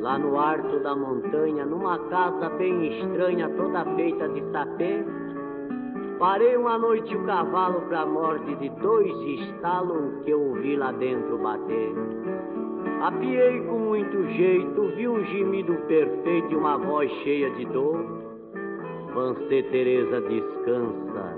lá 0.00 0.18
no 0.18 0.36
alto 0.36 0.80
da 0.80 0.96
montanha, 0.96 1.64
numa 1.64 1.98
casa 2.08 2.48
bem 2.50 2.98
estranha, 2.98 3.48
toda 3.50 3.84
feita 3.94 4.28
de 4.30 4.42
sapê. 4.50 5.04
Parei 6.20 6.54
uma 6.54 6.76
noite 6.76 7.16
o 7.16 7.24
cavalo 7.24 7.80
pra 7.88 8.04
morte 8.04 8.54
de 8.56 8.68
dois 8.68 9.10
estalos 9.40 10.22
que 10.22 10.30
eu 10.30 10.50
ouvi 10.50 10.76
lá 10.76 10.92
dentro 10.92 11.38
bater. 11.38 11.94
Apiei 13.00 13.62
com 13.62 13.78
muito 13.78 14.28
jeito, 14.34 14.82
vi 14.96 15.08
um 15.08 15.24
gemido 15.24 15.74
perfeito 15.88 16.52
e 16.52 16.56
uma 16.56 16.76
voz 16.76 17.10
cheia 17.24 17.50
de 17.52 17.64
dor. 17.64 18.04
Vancê 19.14 19.62
Teresa 19.62 20.20
descansa, 20.20 21.36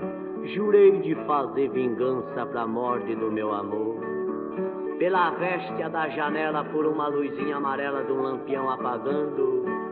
jurei 0.53 0.99
de 0.99 1.15
fazer 1.27 1.69
vingança 1.69 2.45
pra 2.45 2.67
morte 2.67 3.15
do 3.15 3.31
meu 3.31 3.53
amor 3.53 4.03
pela 4.99 5.31
réstia 5.31 5.89
da 5.89 6.07
janela 6.09 6.63
por 6.65 6.85
uma 6.85 7.07
luzinha 7.07 7.57
amarela 7.57 8.03
de 8.03 8.11
um 8.11 8.21
lampião 8.21 8.69
apagando. 8.69 9.82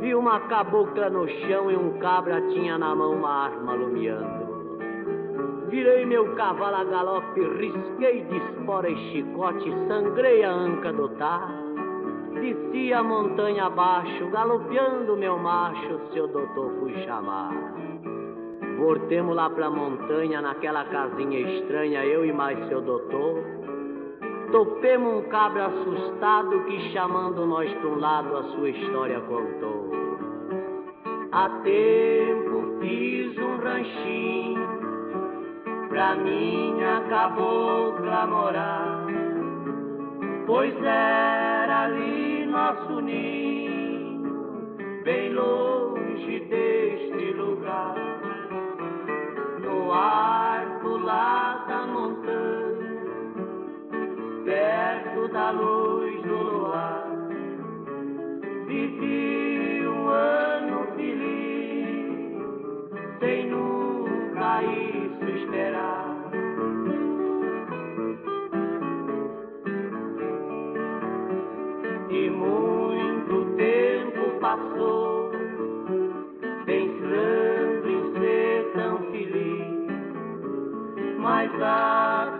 Vi 0.00 0.14
uma 0.14 0.40
cabocla 0.40 1.08
no 1.08 1.26
chão 1.28 1.70
e 1.70 1.76
um 1.76 1.98
cabra 1.98 2.40
tinha 2.48 2.76
na 2.76 2.94
mão 2.94 3.12
uma 3.12 3.46
arma 3.46 3.72
alumiando. 3.72 4.46
Virei 5.68 6.04
meu 6.04 6.34
cavalo 6.34 6.76
a 6.76 6.84
galope, 6.84 7.40
risquei 7.40 8.22
de 8.24 8.36
espora 8.36 8.88
e 8.88 8.96
chicote, 9.10 9.70
sangrei 9.88 10.44
a 10.44 10.52
anca 10.52 10.92
do 10.92 11.08
tar. 11.16 11.50
Desci 12.34 12.92
a 12.92 13.02
montanha 13.02 13.64
abaixo, 13.64 14.30
galopeando 14.30 15.16
meu 15.16 15.38
macho, 15.38 16.00
seu 16.12 16.28
doutor 16.28 16.70
fui 16.78 16.92
chamar. 17.04 17.52
Voltemos 18.78 19.34
lá 19.34 19.48
pra 19.48 19.70
montanha, 19.70 20.42
naquela 20.42 20.84
casinha 20.84 21.40
estranha, 21.40 22.04
eu 22.04 22.24
e 22.26 22.32
mais 22.32 22.58
seu 22.68 22.82
doutor. 22.82 23.55
Topemos 24.52 25.24
um 25.24 25.28
cabra 25.28 25.66
assustado 25.66 26.64
que 26.64 26.92
chamando 26.92 27.44
nós 27.46 27.72
pra 27.74 27.88
um 27.88 27.98
lado 27.98 28.36
a 28.36 28.42
sua 28.44 28.70
história 28.70 29.20
contou. 29.20 29.90
Há 31.32 31.48
tempo 31.64 32.78
fiz 32.80 33.36
um 33.38 33.56
ranchinho 33.58 34.66
pra 35.88 36.14
minha 36.16 37.00
cabocla 37.08 38.26
morar, 38.26 39.06
pois 40.46 40.74
era 40.82 41.84
ali 41.84 42.46
nosso 42.46 43.00
ninho, 43.00 44.76
bem 45.04 45.32
longe 45.32 46.40
deste 46.40 47.32
lugar, 47.32 47.94
no 49.60 49.92
arco 49.92 50.98
lá 50.98 51.64
da 51.66 51.86
montanha, 51.86 52.65
perto 54.46 55.26
da 55.32 55.50
luz 55.50 56.22
do 56.22 56.36
luar, 56.36 57.04
vivi 58.68 59.84
um 59.88 60.08
ano 60.08 60.86
feliz, 60.94 62.36
sem 63.18 63.50
nunca 63.50 64.62
isso 64.62 65.24
esperar. 65.24 66.16
E 72.08 72.30
muito 72.30 73.56
tempo 73.56 74.38
passou, 74.40 75.32
pensando 76.64 77.90
em 77.90 78.12
ser 78.12 78.72
tão 78.76 78.98
feliz, 79.10 79.66
mas 81.18 81.50
a 81.60 82.35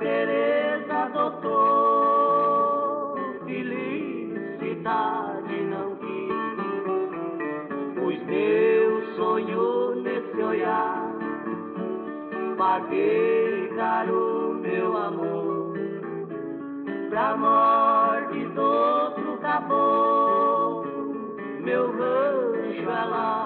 paguei 12.67 13.69
caro 13.77 14.59
meu 14.61 14.97
amor 14.97 15.73
pra 17.09 17.37
morte 17.37 18.45
do 18.57 18.61
outro 18.61 19.39
caboclo 19.39 21.37
meu 21.61 21.93
rancho 21.93 22.91
ela 22.91 23.46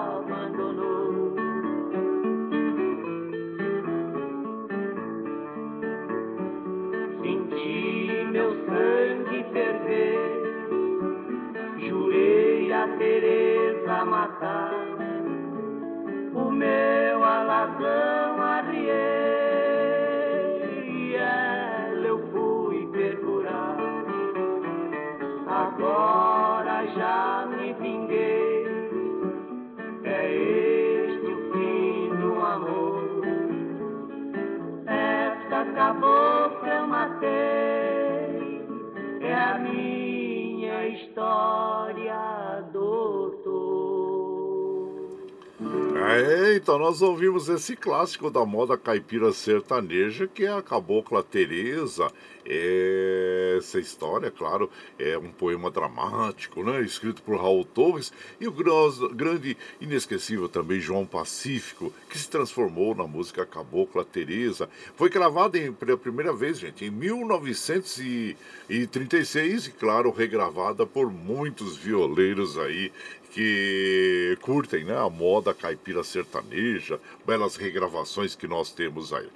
É, 46.15 46.55
então 46.55 46.77
nós 46.77 47.01
ouvimos 47.01 47.49
esse 47.49 47.75
clássico 47.75 48.29
da 48.29 48.45
moda 48.45 48.77
caipira 48.77 49.31
sertaneja, 49.31 50.27
que 50.27 50.45
é 50.45 50.51
a 50.51 50.61
Cabocla 50.61 51.23
Teresa. 51.23 52.11
É, 52.43 53.57
essa 53.57 53.79
história, 53.79 54.31
claro, 54.31 54.69
é 54.97 55.15
um 55.17 55.31
poema 55.31 55.69
dramático, 55.69 56.63
né? 56.63 56.81
Escrito 56.81 57.21
por 57.21 57.37
Raul 57.37 57.63
Torres 57.63 58.11
e 58.39 58.47
o 58.47 58.51
grande, 58.51 59.55
inesquecível 59.79 60.49
também 60.49 60.79
João 60.79 61.05
Pacífico, 61.05 61.93
que 62.09 62.17
se 62.17 62.27
transformou 62.27 62.95
na 62.95 63.05
música 63.05 63.45
Cabocla 63.45 64.03
Teresa. 64.03 64.67
Foi 64.95 65.07
gravada 65.09 65.55
em, 65.57 65.71
pela 65.71 65.95
primeira 65.95 66.33
vez, 66.33 66.57
gente, 66.57 66.83
em 66.83 66.89
1936 66.89 69.67
e, 69.67 69.71
claro, 69.71 70.09
regravada 70.11 70.83
por 70.85 71.11
muitos 71.11 71.77
violeiros 71.77 72.57
aí 72.57 72.91
que 73.31 74.37
curtem 74.41 74.83
né, 74.83 74.97
a 74.97 75.09
moda 75.09 75.53
caipira 75.53 76.03
sertaneja, 76.03 76.99
belas 77.25 77.55
regravações 77.55 78.35
que 78.35 78.47
nós 78.47 78.71
temos 78.71 79.13
aí. 79.13 79.27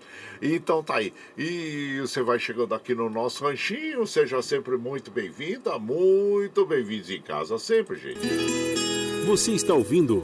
Então 0.42 0.84
tá 0.84 0.98
aí. 0.98 1.14
E 1.38 2.00
você 2.02 2.22
vai 2.22 2.38
chegando 2.38 2.76
aqui 2.76 2.94
no 2.94 3.10
nosso 3.10 3.44
ranchinho, 3.46 4.06
seja 4.06 4.42
sempre 4.42 4.78
muito 4.78 5.10
bem-vinda, 5.10 5.80
muito 5.80 6.66
bem-vindos 6.66 7.10
em 7.10 7.22
casa 7.22 7.58
sempre, 7.58 7.98
gente. 7.98 8.20
Você 9.26 9.54
está 9.54 9.74
ouvindo 9.74 10.22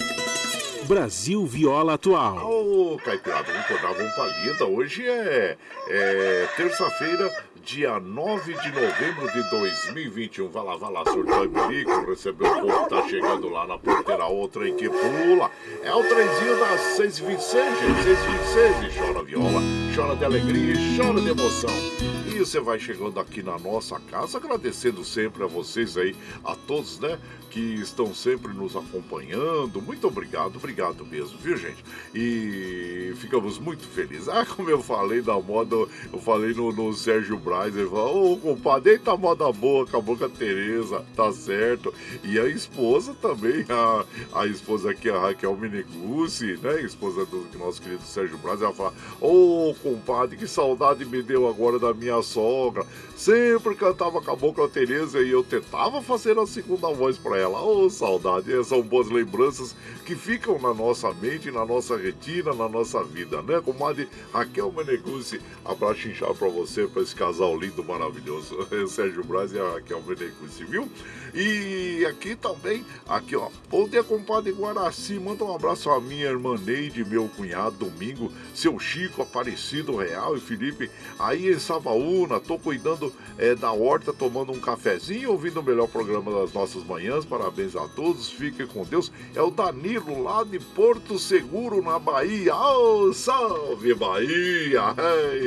Brasil 0.84 1.46
Viola 1.46 1.94
Atual. 1.94 2.52
Ô, 2.52 2.98
Caipirada, 2.98 3.44
vamos 3.44 3.62
acordar, 3.62 3.94
vamos 3.94 4.14
pra 4.14 4.26
lida. 4.26 4.66
Hoje 4.66 5.08
é, 5.08 5.58
é 5.88 6.50
terça-feira, 6.58 7.32
dia 7.64 8.00
9 8.00 8.54
de 8.54 8.72
novembro 8.72 9.32
de 9.32 9.50
2021. 9.50 10.50
Vai 10.50 10.64
lá, 10.64 10.76
vai 10.76 10.92
lá, 10.92 11.04
surtou 11.06 11.48
bilico, 11.48 12.10
recebeu 12.10 12.52
o 12.52 12.62
povo, 12.62 12.90
tá 12.90 13.08
chegando 13.08 13.50
lá 13.50 13.68
na 13.68 13.78
porteira, 13.78 14.26
outra 14.26 14.68
em 14.68 14.76
que 14.76 14.90
pula. 14.90 15.52
É 15.84 15.94
o 15.94 16.04
trenzinho 16.04 16.60
das 16.60 16.82
6h26, 16.98 17.54
gente, 17.80 18.02
6h26. 18.04 18.88
E 18.88 19.00
chora 19.00 19.24
viola, 19.24 19.62
chora 19.96 20.16
de 20.16 20.26
alegria 20.26 20.74
e 20.74 20.98
chora 20.98 21.22
de 21.22 21.30
emoção. 21.30 22.21
Você 22.46 22.60
vai 22.60 22.80
chegando 22.80 23.20
aqui 23.20 23.44
na 23.44 23.58
nossa 23.60 24.00
casa, 24.00 24.40
agradecendo 24.40 25.06
sempre 25.06 25.44
a 25.44 25.48
vocês 25.48 25.96
aí, 25.96 26.16
a 26.44 26.56
todos, 26.56 27.00
né? 27.00 27.20
Que 27.52 27.60
estão 27.60 28.16
sempre 28.16 28.52
nos 28.52 28.76
acompanhando. 28.76 29.80
Muito 29.82 30.08
obrigado, 30.08 30.56
obrigado 30.56 31.06
mesmo, 31.06 31.38
viu, 31.38 31.56
gente? 31.56 31.84
E 32.16 33.14
ficamos 33.18 33.60
muito 33.60 33.86
felizes. 33.88 34.28
Ah, 34.28 34.44
como 34.46 34.70
eu 34.70 34.82
falei 34.82 35.22
da 35.22 35.40
moda, 35.40 35.76
eu 35.76 36.20
falei 36.20 36.54
no, 36.54 36.72
no 36.72 36.94
Sérgio 36.94 37.38
Braz, 37.38 37.76
ele 37.76 37.90
falou, 37.90 38.34
ô 38.34 38.38
compadre, 38.38 38.94
eita 38.94 39.16
moda 39.16 39.52
boa, 39.52 39.84
acabou 39.84 40.18
com 40.18 40.26
a 40.26 40.30
Tereza, 40.30 41.06
tá 41.16 41.32
certo. 41.32 41.94
E 42.24 42.40
a 42.40 42.48
esposa 42.48 43.14
também, 43.22 43.66
a, 43.70 44.06
a 44.40 44.48
esposa 44.48 44.92
aqui, 44.92 45.10
a 45.10 45.20
Raquel 45.20 45.56
Meneguzzi, 45.56 46.58
né? 46.62 46.82
Esposa 46.82 47.26
do 47.26 47.48
nosso 47.60 47.82
querido 47.82 48.04
Sérgio 48.04 48.38
Braz, 48.40 48.62
ela 48.62 48.74
fala, 48.74 48.94
ô 49.20 49.76
compadre, 49.84 50.38
que 50.38 50.48
saudade 50.48 51.06
me 51.06 51.22
deu 51.22 51.48
agora 51.48 51.78
da 51.78 51.94
minha 51.94 52.22
sogra. 52.32 52.86
Sempre 53.22 53.76
cantava 53.76 54.20
Cabocla 54.20 54.68
Tereza 54.68 55.22
e 55.22 55.30
eu 55.30 55.44
tentava 55.44 56.02
fazer 56.02 56.40
a 56.40 56.48
segunda 56.48 56.92
voz 56.92 57.20
para 57.20 57.38
ela. 57.38 57.62
Ô 57.62 57.88
saudade, 57.88 58.52
são 58.66 58.82
boas 58.82 59.12
lembranças 59.12 59.76
que 60.08 60.16
ficam 60.16 60.58
na 60.58 60.74
nossa 60.74 61.14
mente, 61.14 61.52
na 61.52 61.64
nossa 61.64 61.96
retina, 61.96 62.52
na 62.52 62.68
nossa 62.68 63.04
vida, 63.04 63.44
né? 63.44 63.62
Comadre 63.62 64.10
Raquel 64.34 64.72
Meneguzzi, 64.72 65.40
abraço 65.64 66.08
inchado 66.08 66.34
pra 66.34 66.48
você, 66.48 66.88
pra 66.88 67.04
esse 67.04 67.14
casal 67.14 67.56
lindo, 67.56 67.84
maravilhoso. 67.84 68.58
Sérgio 68.90 69.24
Braz 69.24 69.54
e 69.54 69.60
a 69.60 69.74
Raquel 69.74 70.02
Meneguzzi, 70.02 70.64
viu? 70.64 70.90
E 71.32 72.04
aqui 72.10 72.36
também, 72.36 72.84
aqui 73.08 73.36
ó, 73.36 73.50
bom 73.70 73.88
dia, 73.88 74.04
compadre 74.04 74.52
Guaraci, 74.52 75.20
manda 75.20 75.46
um 75.46 75.56
abraço 75.56 75.92
à 75.92 76.02
minha 76.02 76.26
irmã 76.26 76.58
Neide, 76.58 77.06
meu 77.06 77.30
cunhado 77.38 77.86
Domingo, 77.86 78.32
seu 78.56 78.80
Chico, 78.80 79.22
Aparecido 79.22 79.96
Real 79.96 80.36
e 80.36 80.40
Felipe, 80.42 80.90
aí 81.20 81.54
em 81.54 81.60
Sabaúna, 81.60 82.40
tô 82.40 82.58
cuidando 82.58 83.11
é, 83.38 83.56
da 83.56 83.72
horta, 83.72 84.14
tomando 84.14 84.52
um 84.52 84.60
cafezinho, 84.60 85.32
ouvindo 85.32 85.60
o 85.60 85.64
melhor 85.64 85.88
programa 85.88 86.32
das 86.32 86.54
nossas 86.54 86.84
manhãs, 86.84 87.26
parabéns 87.26 87.76
a 87.76 87.88
todos, 87.88 88.30
fiquem 88.30 88.68
com 88.68 88.84
Deus, 88.84 89.12
é 89.36 89.42
o 89.42 89.52
Danilo 89.52 90.24
lá 90.24 90.44
de 90.44 90.60
Porto 90.60 91.18
Seguro, 91.18 91.82
na 91.82 91.98
Bahia, 91.98 92.56
Ô, 92.56 93.14
salve 93.14 93.94
Bahia! 93.94 94.96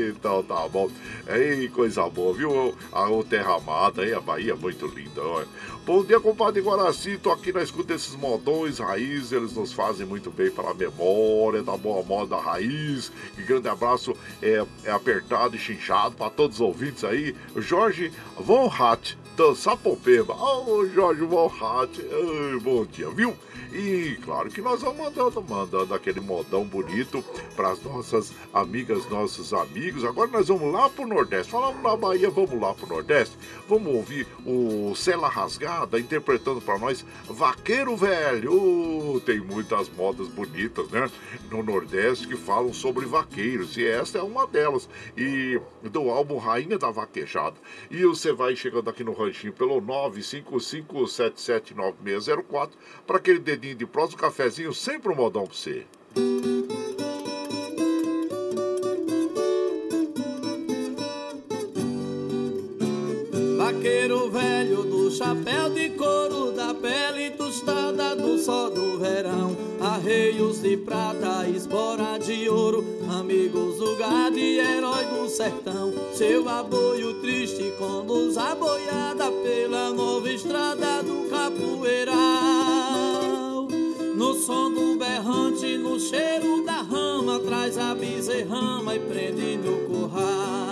Então 0.08 0.42
tá 0.42 0.68
bom. 0.68 0.90
Ei, 1.28 1.68
coisa 1.68 2.08
boa, 2.08 2.34
viu? 2.34 2.74
A, 2.92 3.04
Terra 3.28 3.56
Amada, 3.56 4.02
aí, 4.02 4.12
a 4.12 4.20
Bahia 4.20 4.52
é 4.52 4.56
muito 4.56 4.86
linda, 4.86 5.22
olha. 5.22 5.48
Bom 5.86 6.02
dia, 6.02 6.18
compadre 6.18 6.62
Guaraci. 6.62 7.18
Tô 7.18 7.30
aqui 7.30 7.52
na 7.52 7.62
escuta 7.62 7.92
desses 7.92 8.16
modões 8.16 8.78
raiz. 8.78 9.32
Eles 9.32 9.52
nos 9.52 9.70
fazem 9.70 10.06
muito 10.06 10.30
bem 10.30 10.50
para 10.50 10.70
a 10.70 10.74
memória 10.74 11.62
da 11.62 11.76
boa 11.76 12.02
moda 12.02 12.38
raiz. 12.38 13.12
E 13.36 13.42
grande 13.42 13.68
abraço 13.68 14.16
é, 14.40 14.64
é 14.82 14.90
apertado 14.90 15.54
e 15.54 15.58
chinchado 15.58 16.16
para 16.16 16.30
todos 16.30 16.56
os 16.56 16.60
ouvintes 16.62 17.04
aí. 17.04 17.36
Jorge 17.54 18.10
Von 18.36 18.78
Hatt, 18.78 19.16
do 19.36 19.54
Sapopeba. 19.54 20.34
Ô, 20.34 20.64
oh, 20.66 20.86
Jorge 20.86 21.22
Von 21.22 21.48
Hatt. 21.48 21.90
bom 22.62 22.84
dia, 22.86 23.10
viu? 23.10 23.36
E 23.72 24.16
claro 24.24 24.48
que 24.50 24.62
nós 24.62 24.82
vamos 24.82 24.98
mandando, 24.98 25.42
mandando 25.42 25.94
aquele 25.94 26.20
modão 26.20 26.62
bonito 26.64 27.24
para 27.56 27.70
as 27.70 27.82
nossas 27.82 28.32
amigas, 28.52 29.08
nossos 29.10 29.52
amigos. 29.52 30.04
Agora 30.04 30.30
nós 30.30 30.46
vamos 30.46 30.72
lá 30.72 30.88
pro 30.88 31.04
Nordeste. 31.04 31.50
Falamos 31.50 31.82
na 31.82 31.96
Bahia, 31.96 32.30
vamos 32.30 32.60
lá 32.60 32.72
pro 32.72 32.86
Nordeste. 32.86 33.36
Vamos 33.68 33.92
ouvir 33.92 34.28
o 34.46 34.94
Cela 34.94 35.28
Rasgada 35.28 35.98
interpretando 35.98 36.60
para 36.60 36.78
nós 36.78 37.04
Vaqueiro 37.24 37.96
Velho. 37.96 39.20
Tem 39.26 39.40
muitas 39.40 39.88
modas 39.88 40.28
bonitas, 40.28 40.88
né? 40.90 41.10
No 41.50 41.60
Nordeste 41.64 42.28
que 42.28 42.36
falam 42.36 42.72
sobre 42.72 43.06
vaqueiros. 43.06 43.76
E 43.76 43.84
esta 43.84 44.18
é 44.18 44.22
uma 44.22 44.46
delas. 44.46 44.88
E 45.16 45.60
do 45.82 46.10
álbum 46.10 46.38
Rainha 46.38 46.78
da 46.78 46.92
Vaquejada. 46.92 47.56
E 47.90 48.04
você 48.04 48.32
vai 48.32 48.54
chegando 48.54 48.88
aqui 48.88 49.02
no 49.02 49.12
ranchinho 49.24 49.52
pelo 49.52 49.82
955779604 49.82 52.70
para 53.06 53.16
aquele 53.16 53.38
dedinho 53.38 53.74
de 53.74 53.86
prosa, 53.86 54.14
um 54.14 54.18
cafezinho, 54.18 54.72
sempre 54.72 55.12
um 55.12 55.16
modão 55.16 55.46
pra 55.46 55.54
você. 55.54 55.84
Vaqueiro 63.64 64.28
velho 64.28 64.84
do 64.84 65.10
chapéu 65.10 65.70
de 65.70 65.88
couro, 65.88 66.52
da 66.52 66.74
pele 66.74 67.30
tostada 67.30 68.14
do 68.14 68.38
sol 68.38 68.68
do 68.68 68.98
verão, 68.98 69.56
arreios 69.80 70.60
de 70.60 70.76
prata, 70.76 71.48
espora 71.48 72.18
de 72.18 72.46
ouro, 72.46 72.84
amigos 73.08 73.78
do 73.78 73.96
gado 73.96 74.38
e 74.38 74.58
herói 74.58 75.06
do 75.06 75.26
sertão. 75.30 75.94
Seu 76.12 76.46
aboio 76.46 77.14
triste 77.22 77.72
conduz 77.78 78.36
a 78.36 78.54
boiada 78.54 79.32
pela 79.32 79.94
nova 79.94 80.30
estrada 80.30 81.02
do 81.02 81.30
capoeiral. 81.30 82.18
No 84.14 84.34
som 84.34 84.74
do 84.74 84.98
berrante, 84.98 85.78
no 85.78 85.98
cheiro 85.98 86.62
da 86.66 86.82
rama, 86.82 87.40
traz 87.40 87.78
a 87.78 87.94
bezerrama 87.94 88.94
e 88.94 88.98
prende 88.98 89.56
no 89.56 89.88
curral. 89.88 90.63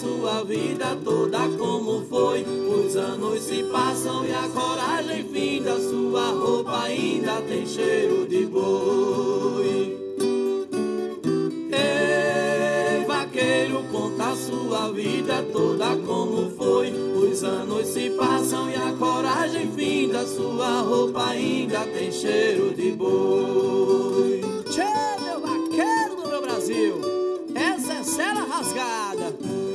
Sua 0.00 0.42
vida 0.44 0.96
toda 1.04 1.48
como 1.58 2.06
foi. 2.06 2.42
Os 2.42 2.96
anos 2.96 3.40
se 3.42 3.62
passam 3.64 4.24
e 4.24 4.32
a 4.32 4.48
coragem 4.48 5.24
finda, 5.24 5.78
sua 5.78 6.30
roupa 6.30 6.84
ainda 6.84 7.42
tem 7.42 7.66
cheiro 7.66 8.26
de 8.26 8.46
boi. 8.46 9.96
Ei, 11.72 13.04
vaqueiro, 13.06 13.84
conta 13.92 14.34
sua 14.36 14.90
vida 14.92 15.44
toda 15.52 15.96
como 16.06 16.50
foi 16.56 17.10
os 17.40 17.44
anos 17.44 17.86
se 17.86 18.10
passam 18.10 18.70
e 18.70 18.74
a 18.74 18.92
coragem 18.98 19.70
finda, 19.72 20.26
sua 20.26 20.80
roupa 20.82 21.28
ainda 21.28 21.80
tem 21.86 22.10
cheiro 22.10 22.74
de 22.74 22.90
boi. 22.90 24.40
Tchê, 24.68 24.82
meu 25.22 25.40
vaqueiro 25.40 26.16
do 26.16 26.28
meu 26.28 26.42
Brasil, 26.42 27.00
essa 27.54 27.92
é 27.92 28.02
cela 28.02 28.42
rasgada. 28.42 29.69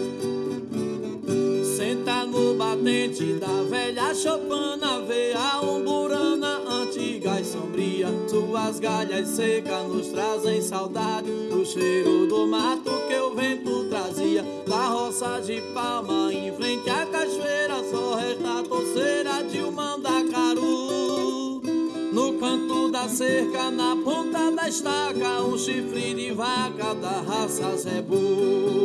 No 2.35 2.53
batente 2.53 3.39
da 3.39 3.63
velha 3.63 4.13
chopana, 4.13 4.99
vê 5.07 5.31
a 5.33 5.61
umburana 5.61 6.59
antiga 6.69 7.39
e 7.39 7.45
sombria. 7.45 8.09
Suas 8.27 8.77
galhas 8.77 9.29
secas 9.29 9.87
nos 9.87 10.07
trazem 10.09 10.61
saudade 10.61 11.31
do 11.49 11.65
cheiro 11.65 12.27
do 12.27 12.45
mato 12.45 12.91
que 13.07 13.15
o 13.15 13.33
vento 13.33 13.85
trazia. 13.85 14.43
Da 14.67 14.87
roça 14.87 15.39
de 15.39 15.61
palma 15.73 16.33
em 16.33 16.51
frente 16.51 16.89
à 16.89 17.05
cachoeira, 17.05 17.81
só 17.89 18.15
resta 18.15 18.59
a 18.59 18.63
torceira 18.63 19.41
de 19.45 19.61
um 19.61 19.71
mandacaru. 19.71 21.61
No 22.11 22.33
canto 22.37 22.91
da 22.91 23.07
cerca, 23.07 23.71
na 23.71 23.95
ponta 23.95 24.51
da 24.51 24.67
estaca, 24.67 25.41
um 25.41 25.57
chifre 25.57 26.13
de 26.13 26.31
vaca 26.33 26.93
da 26.95 27.21
raça 27.21 27.77
zebu. 27.77 28.84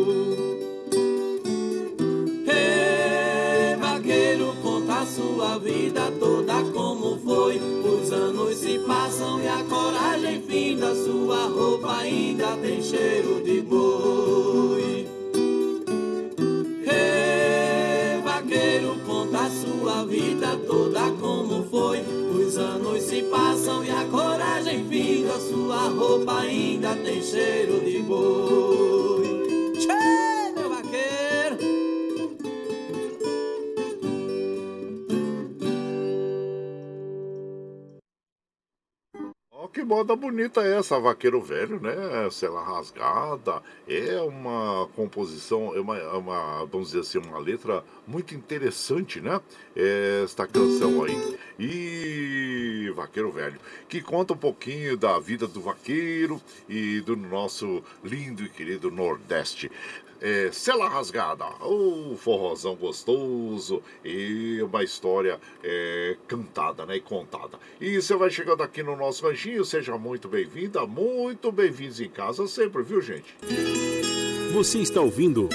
Sua 5.51 5.59
vida 5.59 6.13
toda 6.21 6.63
como 6.73 7.19
foi. 7.19 7.57
Os 7.59 8.13
anos 8.13 8.57
se 8.57 8.79
passam 8.87 9.41
e 9.43 9.49
a 9.49 9.65
coragem 9.65 10.43
finda, 10.43 10.95
sua 10.95 11.47
roupa 11.47 11.99
ainda 11.99 12.57
tem 12.59 12.81
cheiro 12.81 13.43
de 13.43 13.61
boi. 13.63 15.09
Hey, 16.87 18.23
vaqueiro, 18.23 18.95
conta 19.05 19.41
a 19.41 19.51
sua 19.51 20.05
vida 20.05 20.57
toda 20.69 21.11
como 21.21 21.65
foi. 21.65 22.01
Os 22.01 22.57
anos 22.57 23.03
se 23.03 23.23
passam 23.25 23.85
e 23.85 23.91
a 23.91 24.05
coragem 24.05 24.87
finda, 24.89 25.41
sua 25.41 25.89
roupa 25.89 26.43
ainda 26.43 26.95
tem 26.95 27.21
cheiro 27.21 27.81
de 27.81 27.99
boi. 28.03 29.20
Moda 39.91 40.15
bonita 40.15 40.63
é 40.63 40.79
essa, 40.79 41.01
Vaqueiro 41.01 41.41
Velho, 41.41 41.81
né? 41.81 41.93
Cela 42.31 42.63
Rasgada. 42.63 43.61
É 43.89 44.21
uma 44.21 44.89
composição, 44.95 45.75
é 45.75 45.81
uma, 45.81 45.99
é 45.99 46.13
uma, 46.13 46.65
vamos 46.67 46.93
dizer 46.93 47.01
assim, 47.01 47.19
uma 47.19 47.41
letra 47.41 47.83
muito 48.07 48.33
interessante, 48.33 49.21
né? 49.21 49.41
Esta 49.75 50.47
canção 50.47 51.03
aí. 51.03 51.37
E 51.59 52.93
Vaqueiro 52.95 53.33
Velho, 53.33 53.59
que 53.89 54.01
conta 54.01 54.33
um 54.33 54.37
pouquinho 54.37 54.97
da 54.97 55.19
vida 55.19 55.49
do 55.49 55.61
vaqueiro 55.61 56.41
e 56.69 57.01
do 57.01 57.17
nosso 57.17 57.83
lindo 58.05 58.45
e 58.45 58.49
querido 58.49 58.93
Nordeste 58.93 59.73
é, 60.21 60.51
Cela 60.53 60.89
Rasgada, 60.89 61.47
o 61.63 62.17
forrozão 62.17 62.77
gostoso 62.77 63.83
e 64.05 64.61
uma 64.63 64.85
história 64.85 65.41
é, 65.65 66.17
cantada 66.29 66.85
né, 66.85 66.97
e 66.97 67.01
contada. 67.01 67.59
E 67.81 68.01
você 68.01 68.15
vai 68.15 68.31
chegando 68.31 68.63
aqui 68.63 68.83
no 68.83 68.97
nosso 68.97 69.27
ranchinho, 69.27 69.65
seja 69.65 69.97
muito 69.97 70.29
bem-vinda, 70.29 70.87
muito 70.87 71.51
bem-vindos 71.51 72.01
em 72.01 72.09
casa 72.09 72.47
sempre, 72.47 72.83
viu 72.83 73.01
gente? 73.01 73.35
Você 74.53 74.79
está 74.79 75.01
ouvindo 75.01 75.49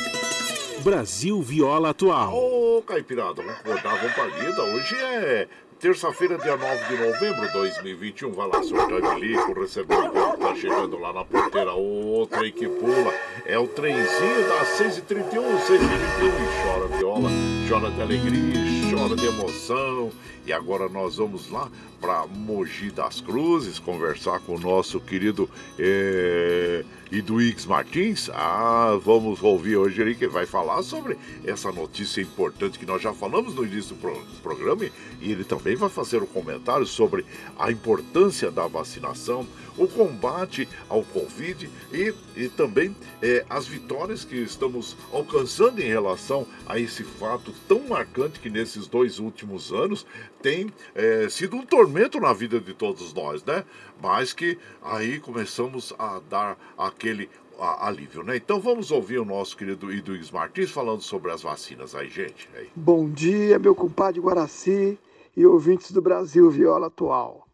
Brasil 0.84 1.42
Viola 1.42 1.90
Atual. 1.90 2.34
Ô, 2.34 2.78
oh, 2.78 2.82
Caipirada, 2.82 3.42
vamos 3.42 3.60
acordar, 3.60 3.98
vamos 3.98 4.14
pra 4.14 4.26
lida. 4.26 4.64
Hoje 4.64 4.96
é 4.96 5.48
Terça-feira, 5.80 6.38
dia 6.38 6.56
9 6.56 6.88
de 6.88 7.04
novembro 7.04 7.48
de 7.48 7.54
2021. 7.54 8.32
Vai 8.32 8.48
lá, 8.48 8.64
sorteio 8.64 9.02
de 9.02 9.20
lico, 9.20 9.60
recebendo 9.60 10.18
o 10.18 10.38
tá 10.38 10.56
chegando 10.56 10.98
lá 10.98 11.12
na 11.12 11.26
porteira. 11.26 11.74
Outra 11.74 12.42
aí 12.42 12.52
que 12.52 12.68
pula. 12.68 13.14
É 13.48 13.60
o 13.60 13.68
trenzinho 13.68 14.48
das 14.50 14.70
6h31, 14.80 15.60
6h31. 15.68 16.32
E 16.34 16.64
chora 16.64 16.98
viola, 16.98 17.30
chora 17.70 17.92
de 17.92 18.02
alegria, 18.02 18.60
chora 18.90 19.16
de 19.16 19.26
emoção. 19.28 20.12
E 20.48 20.52
agora 20.54 20.90
nós 20.90 21.18
vamos 21.18 21.52
lá 21.52 21.70
para 22.02 22.26
Mogi 22.26 22.90
das 22.90 23.22
Cruzes 23.22 23.78
conversar 23.78 24.40
com 24.40 24.56
o 24.56 24.60
nosso 24.60 25.00
querido 25.00 25.48
é, 25.78 26.84
Iduíx 27.12 27.66
Martins. 27.66 28.30
Ah, 28.34 29.00
vamos 29.04 29.42
ouvir 29.42 29.78
hoje 29.78 30.02
ele 30.02 30.16
que 30.16 30.28
vai 30.28 30.46
falar 30.46 30.84
sobre 30.84 31.18
essa 31.44 31.72
notícia 31.72 32.22
importante 32.22 32.78
que 32.80 32.86
nós 32.86 33.02
já 33.02 33.14
falamos 33.14 33.54
no 33.56 33.66
início 33.66 33.96
do 33.96 34.42
programa 34.42 34.86
e 35.22 35.32
ele 35.32 35.44
também 35.44 35.76
vai 35.76 35.90
fazer 35.90 36.22
um 36.22 36.28
comentário 36.28 36.86
sobre 36.86 37.26
a 37.58 37.72
importância 37.72 38.52
da 38.52 38.68
vacinação, 38.68 39.48
o 39.78 39.88
combate 39.88 40.68
ao 40.90 41.04
Covid 41.04 41.70
e, 41.92 42.14
e 42.36 42.50
também 42.50 42.96
é, 43.22 43.46
as 43.50 43.68
vitórias 43.68 44.24
que 44.24 44.36
estamos 44.36 44.96
alcançando 45.12 45.82
em 45.82 45.88
relação 45.88 46.46
a 46.66 46.80
esse 46.80 47.04
fato 47.04 47.54
tão 47.68 47.80
marcante 47.88 48.40
que 48.40 48.50
nesses 48.50 48.88
dois 48.88 49.20
últimos 49.20 49.72
anos 49.72 50.06
tem 50.42 50.72
é, 50.94 51.28
sido 51.30 51.56
um 51.56 51.66
tormento 51.66 52.20
na 52.20 52.34
vida 52.34 52.60
de 52.60 52.74
todos 52.74 53.14
nós, 53.14 53.44
né? 53.44 53.64
Mas 54.02 54.34
que 54.34 54.58
aí 54.82 55.20
começamos 55.20 55.94
a 55.98 56.22
dar 56.30 56.58
aquele 56.78 57.30
alívio, 57.60 58.24
né? 58.24 58.36
Então 58.36 58.60
vamos 58.60 58.92
ouvir 58.92 59.20
o 59.20 59.26
nosso 59.26 59.56
querido 59.56 59.92
Iduígues 59.92 60.32
Martins 60.32 60.72
falando 60.72 61.02
sobre 61.02 61.32
as 61.32 61.42
vacinas 61.42 61.96
aí, 61.96 62.10
gente. 62.10 62.50
Aí. 62.56 62.70
Bom 62.76 63.10
dia, 63.10 63.58
meu 63.58 63.74
compadre 63.74 64.20
Guaraci 64.20 64.98
e 65.36 65.46
ouvintes 65.46 65.92
do 65.92 66.02
Brasil 66.02 66.50
Viola 66.50 66.88
Atual. 66.88 67.45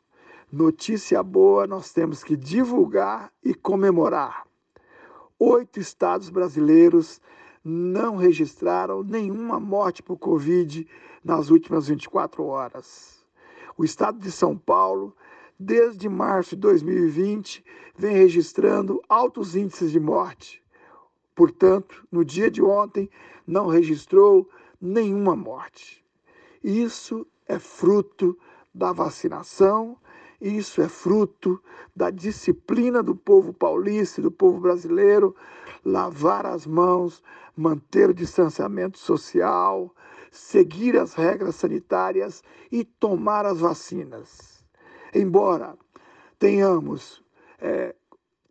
Notícia 0.52 1.24
boa 1.24 1.66
nós 1.66 1.94
temos 1.94 2.26
que 2.26 2.36
divulgar 2.36 3.32
e 3.42 3.54
comemorar. 3.54 4.46
Oito 5.40 5.80
estados 5.80 6.30
brasileiros 6.30 7.22
não 7.64 8.18
registraram 8.18 9.02
nenhuma 9.02 9.62
morte 9.62 10.04
por 10.04 10.18
Covid 10.18 10.86
nas 11.24 11.50
últimas 11.50 11.88
24 11.88 12.44
horas. 12.44 13.26
O 13.78 13.86
estado 13.86 14.20
de 14.20 14.30
São 14.30 14.58
Paulo, 14.58 15.16
desde 15.58 16.10
março 16.10 16.54
de 16.54 16.62
2020, 16.64 17.64
vem 17.96 18.14
registrando 18.14 19.02
altos 19.08 19.56
índices 19.56 19.90
de 19.90 20.02
morte. 20.02 20.62
Portanto, 21.34 22.06
no 22.12 22.26
dia 22.26 22.52
de 22.52 22.62
ontem, 22.62 23.10
não 23.48 23.68
registrou 23.68 24.50
nenhuma 24.82 25.34
morte. 25.34 26.04
Isso 26.62 27.26
é 27.48 27.58
fruto 27.58 28.38
da 28.74 28.92
vacinação, 28.92 29.98
isso 30.42 30.82
é 30.82 30.90
fruto 30.90 31.62
da 31.96 32.10
disciplina 32.10 33.04
do 33.04 33.16
povo 33.16 33.54
paulista 33.54 34.20
e 34.20 34.24
do 34.24 34.32
povo 34.32 34.60
brasileiro, 34.60 35.36
lavar 35.86 36.46
as 36.46 36.66
mãos, 36.66 37.24
manter 37.56 38.10
o 38.10 38.14
distanciamento 38.14 38.98
social, 38.98 39.94
seguir 40.32 40.98
as 40.98 41.14
regras 41.14 41.56
sanitárias 41.56 42.44
e 42.72 42.84
tomar 42.84 43.46
as 43.46 43.60
vacinas. 43.60 44.66
Embora 45.14 45.78
tenhamos 46.40 47.24
é, 47.60 47.94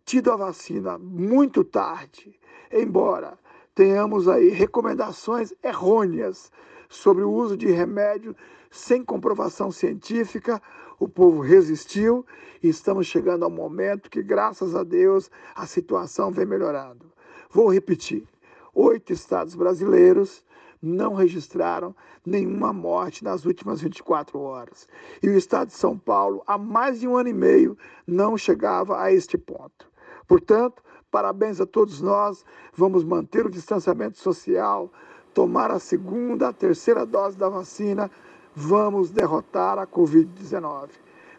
tido 0.04 0.30
a 0.30 0.36
vacina 0.36 0.96
muito 0.98 1.64
tarde, 1.64 2.38
embora 2.70 3.38
tenhamos 3.74 4.28
aí 4.28 4.50
recomendações 4.50 5.52
errôneas 5.62 6.52
sobre 6.88 7.24
o 7.24 7.32
uso 7.32 7.56
de 7.56 7.70
remédio 7.70 8.36
sem 8.70 9.02
comprovação 9.02 9.72
científica, 9.72 10.60
o 11.00 11.08
povo 11.08 11.40
resistiu 11.40 12.24
e 12.62 12.68
estamos 12.68 13.06
chegando 13.06 13.42
ao 13.42 13.50
momento 13.50 14.10
que, 14.10 14.22
graças 14.22 14.76
a 14.76 14.84
Deus, 14.84 15.30
a 15.56 15.66
situação 15.66 16.30
vem 16.30 16.44
melhorando. 16.44 17.10
Vou 17.50 17.72
repetir: 17.72 18.28
oito 18.74 19.12
estados 19.12 19.54
brasileiros 19.54 20.44
não 20.82 21.14
registraram 21.14 21.94
nenhuma 22.24 22.72
morte 22.72 23.24
nas 23.24 23.44
últimas 23.44 23.80
24 23.80 24.38
horas. 24.38 24.86
E 25.22 25.28
o 25.28 25.36
estado 25.36 25.68
de 25.68 25.74
São 25.74 25.98
Paulo, 25.98 26.42
há 26.46 26.56
mais 26.56 27.00
de 27.00 27.08
um 27.08 27.16
ano 27.16 27.30
e 27.30 27.34
meio, 27.34 27.76
não 28.06 28.36
chegava 28.36 29.00
a 29.00 29.12
este 29.12 29.36
ponto. 29.36 29.90
Portanto, 30.28 30.82
parabéns 31.10 31.60
a 31.60 31.66
todos 31.66 32.00
nós. 32.00 32.44
Vamos 32.74 33.04
manter 33.04 33.46
o 33.46 33.50
distanciamento 33.50 34.18
social, 34.18 34.90
tomar 35.34 35.70
a 35.70 35.78
segunda, 35.78 36.48
a 36.48 36.52
terceira 36.52 37.04
dose 37.04 37.36
da 37.36 37.48
vacina. 37.48 38.10
Vamos 38.54 39.10
derrotar 39.10 39.78
a 39.78 39.86
Covid-19. 39.86 40.90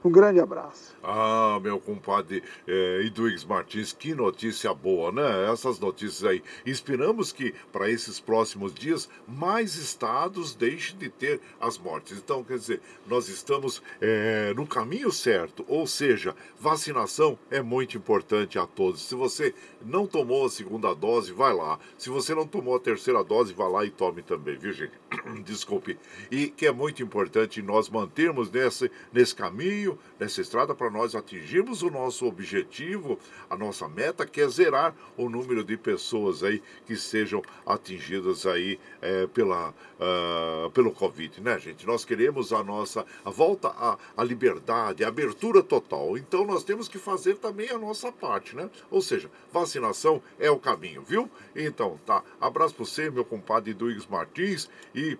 Um 0.03 0.09
grande 0.09 0.39
abraço. 0.39 0.95
Ah, 1.03 1.59
meu 1.61 1.79
compadre 1.79 2.41
é, 2.67 3.03
Martins, 3.47 3.93
que 3.93 4.15
notícia 4.15 4.73
boa, 4.73 5.11
né? 5.11 5.51
Essas 5.51 5.79
notícias 5.79 6.23
aí. 6.23 6.43
Esperamos 6.65 7.31
que 7.31 7.53
para 7.71 7.87
esses 7.87 8.19
próximos 8.19 8.73
dias 8.73 9.07
mais 9.27 9.75
estados 9.75 10.55
deixem 10.55 10.97
de 10.97 11.07
ter 11.07 11.39
as 11.59 11.77
mortes. 11.77 12.17
Então, 12.17 12.43
quer 12.43 12.57
dizer, 12.57 12.81
nós 13.05 13.29
estamos 13.29 13.79
é, 14.01 14.55
no 14.55 14.65
caminho 14.65 15.11
certo, 15.11 15.63
ou 15.67 15.85
seja, 15.85 16.35
vacinação 16.59 17.37
é 17.51 17.61
muito 17.61 17.95
importante 17.95 18.57
a 18.57 18.65
todos. 18.65 19.07
Se 19.07 19.13
você 19.13 19.53
não 19.85 20.05
tomou 20.05 20.45
a 20.45 20.49
segunda 20.49 20.93
dose, 20.93 21.31
vai 21.31 21.53
lá. 21.53 21.79
Se 21.97 22.09
você 22.09 22.33
não 22.33 22.47
tomou 22.47 22.75
a 22.75 22.79
terceira 22.79 23.23
dose, 23.23 23.53
vá 23.53 23.67
lá 23.67 23.85
e 23.85 23.89
tome 23.89 24.21
também, 24.21 24.57
viu, 24.57 24.73
gente? 24.73 24.93
Desculpe. 25.43 25.97
E 26.29 26.47
que 26.47 26.65
é 26.65 26.71
muito 26.71 27.01
importante 27.03 27.61
nós 27.61 27.89
mantermos 27.89 28.51
nesse, 28.51 28.91
nesse 29.11 29.35
caminho 29.35 29.97
nessa 30.19 30.41
estrada, 30.41 30.75
para 30.75 30.89
nós 30.89 31.15
atingirmos 31.15 31.81
o 31.81 31.89
nosso 31.89 32.25
objetivo, 32.25 33.17
a 33.49 33.57
nossa 33.57 33.87
meta, 33.87 34.25
que 34.25 34.39
é 34.39 34.47
zerar 34.47 34.95
o 35.17 35.29
número 35.29 35.63
de 35.63 35.75
pessoas 35.77 36.43
aí 36.43 36.61
que 36.85 36.95
sejam 36.95 37.41
atingidas 37.65 38.45
aí 38.45 38.79
é, 39.01 39.25
pela, 39.27 39.69
uh, 39.69 40.69
pelo 40.71 40.91
Covid, 40.91 41.41
né, 41.41 41.57
gente? 41.59 41.87
Nós 41.87 42.05
queremos 42.05 42.53
a 42.53 42.63
nossa 42.63 43.05
a 43.25 43.29
volta 43.29 43.69
à, 43.69 43.97
à 44.15 44.23
liberdade, 44.23 45.03
à 45.03 45.07
abertura 45.07 45.63
total. 45.63 46.17
Então 46.17 46.45
nós 46.45 46.63
temos 46.63 46.87
que 46.87 46.99
fazer 46.99 47.37
também 47.37 47.69
a 47.69 47.77
nossa 47.77 48.11
parte, 48.11 48.55
né? 48.55 48.69
Ou 48.89 49.01
seja, 49.01 49.29
vacinação 49.71 50.21
é 50.37 50.49
o 50.49 50.59
caminho, 50.59 51.01
viu? 51.01 51.29
Então, 51.55 51.99
tá. 52.05 52.23
Abraço 52.39 52.75
para 52.75 52.85
você, 52.85 53.09
meu 53.09 53.23
compadre 53.23 53.73
Duígues 53.73 54.07
Martins, 54.07 54.69
e 54.93 55.17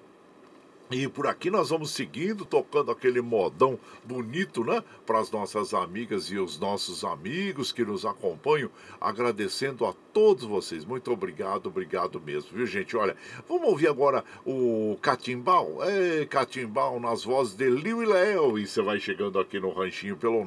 e 0.92 1.08
por 1.08 1.26
aqui 1.26 1.50
nós 1.50 1.70
vamos 1.70 1.92
seguindo, 1.92 2.44
tocando 2.44 2.92
aquele 2.92 3.22
modão 3.22 3.80
bonito, 4.04 4.62
né? 4.64 4.84
Para 5.06 5.20
as 5.20 5.32
nossas 5.32 5.74
amigas 5.74 6.26
e 6.26 6.38
os 6.38 6.60
nossos 6.60 7.06
amigos 7.06 7.72
que 7.72 7.86
nos 7.86 8.06
acompanham, 8.06 8.70
agradecendo 9.00 9.86
a 9.86 9.94
todos 10.12 10.44
vocês. 10.44 10.84
Muito 10.84 11.10
obrigado, 11.12 11.68
obrigado 11.68 12.20
mesmo, 12.20 12.50
viu, 12.54 12.66
gente? 12.66 12.98
Olha, 12.98 13.16
vamos 13.48 13.70
ouvir 13.70 13.88
agora 13.88 14.26
o 14.46 14.98
Catimbau. 15.02 15.78
É, 15.82 16.26
Catimbau 16.26 17.00
nas 17.00 17.24
vozes 17.24 17.54
de 17.54 17.70
Liu 17.70 18.04
e 18.04 18.06
Léo. 18.06 18.60
E 18.60 18.68
você 18.68 18.82
vai 18.82 19.00
chegando 19.00 19.40
aqui 19.40 19.62
no 19.62 19.72
ranchinho 19.72 20.18
pelo 20.18 20.44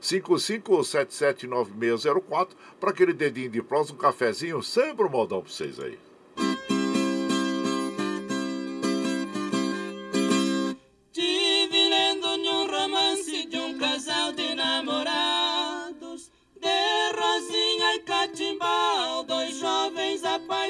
955779604 0.00 2.50
para 2.78 2.90
aquele 2.90 3.12
dedinho 3.12 3.50
de 3.50 3.60
prós, 3.60 3.90
um 3.90 3.96
cafezinho, 3.96 4.62
sempre 4.62 5.04
um 5.04 5.10
modão 5.10 5.40
para 5.40 5.50
vocês 5.50 5.80
aí. 5.80 5.98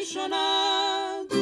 Apaixonados. 0.05 1.33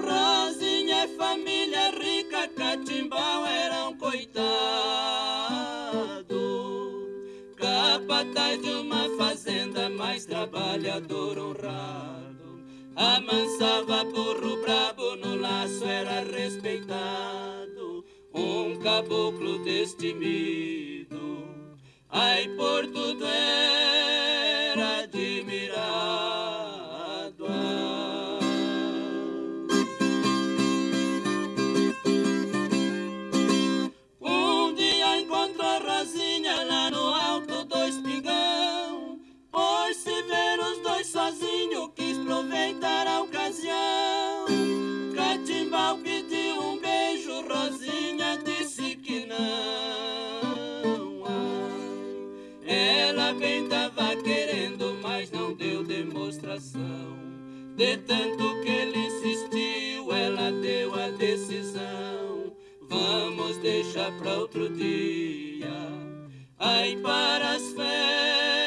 Rosinha 0.00 1.04
é 1.04 1.08
família 1.08 1.90
rica, 1.90 2.48
Catimbau 2.48 3.46
era 3.46 3.88
um 3.88 3.96
coitado. 3.96 4.40
Capataz 7.56 8.62
de 8.62 8.70
uma 8.70 9.08
fazenda, 9.18 9.90
mais 9.90 10.24
trabalhador 10.24 11.38
honrado. 11.38 12.64
Amansava 12.96 14.04
burro 14.04 14.62
brabo, 14.62 15.16
no 15.16 15.36
laço 15.36 15.84
era 15.84 16.20
respeitado. 16.24 18.04
Um 18.32 18.76
caboclo 18.78 19.58
destemido 19.64 20.80
ai 22.08 22.48
por 22.56 22.86
tudo 22.86 23.24
era 23.24 23.79
De 57.80 57.96
tanto 57.96 58.60
que 58.60 58.68
ele 58.68 59.06
insistiu, 59.06 60.12
ela 60.12 60.52
deu 60.52 60.94
a 60.94 61.08
decisão. 61.12 62.52
Vamos 62.82 63.56
deixar 63.56 64.12
pra 64.18 64.34
outro 64.34 64.68
dia. 64.68 65.72
Aí 66.58 66.98
para 66.98 67.52
as 67.52 67.72
festas 67.72 68.59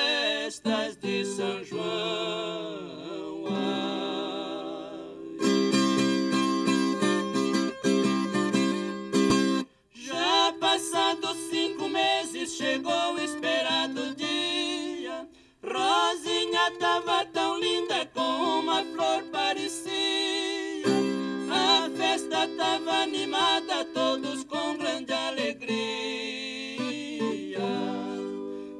festa 22.44 22.58
tava 22.58 23.04
animada, 23.04 23.86
todos 23.94 24.44
com 24.44 24.78
grande 24.78 25.14
alegria. 25.14 25.62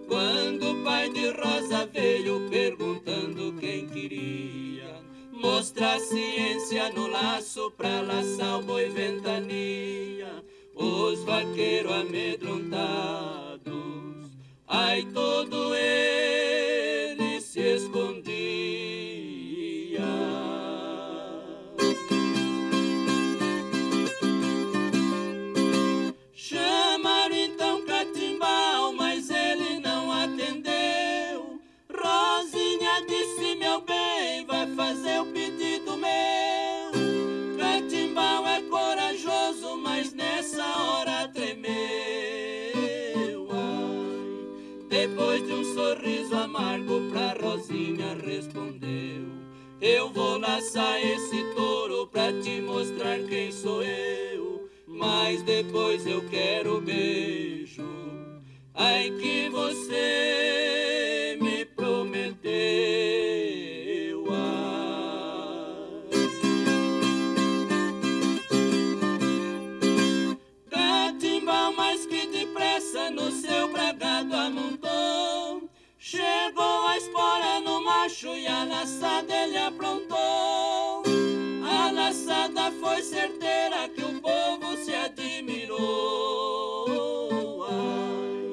Quando 0.08 0.72
o 0.72 0.84
pai 0.84 1.10
de 1.10 1.30
Rosa 1.30 1.86
veio 1.88 2.50
perguntando 2.50 3.54
quem 3.60 3.88
queria 3.88 5.02
mostrar 5.32 6.00
ciência 6.00 6.90
no 6.92 7.08
laço 7.08 7.72
pra 7.72 8.02
laçar 8.02 8.60
o 8.60 8.64
boi 8.64 8.90
ventania. 8.90 10.44
os 10.76 11.24
vaqueiros 11.24 11.92
amedrontados. 11.92 12.82
Ai, 14.68 15.06
todo 15.14 15.76
ele 15.76 17.40
se 17.40 17.60
escondia. 17.60 18.33
Sorriso 45.94 46.36
amargo 46.36 47.02
pra 47.12 47.34
Rosinha 47.40 48.18
respondeu: 48.26 49.28
Eu 49.80 50.12
vou 50.12 50.40
laçar 50.40 51.00
esse 51.00 51.44
touro 51.56 52.08
pra 52.08 52.34
te 52.42 52.62
mostrar 52.62 53.20
quem 53.30 53.52
sou 53.52 53.84
eu. 53.84 54.70
Mas 54.88 55.44
depois 55.44 56.08
eu 56.08 56.28
quero 56.30 56.82
beijo. 56.82 57.84
Ai 58.74 59.12
que 59.20 59.50
você 59.50 61.38
me 61.40 61.66
prometeu. 61.66 62.54
Catimbau 70.70 71.74
mais 71.74 72.06
que 72.06 72.26
depressa 72.28 73.12
no 73.12 73.32
seu 73.32 73.72
bragado 73.72 74.36
amontou. 74.36 74.83
Chegou 76.14 76.86
a 76.86 76.96
espora 76.96 77.60
no 77.62 77.84
macho 77.84 78.28
e 78.36 78.46
a 78.46 78.66
laçada 78.66 79.34
ele 79.34 79.58
aprontou. 79.58 81.02
A 81.68 81.90
laçada 81.90 82.72
foi 82.80 83.02
certeira 83.02 83.90
que 83.90 84.04
o 84.04 84.22
povo 84.22 84.78
se 84.78 84.94
admirou. 84.94 85.76
Ai, 87.68 88.46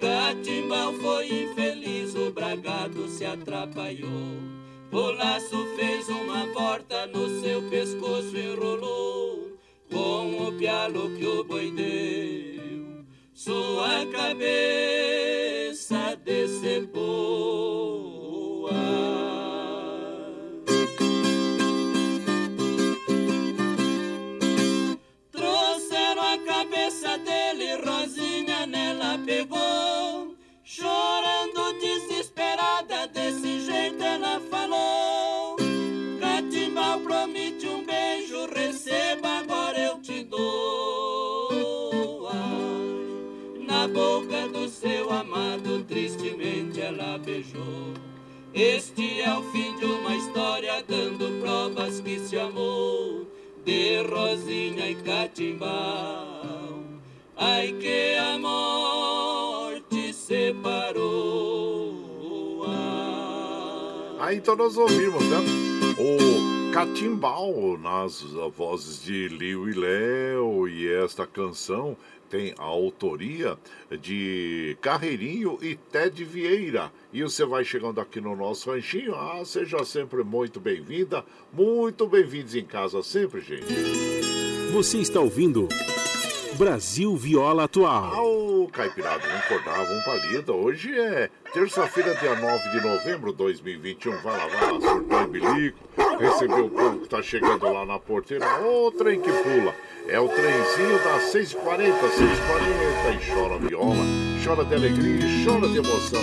Catimbau 0.00 0.94
foi 0.94 1.44
infeliz, 1.44 2.16
o 2.16 2.32
bragado 2.32 3.06
se 3.06 3.24
atrapalhou. 3.24 4.40
O 4.90 5.12
laço 5.12 5.64
fez 5.76 6.08
uma 6.08 6.48
porta 6.48 7.06
no 7.06 7.40
seu 7.40 7.62
pescoço 7.70 8.36
e 8.36 8.52
enrolou 8.52 9.56
com 9.88 10.48
o 10.48 10.52
pialo 10.58 11.10
que 11.16 11.24
o 11.24 11.44
boi 11.44 11.70
deu. 11.70 13.04
Sua 13.32 14.04
cabeça 14.10 15.45
Simple. 16.76 17.95
Seu 44.86 45.12
amado, 45.12 45.82
tristemente 45.84 46.80
ela 46.80 47.18
beijou. 47.18 47.92
Este 48.54 49.20
é 49.20 49.36
o 49.36 49.42
fim 49.50 49.76
de 49.76 49.84
uma 49.84 50.14
história, 50.14 50.82
dando 50.86 51.40
provas 51.40 52.00
que 52.00 52.20
se 52.20 52.38
amou. 52.38 53.26
De 53.64 54.00
Rosinha 54.02 54.88
e 54.88 54.94
Catimbau. 54.94 56.84
Ai 57.36 57.74
que 57.80 58.14
a 58.14 58.38
morte 58.38 60.12
separou. 60.14 61.96
Aí 64.20 64.36
então 64.36 64.54
nós 64.54 64.76
ouvimos, 64.76 65.22
né? 65.24 65.38
O 65.98 66.72
Catimbau 66.72 67.76
nas 67.76 68.22
vozes 68.56 69.02
de 69.02 69.26
Liu 69.28 69.68
e 69.68 69.72
Léo 69.72 70.68
e 70.68 70.88
esta 70.88 71.26
canção 71.26 71.96
tem 72.28 72.54
a 72.58 72.64
autoria 72.64 73.56
de 74.00 74.76
Carreirinho 74.80 75.58
e 75.62 75.76
Ted 75.76 76.24
Vieira. 76.24 76.92
E 77.12 77.22
você 77.22 77.44
vai 77.44 77.64
chegando 77.64 78.00
aqui 78.00 78.20
no 78.20 78.36
nosso 78.36 78.70
ranchinho. 78.70 79.14
Ah, 79.14 79.42
seja 79.44 79.84
sempre 79.84 80.22
muito 80.22 80.60
bem-vinda, 80.60 81.24
muito 81.52 82.06
bem-vindos 82.06 82.54
em 82.54 82.64
casa 82.64 83.02
sempre, 83.02 83.40
gente. 83.40 83.66
Você 84.72 84.98
está 84.98 85.20
ouvindo 85.20 85.68
Brasil 86.56 87.14
Viola 87.16 87.64
Atual. 87.64 88.14
Ao 88.14 88.68
Caipirada, 88.68 89.22
um 89.28 89.48
cordava, 89.48 89.92
um 89.92 90.02
palida. 90.02 90.52
Hoje 90.52 90.98
é 90.98 91.30
terça-feira, 91.52 92.14
dia 92.14 92.34
9 92.34 92.70
de 92.70 92.86
novembro 92.86 93.30
de 93.30 93.38
2021. 93.38 94.16
Vai 94.22 94.36
lá, 94.36 94.46
vai 94.46 94.72
lá, 94.72 94.80
surtou 94.80 95.22
e 95.22 95.26
bilico. 95.26 95.78
Recebeu 96.18 96.66
o 96.66 96.70
povo 96.70 97.00
que 97.00 97.08
tá 97.08 97.22
chegando 97.22 97.70
lá 97.70 97.84
na 97.84 97.98
porteira. 97.98 98.46
Ô 98.62 98.90
trem 98.90 99.20
que 99.20 99.30
pula. 99.30 99.74
É 100.08 100.20
o 100.20 100.28
trenzinho 100.28 101.02
das 101.02 101.32
6h40, 101.32 101.92
6h40. 101.92 102.96
E 103.12 103.34
chora 103.34 103.58
viola, 103.58 104.04
chora 104.44 104.64
de 104.64 104.74
alegria 104.76 105.26
e 105.26 105.44
chora 105.44 105.68
de 105.68 105.78
emoção. 105.78 106.22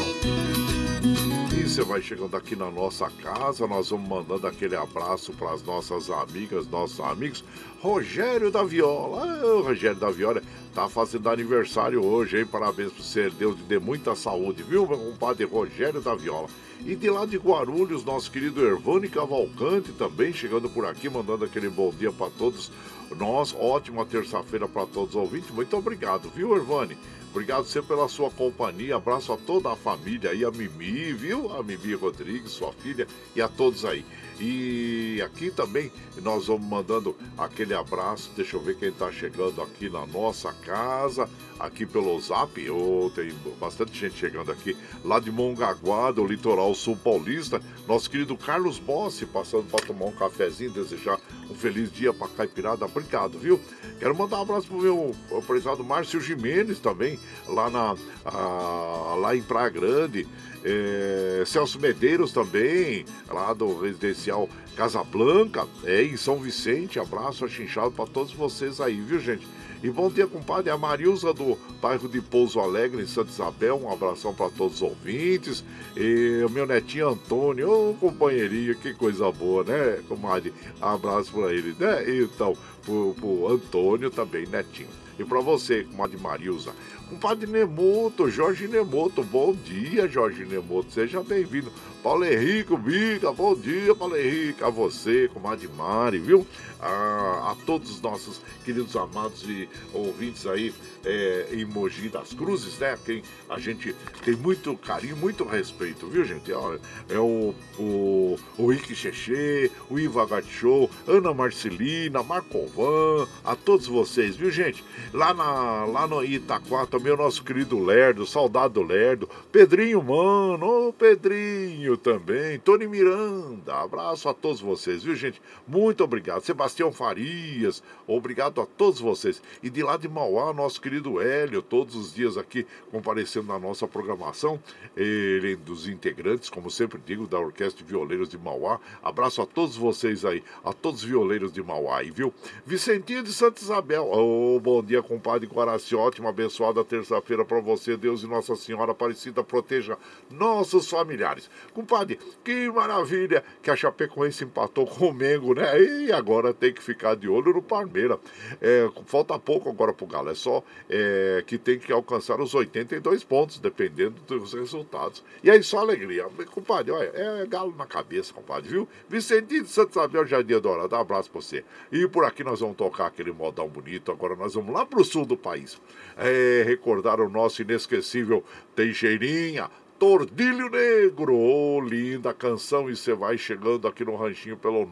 E 1.54 1.68
você 1.68 1.84
vai 1.84 2.02
chegando 2.02 2.38
aqui 2.38 2.56
na 2.56 2.72
nossa 2.72 3.10
casa, 3.10 3.68
nós 3.68 3.90
vamos 3.90 4.08
mandando 4.08 4.48
aquele 4.48 4.78
abraço 4.78 5.34
para 5.34 5.52
as 5.52 5.62
nossas 5.64 6.10
amigas, 6.10 6.66
nossos 6.68 7.02
amigos. 7.02 7.44
Rogério 7.82 8.50
da 8.50 8.64
Viola, 8.64 9.24
ah, 9.24 9.62
Rogério 9.62 10.00
da 10.00 10.10
Viola 10.10 10.42
tá 10.74 10.88
fazendo 10.88 11.30
aniversário 11.30 12.04
hoje, 12.04 12.40
hein? 12.40 12.46
Parabéns 12.46 12.94
para 12.94 13.04
você, 13.04 13.30
Deus 13.32 13.58
te 13.58 13.64
dê 13.64 13.80
muita 13.80 14.16
saúde, 14.16 14.64
viu, 14.64 14.88
meu 14.88 14.98
compadre 14.98 15.44
Rogério 15.44 16.00
da 16.00 16.16
Viola. 16.16 16.48
E 16.86 16.96
de 16.96 17.10
lá 17.10 17.26
de 17.26 17.38
Guarulhos, 17.38 18.04
nosso 18.04 18.32
querido 18.32 18.66
Ervani 18.66 19.08
Cavalcante 19.08 19.92
também 19.94 20.34
chegando 20.34 20.70
por 20.70 20.86
aqui, 20.86 21.10
mandando 21.10 21.46
aquele 21.46 21.70
bom 21.70 21.92
dia 21.92 22.12
para 22.12 22.30
todos 22.32 22.72
nós. 23.16 23.56
Ótima 23.58 24.06
terça-feira 24.06 24.68
para 24.68 24.86
todos 24.86 25.16
os 25.16 25.16
ouvintes. 25.16 25.52
Muito 25.52 25.76
obrigado, 25.76 26.30
viu, 26.30 26.56
Ervani? 26.56 26.98
Obrigado 27.32 27.66
sempre 27.66 27.90
pela 27.96 28.08
sua 28.08 28.30
companhia. 28.30 28.96
Abraço 28.96 29.34
a 29.34 29.38
toda 29.38 29.72
a 29.72 29.76
família 29.76 30.30
aí, 30.30 30.46
a 30.46 30.52
Mimi, 30.52 31.14
viu? 31.14 31.52
A 31.52 31.64
Mimi 31.64 31.96
Rodrigues, 31.96 32.52
sua 32.52 32.72
filha, 32.72 33.08
e 33.36 33.42
a 33.42 33.48
todos 33.48 33.86
aí. 33.86 34.06
E 34.40 35.22
aqui 35.22 35.52
também 35.52 35.92
nós 36.22 36.48
vamos 36.48 36.68
mandando 36.68 37.16
aquele 37.38 37.74
abraço. 37.74 38.32
Deixa 38.36 38.56
eu 38.56 38.62
ver 38.62 38.78
quem 38.78 38.90
está 38.90 39.12
chegando 39.12 39.62
aqui 39.62 39.90
na 39.90 40.06
nossa 40.06 40.52
casa, 40.54 41.30
aqui 41.60 41.86
pelo 41.86 42.20
Zap. 42.20 42.70
Oh, 42.70 43.12
tem 43.14 43.34
bastante 43.60 43.98
gente 43.98 44.18
chegando 44.18 44.52
aqui, 44.52 44.76
lá 45.04 45.20
de 45.20 45.32
Mongaguá, 45.32 46.12
do 46.12 46.26
litoral 46.26 46.74
sul 46.76 46.98
paulista. 46.98 47.62
Nosso 47.88 48.10
querido 48.10 48.36
Carlos 48.38 48.80
Bossi 48.80 49.26
passando 49.26 49.70
para 49.70 49.86
tomar 49.86 50.06
um 50.06 50.12
cafezinho, 50.12 50.72
desejar 50.72 51.20
um 51.50 51.56
feliz 51.56 51.92
dia 51.92 52.14
para 52.14 52.28
Caipirada. 52.28 52.86
Obrigado, 52.86 53.38
viu? 53.38 53.60
Quero 54.00 54.16
mandar 54.16 54.40
um 54.40 54.42
abraço 54.42 54.68
pro 54.68 54.82
meu 54.82 55.16
prezado 55.46 55.84
Márcio 55.84 56.20
Jimenez 56.20 56.80
também, 56.80 57.20
lá, 57.48 57.70
na, 57.70 57.96
ah, 58.26 59.16
lá 59.20 59.36
em 59.36 59.42
Praia 59.42 59.70
Grande. 59.70 60.28
É, 60.64 61.44
Celso 61.46 61.80
Medeiros 61.80 62.32
também, 62.32 63.06
lá 63.30 63.54
do 63.54 63.80
residencial 63.80 64.50
Casablanca, 64.76 65.68
é, 65.84 66.04
em 66.04 66.16
São 66.16 66.40
Vicente. 66.40 67.00
Abraço 67.00 67.46
achinchado 67.46 67.92
para 67.92 68.06
todos 68.06 68.34
vocês 68.34 68.80
aí, 68.80 69.00
viu, 69.00 69.20
gente? 69.20 69.46
E 69.84 69.90
bom 69.90 70.10
dia, 70.10 70.26
compadre. 70.26 70.72
A 70.72 70.78
Marilza 70.78 71.34
do 71.34 71.58
bairro 71.82 72.08
de 72.08 72.22
Pouso 72.22 72.58
Alegre, 72.62 73.02
em 73.02 73.06
Santa 73.06 73.32
Isabel. 73.32 73.82
Um 73.84 73.92
abração 73.92 74.34
para 74.34 74.50
todos 74.50 74.76
os 74.76 74.82
ouvintes. 74.82 75.62
E 75.98 76.42
o 76.46 76.50
meu 76.50 76.66
netinho 76.66 77.10
Antônio, 77.10 77.90
ô 77.90 77.94
companheirinho, 77.96 78.76
que 78.76 78.94
coisa 78.94 79.30
boa, 79.30 79.66
né, 79.66 80.02
comadre? 80.08 80.54
Abraço 80.80 81.34
para 81.34 81.54
ele, 81.54 81.76
né? 81.78 82.02
Então, 82.08 82.56
pro, 82.86 83.14
pro 83.20 83.50
Antônio 83.50 84.10
também, 84.10 84.48
netinho. 84.48 85.03
E 85.18 85.24
para 85.24 85.40
você, 85.40 85.84
comadre 85.84 86.18
Marilza. 86.18 86.74
Compadre 87.10 87.46
Nemoto, 87.46 88.30
Jorge 88.30 88.68
Nemoto, 88.68 89.24
bom 89.24 89.54
dia, 89.54 90.08
Jorge 90.08 90.46
Nemoto, 90.46 90.92
seja 90.92 91.22
bem-vindo. 91.22 91.72
Paulo 92.02 92.26
Henrique, 92.26 92.76
Bica, 92.76 93.32
bom 93.32 93.56
dia, 93.56 93.94
Paulo 93.96 94.18
Henrique, 94.18 94.64
a 94.64 94.70
você, 94.70 95.30
comadre 95.32 95.68
Mari, 95.68 96.20
viu? 96.20 96.46
A, 96.86 97.52
a 97.52 97.66
todos 97.66 97.90
os 97.90 98.02
nossos 98.02 98.42
queridos 98.66 98.94
amados 98.96 99.44
e 99.44 99.70
ouvintes 99.94 100.46
aí 100.46 100.74
é, 101.06 101.48
em 101.52 101.64
Mogi 101.64 102.10
das 102.10 102.34
Cruzes, 102.34 102.78
né? 102.78 102.98
Quem 103.06 103.24
a 103.50 103.58
gente 103.60 103.96
tem 104.24 104.36
muito 104.36 104.76
carinho, 104.78 105.16
muito 105.16 105.46
respeito, 105.46 106.08
viu, 106.08 106.26
gente? 106.26 106.52
É 106.52 107.18
o, 107.18 107.54
o, 107.80 108.38
o 108.58 108.68
Rick 108.68 108.94
Cheche, 108.94 109.72
o 109.90 109.98
Iva 109.98 110.28
Show, 110.42 110.90
Ana 111.08 111.34
Marcelina, 111.34 112.22
Marcovan, 112.24 113.28
a 113.44 113.56
todos 113.56 113.88
vocês, 113.88 114.36
viu, 114.36 114.52
gente? 114.52 114.84
Lá, 115.14 115.34
na, 115.34 115.86
lá 115.86 116.08
no 116.08 116.24
Itaquá 116.24 116.86
também 116.86 117.14
o 117.14 117.18
nosso 117.18 117.44
querido 117.44 117.84
Lerdo, 117.84 118.26
saudado 118.26 118.82
Lerdo, 118.82 119.30
Pedrinho 119.52 120.02
Mano, 120.04 120.90
ô 120.90 120.94
Pedrinho 120.94 121.96
também, 121.98 122.60
Tony 122.60 122.88
Miranda, 122.88 123.76
abraço 123.76 124.28
a 124.28 124.34
todos 124.34 124.60
vocês, 124.60 125.04
viu, 125.04 125.16
gente? 125.16 125.42
Muito 125.68 126.04
obrigado. 126.04 126.44
Sebastião 126.44 126.73
Farias, 126.92 127.84
obrigado 128.08 128.60
a 128.60 128.66
todos 128.66 129.00
vocês. 129.00 129.42
E 129.62 129.70
de 129.70 129.84
lá 129.84 129.96
de 129.96 130.08
Mauá, 130.08 130.52
nosso 130.54 130.82
querido 130.82 131.22
Hélio, 131.22 131.62
todos 131.62 131.96
os 131.96 132.14
dias 132.14 132.38
aqui 132.38 132.66
comparecendo 132.92 133.48
na 133.48 133.60
nossa 133.60 133.88
programação, 133.88 134.60
ele 134.98 135.56
dos 135.56 135.88
integrantes, 135.88 136.50
como 136.50 136.72
sempre 136.72 137.00
digo, 137.06 137.28
da 137.28 137.40
Orquestra 137.40 137.84
de 137.84 137.90
Violeiros 137.90 138.30
de 138.30 138.38
Mauá. 138.38 138.80
Abraço 139.04 139.42
a 139.42 139.46
todos 139.46 139.76
vocês 139.76 140.26
aí, 140.26 140.44
a 140.64 140.74
todos 140.74 141.02
os 141.02 141.08
violeiros 141.08 141.52
de 141.52 141.62
Mauá 141.62 142.00
aí, 142.00 142.10
viu? 142.10 142.34
Vicentinho 142.66 143.24
de 143.24 143.34
Santa 143.34 143.62
Isabel, 143.62 144.10
oh, 144.12 144.60
bom 144.60 144.82
dia, 144.82 145.02
compadre 145.04 145.48
Guaraci, 145.48 145.96
ótima, 145.96 146.30
abençoada 146.30 146.84
terça-feira 146.84 147.46
para 147.46 147.60
você, 147.60 147.96
Deus 147.96 148.24
e 148.24 148.28
Nossa 148.28 148.56
Senhora 148.56 148.92
Aparecida 148.92 149.44
proteja 149.44 149.98
nossos 150.30 150.90
familiares. 150.90 151.50
Compadre, 151.74 152.20
que 152.44 152.70
maravilha 152.72 153.44
que 153.62 153.70
a 153.70 153.76
Chapecoense 153.76 154.44
empatou 154.44 154.86
com 154.86 155.10
o 155.10 155.14
Mengo, 155.14 155.54
né? 155.54 155.82
E 155.82 156.12
agora 156.12 156.54
tem 156.64 156.72
que 156.72 156.82
ficar 156.82 157.16
de 157.16 157.28
olho 157.28 157.52
no 157.52 157.62
Palmeiras. 157.62 158.18
É, 158.62 158.90
falta 159.06 159.38
pouco 159.38 159.70
agora 159.70 159.92
pro 159.92 160.06
Galo, 160.06 160.30
é 160.30 160.36
só 160.36 160.64
é, 160.90 161.44
que 161.46 161.58
tem 161.58 161.78
que 161.78 161.92
alcançar 161.92 162.40
os 162.40 162.56
82 162.56 163.22
pontos, 163.26 163.60
dependendo 163.60 164.22
dos 164.26 164.54
resultados. 164.54 165.22
E 165.44 165.52
aí 165.52 165.62
só 165.62 165.80
alegria. 165.80 166.26
Compadre, 166.52 166.94
olha, 166.94 167.12
é 167.14 167.46
Galo 167.46 167.76
na 167.78 167.86
cabeça, 167.86 168.34
compadre, 168.34 168.70
viu? 168.70 168.88
Vicentinho 169.10 169.64
de 169.64 169.70
Santos 169.70 169.98
Abel, 169.98 170.26
Jardim 170.26 170.58
Dourado, 170.58 170.96
um 170.96 171.00
abraço 171.00 171.30
pra 171.30 171.42
você. 171.42 171.66
E 171.92 172.08
por 172.08 172.24
aqui 172.24 172.46
nós 172.46 172.62
vamos 172.62 172.78
tocar 172.78 173.08
aquele 173.08 173.34
modão 173.34 173.68
bonito, 173.68 174.10
agora 174.10 174.34
nós 174.34 174.54
vamos 174.54 174.74
lá 174.74 174.86
pro 174.86 175.04
sul 175.04 175.26
do 175.26 175.36
país. 175.36 175.82
É, 176.16 176.64
recordar 176.66 177.20
o 177.20 177.28
nosso 177.28 177.62
inesquecível 177.62 178.42
Teixeirinha, 178.74 179.70
Tordilho 180.04 180.70
Negro. 180.70 181.34
Oh, 181.34 181.80
linda 181.80 182.34
canção. 182.34 182.90
E 182.90 182.96
você 182.96 183.14
vai 183.14 183.38
chegando 183.38 183.88
aqui 183.88 184.04
no 184.04 184.18
ranchinho 184.18 184.58
pelo 184.58 184.86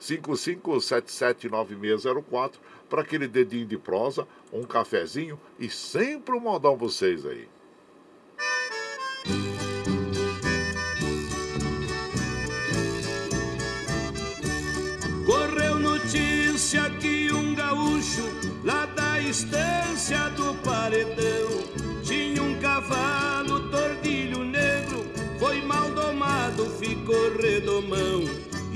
955779604 0.00 2.54
para 2.88 3.02
aquele 3.02 3.28
dedinho 3.28 3.66
de 3.66 3.76
prosa, 3.76 4.26
um 4.52 4.62
cafezinho 4.62 5.38
e 5.58 5.68
sempre 5.68 6.34
um 6.34 6.40
modão 6.40 6.76
vocês 6.76 7.26
aí. 7.26 7.46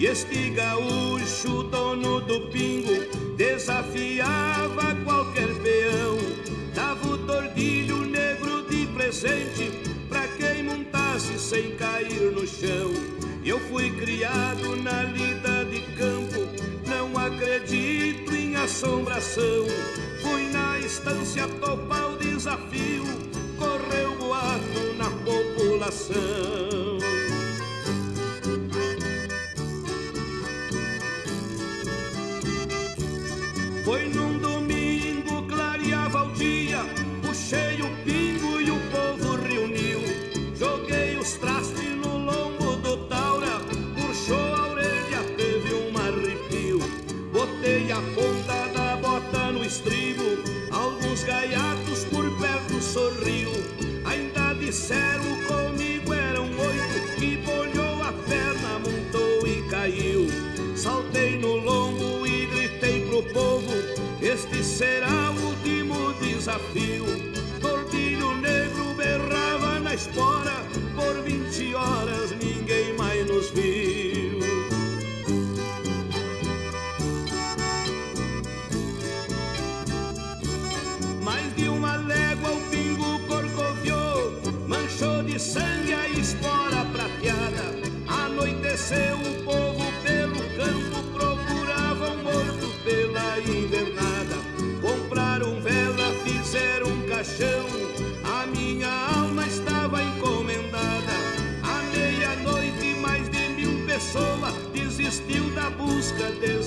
E 0.03 0.07
este 0.07 0.51
gaúcho, 0.51 1.63
dono 1.63 2.21
do 2.23 2.41
pingo, 2.49 3.07
desafiava 3.37 4.97
qualquer 5.05 5.47
peão. 5.63 6.19
Dava 6.75 7.07
o 7.07 7.19
tordilho 7.19 7.99
negro 7.99 8.69
de 8.69 8.85
presente 8.89 9.71
pra 10.09 10.27
quem 10.27 10.65
montasse 10.65 11.39
sem 11.39 11.77
cair 11.77 12.33
no 12.33 12.45
chão. 12.45 12.91
Eu 13.45 13.61
fui 13.69 13.93
criado 13.93 14.75
na 14.75 15.05
lida 15.05 15.65
de 15.67 15.83
campo, 15.95 16.49
não 16.85 17.17
acredito 17.17 18.35
em 18.35 18.57
assombração. 18.57 19.69
Fui 20.21 20.49
na 20.49 20.81
estância 20.81 21.47
topar 21.47 22.11
o 22.11 22.17
desafio, 22.17 23.05
correu 23.57 24.19
boato 24.19 24.95
na 24.99 25.09
população. 25.25 27.12
Foi 33.93 34.09
num 34.09 34.39
domingo, 34.39 35.43
clareava 35.43 36.25
o 36.25 36.33
dia, 36.33 36.79
puxei 37.21 37.79
o 37.83 37.91
pingo 38.07 38.59
e 38.59 38.71
o 38.71 38.81
povo 38.91 39.37
reuniu. 39.37 40.01
Joguei 40.59 41.19
os 41.19 41.35
trastes 41.35 41.91
no 41.97 42.17
lombo 42.17 42.77
do 42.77 42.97
Taura, 43.09 43.61
puxou 43.95 44.55
a 44.55 44.69
orelha, 44.69 45.23
teve 45.37 45.75
um 45.75 45.95
arrepio. 45.99 46.79
Botei 47.35 47.93
a 47.93 48.01
ponta 48.15 48.67
da 48.73 48.97
bota 48.97 49.53
no 49.53 49.63
estribo, 49.63 50.43
alguns 50.71 51.23
gaiatos 51.23 52.07
por 52.07 52.25
perto 52.39 52.81
sorriu. 52.81 53.51
Ainda 54.07 54.55
disseram 54.55 55.22
desafio. 66.43 67.05
Tordilho 67.61 68.35
negro 68.35 68.95
berrava 68.95 69.79
na 69.79 69.95
espora, 69.95 70.62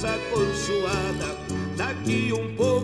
busca 0.06 0.19
desacorçoada. 0.36 1.36
Daqui 1.76 2.32
um 2.32 2.56
pouco 2.56 2.74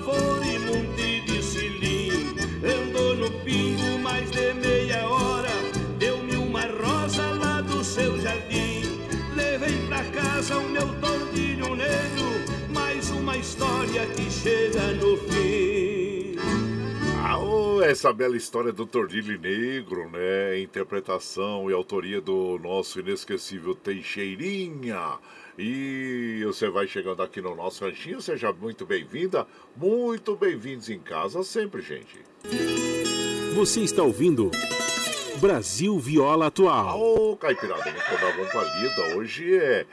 favor 0.00 0.44
e 0.44 0.58
monte 0.58 1.20
de 1.20 1.42
cilim. 1.42 2.34
Andou 2.64 3.14
no 3.16 3.30
pingo 3.44 3.98
mais 3.98 4.30
de 4.30 4.52
meia 4.54 5.06
hora, 5.08 5.50
deu-me 5.98 6.36
uma 6.36 6.62
rosa 6.62 7.34
lá 7.34 7.60
do 7.60 7.84
seu 7.84 8.18
jardim. 8.20 8.82
Levei 9.34 9.86
pra 9.88 10.04
casa 10.04 10.58
o 10.58 10.68
meu 10.68 10.88
tordilho 11.00 11.74
negro, 11.74 12.72
mais 12.72 13.10
uma 13.10 13.36
história 13.36 14.06
que 14.06 14.30
chega 14.30 14.92
no 14.94 15.16
fim. 15.16 16.36
Ah, 17.22 17.38
essa 17.84 18.12
bela 18.12 18.36
história 18.36 18.72
do 18.72 18.86
Tordilho 18.86 19.38
Negro, 19.38 20.08
né? 20.10 20.58
Interpretação 20.60 21.70
e 21.70 21.74
autoria 21.74 22.20
do 22.20 22.58
nosso 22.58 23.00
inesquecível 23.00 23.74
Teixeirinha. 23.74 25.18
E 25.62 26.42
você 26.46 26.70
vai 26.70 26.86
chegando 26.86 27.22
aqui 27.22 27.42
no 27.42 27.54
nosso 27.54 27.84
ranchinho, 27.84 28.22
seja 28.22 28.50
muito 28.50 28.86
bem-vinda, 28.86 29.46
muito 29.76 30.34
bem-vindos 30.34 30.88
em 30.88 30.98
casa 30.98 31.44
sempre, 31.44 31.82
gente. 31.82 32.18
Você 33.54 33.80
está 33.80 34.02
ouvindo 34.02 34.50
Brasil 35.38 35.98
Viola 35.98 36.46
Atual. 36.46 36.98
Ô, 36.98 37.36
Caipirada, 37.36 37.82
vamos 37.84 38.20
dar 38.22 38.38
uma 38.38 38.46
palida. 38.46 39.18
Hoje 39.18 39.54
é 39.54 39.84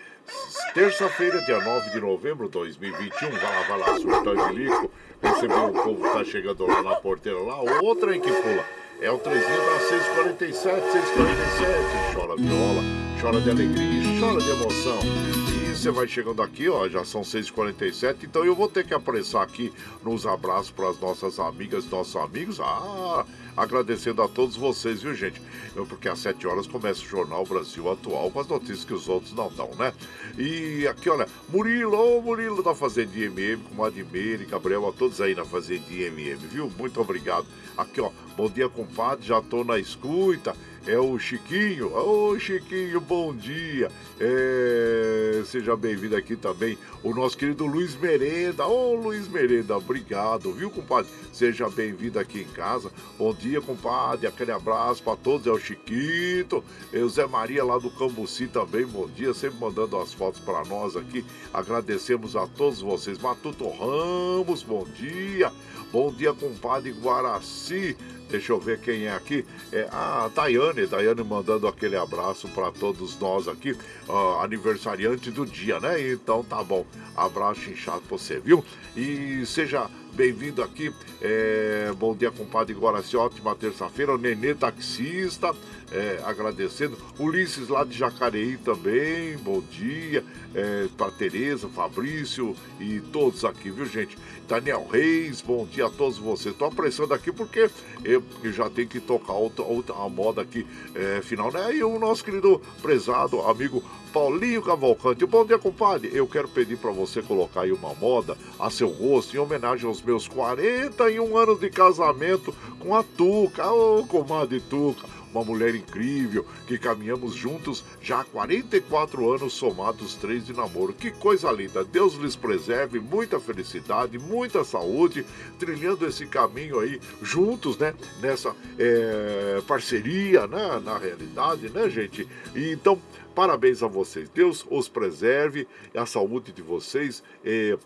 terça-feira, 0.74 1.42
dia 1.42 1.60
9 1.60 1.90
de 1.90 2.00
novembro 2.00 2.46
de 2.46 2.54
2021. 2.54 3.30
Vai 3.30 3.42
lá, 3.42 3.62
vai 3.68 3.78
lá, 3.78 4.00
surtar 4.00 4.48
de 4.48 4.56
lico. 4.56 4.90
Recebeu 5.22 5.66
o 5.66 5.74
povo 5.74 6.02
que 6.02 6.14
tá 6.14 6.24
chegando 6.24 6.66
lá 6.66 6.82
na 6.82 6.96
porteira 6.96 7.40
lá. 7.40 7.60
Outra 7.82 8.12
aí 8.12 8.22
que 8.22 8.32
pula. 8.32 8.64
É 9.02 9.12
o 9.12 9.18
trezinho 9.18 9.50
da 9.50 9.80
647, 9.80 10.92
647. 10.94 12.16
Chora 12.16 12.36
viola, 12.38 12.84
chora 13.22 13.42
de 13.42 13.50
alegria, 13.50 14.20
chora 14.22 14.40
de 14.40 14.50
emoção 14.50 15.57
você 15.78 15.92
vai 15.92 16.08
chegando 16.08 16.42
aqui, 16.42 16.68
ó, 16.68 16.90
já 16.90 17.06
são 17.06 17.22
6h47, 17.22 18.24
então 18.24 18.44
eu 18.44 18.56
vou 18.56 18.68
ter 18.68 18.84
que 18.84 18.96
apressar 18.96 19.44
aqui 19.44 19.72
nos 20.04 20.26
abraços 20.26 20.72
para 20.72 20.90
as 20.90 21.00
nossas 21.00 21.40
amigas 21.40 21.86
e 21.86 21.90
nossos 21.90 22.16
amigos. 22.16 22.60
Ah, 22.60 23.24
agradecendo 23.56 24.24
a 24.24 24.28
todos 24.28 24.56
vocês, 24.56 25.04
viu, 25.04 25.14
gente? 25.14 25.40
Porque 25.88 26.10
às 26.10 26.18
7 26.20 26.48
horas 26.48 26.66
começa 26.66 27.02
o 27.02 27.08
Jornal 27.08 27.46
Brasil 27.46 27.92
Atual 27.92 28.32
com 28.32 28.40
as 28.40 28.48
notícias 28.48 28.86
que 28.86 28.94
os 28.94 29.08
outros 29.08 29.34
não 29.34 29.52
dão, 29.52 29.70
né? 29.76 29.94
E 30.36 30.88
aqui, 30.88 31.12
olha, 31.12 31.28
Murilo, 31.48 31.96
ô 31.96 32.22
Murilo 32.24 32.64
da 32.64 32.74
Fazenda 32.74 33.16
MM, 33.16 33.62
com 33.76 33.86
Admir 33.86 34.42
e 34.42 34.46
Gabriel, 34.46 34.88
a 34.88 34.92
todos 34.92 35.22
aí 35.22 35.36
na 35.36 35.46
Fazenda 35.46 35.94
MM, 35.94 36.36
viu? 36.52 36.72
Muito 36.76 37.00
obrigado. 37.00 37.46
Aqui, 37.78 38.02
ó, 38.02 38.10
bom 38.36 38.50
dia, 38.50 38.68
compadre, 38.68 39.28
já 39.28 39.40
tô 39.44 39.64
na 39.64 39.78
escuta 39.78 40.56
é 40.88 40.98
o 40.98 41.20
Chiquinho. 41.20 41.94
Ô 41.94 42.40
Chiquinho, 42.40 43.02
bom 43.02 43.36
dia. 43.36 43.92
É, 44.20 45.44
seja 45.46 45.76
bem-vindo 45.76 46.16
aqui 46.16 46.36
também 46.36 46.78
o 47.04 47.14
nosso 47.14 47.38
querido 47.38 47.66
Luiz 47.66 47.96
Merenda. 47.96 48.66
Ô 48.66 48.96
Luiz 48.96 49.28
Merenda, 49.28 49.78
obrigado, 49.78 50.54
viu, 50.54 50.72
compadre? 50.72 51.12
Seja 51.34 51.70
bem-vindo 51.70 52.18
aqui 52.18 52.40
em 52.40 52.54
casa. 52.54 52.90
Bom 53.18 53.34
dia, 53.34 53.60
compadre. 53.60 54.28
Aquele 54.28 54.52
abraço 54.52 55.04
para 55.04 55.18
todos. 55.18 55.46
É 55.46 55.52
o 55.52 55.60
Chiquito. 55.60 56.64
É 56.94 57.00
o 57.00 57.10
Zé 57.10 57.28
Maria 57.28 57.66
lá 57.66 57.78
do 57.78 57.90
Cambuci 57.90 58.48
também. 58.48 58.86
Bom 58.86 59.08
dia, 59.08 59.34
sempre 59.34 59.60
mandando 59.60 59.98
as 59.98 60.14
fotos 60.14 60.40
para 60.40 60.64
nós 60.66 60.96
aqui. 60.96 61.26
Agradecemos 61.54 62.36
a 62.36 62.48
todos 62.48 62.82
vocês. 62.82 63.18
Matuto 63.20 63.68
Ramos, 63.70 64.64
bom 64.64 64.86
dia. 64.86 65.52
Bom 65.92 66.12
dia, 66.12 66.34
compadre 66.34 66.92
Guaraci. 66.92 67.96
Deixa 68.30 68.52
eu 68.52 68.60
ver 68.60 68.80
quem 68.80 69.06
é 69.06 69.14
aqui. 69.14 69.46
É 69.72 69.88
a 69.92 70.30
Daiane, 70.34 70.86
Daiane 70.86 71.24
mandando 71.24 71.68
aquele 71.68 71.96
abraço 71.96 72.48
para 72.50 72.72
todos 72.72 73.18
nós 73.20 73.48
aqui, 73.48 73.72
uh, 74.08 74.42
aniversariante 74.42 75.32
do 75.32 75.46
dia, 75.46 75.80
né? 75.80 76.12
Então 76.12 76.44
tá 76.44 76.64
bom. 76.64 76.86
Abraço 77.16 77.70
inchado 77.70 78.02
pra 78.02 78.18
você, 78.18 78.40
viu? 78.40 78.64
E 78.96 79.46
seja 79.46 79.90
bem-vindo 80.14 80.62
aqui. 80.62 80.94
É, 81.22 81.92
bom 81.98 82.16
dia, 82.16 82.32
compadre 82.32 82.74
Guaraci. 82.74 83.16
Ótima 83.16 83.56
terça-feira. 83.56 84.14
O 84.14 84.18
Nenê 84.18 84.54
Taxista 84.54 85.54
é, 85.92 86.20
agradecendo. 86.24 86.98
Ulisses 87.20 87.70
lá 87.70 87.84
de 87.84 87.98
Jacareí 87.98 88.58
também, 88.58 89.38
bom 89.38 89.62
dia. 89.62 90.24
É, 90.54 90.88
para 90.98 91.12
Tereza, 91.12 91.68
Fabrício 91.70 92.56
e 92.80 93.00
todos 93.00 93.46
aqui, 93.46 93.70
viu 93.70 93.86
gente? 93.86 94.18
Daniel 94.48 94.88
Reis, 94.90 95.42
bom 95.42 95.66
dia 95.66 95.88
a 95.88 95.90
todos 95.90 96.18
vocês. 96.18 96.54
Estou 96.54 96.70
apressando 96.70 97.14
aqui 97.14 97.32
porque 97.32 97.70
eu 98.04 98.24
já 98.54 98.70
tenho 98.70 98.88
que 98.88 99.00
tocar 99.00 99.34
outra, 99.34 99.64
outra 99.64 99.94
a 99.96 100.10
moda 100.10 100.42
aqui 100.42 100.66
é, 100.96 101.22
final, 101.22 101.52
né? 101.52 101.76
E 101.76 101.84
o 101.84 102.00
nosso 102.00 102.24
querido 102.24 102.62
prezado 102.82 103.42
amigo 103.42 103.84
Paulinho 104.14 104.62
Cavalcante. 104.62 105.26
Bom 105.26 105.46
dia, 105.46 105.60
compadre. 105.60 106.10
Eu 106.14 106.26
quero 106.26 106.48
pedir 106.48 106.78
para 106.78 106.92
você 106.92 107.22
colocar 107.22 107.62
aí 107.62 107.72
uma 107.72 107.94
moda 107.94 108.38
a 108.58 108.70
seu 108.70 108.90
gosto 108.90 109.36
em 109.36 109.40
homenagem 109.40 109.86
aos 109.86 110.02
meus 110.02 110.28
41 110.28 111.38
anos 111.38 111.60
de 111.60 111.70
casamento 111.70 112.56
com 112.80 112.96
a 112.96 113.04
Tuca. 113.04 113.70
Ô, 113.70 114.00
oh, 114.00 114.08
comadre 114.08 114.62
Tuca 114.62 115.17
uma 115.34 115.44
mulher 115.44 115.76
incrível, 115.76 116.46
que 116.68 116.78
caminhamos 116.78 117.34
juntos 117.34 117.84
já 118.02 118.22
há 118.22 118.24
44 118.24 119.34
anos 119.34 119.54
somados 119.54 120.16
três 120.16 120.46
de 120.46 120.54
namoro. 120.54 120.94
Que 120.94 121.12
coisa 121.12 121.52
linda! 121.52 121.84
Deus 121.84 122.16
lhes 122.16 122.36
preserve, 122.36 123.00
muita 123.00 123.40
felicidade, 123.40 124.18
muita 124.18 124.64
saúde, 124.64 125.26
trilhando 125.60 126.06
esse 126.08 126.26
caminho 126.26 126.80
aí 126.80 127.00
juntos, 127.22 127.78
né? 127.78 127.94
Nessa 128.22 128.56
é, 128.78 129.62
parceria, 129.68 130.48
né? 130.48 130.82
Na 130.84 130.98
realidade, 130.98 131.70
né, 131.70 131.90
gente? 131.90 132.28
E, 132.56 132.72
então, 132.72 133.02
parabéns 133.36 133.84
a 133.84 133.88
vocês. 133.88 134.30
Deus 134.30 134.66
os 134.70 134.88
preserve, 134.88 135.68
a 135.94 136.06
saúde 136.06 136.52
de 136.52 136.62
vocês. 136.62 137.24
É, 137.44 137.78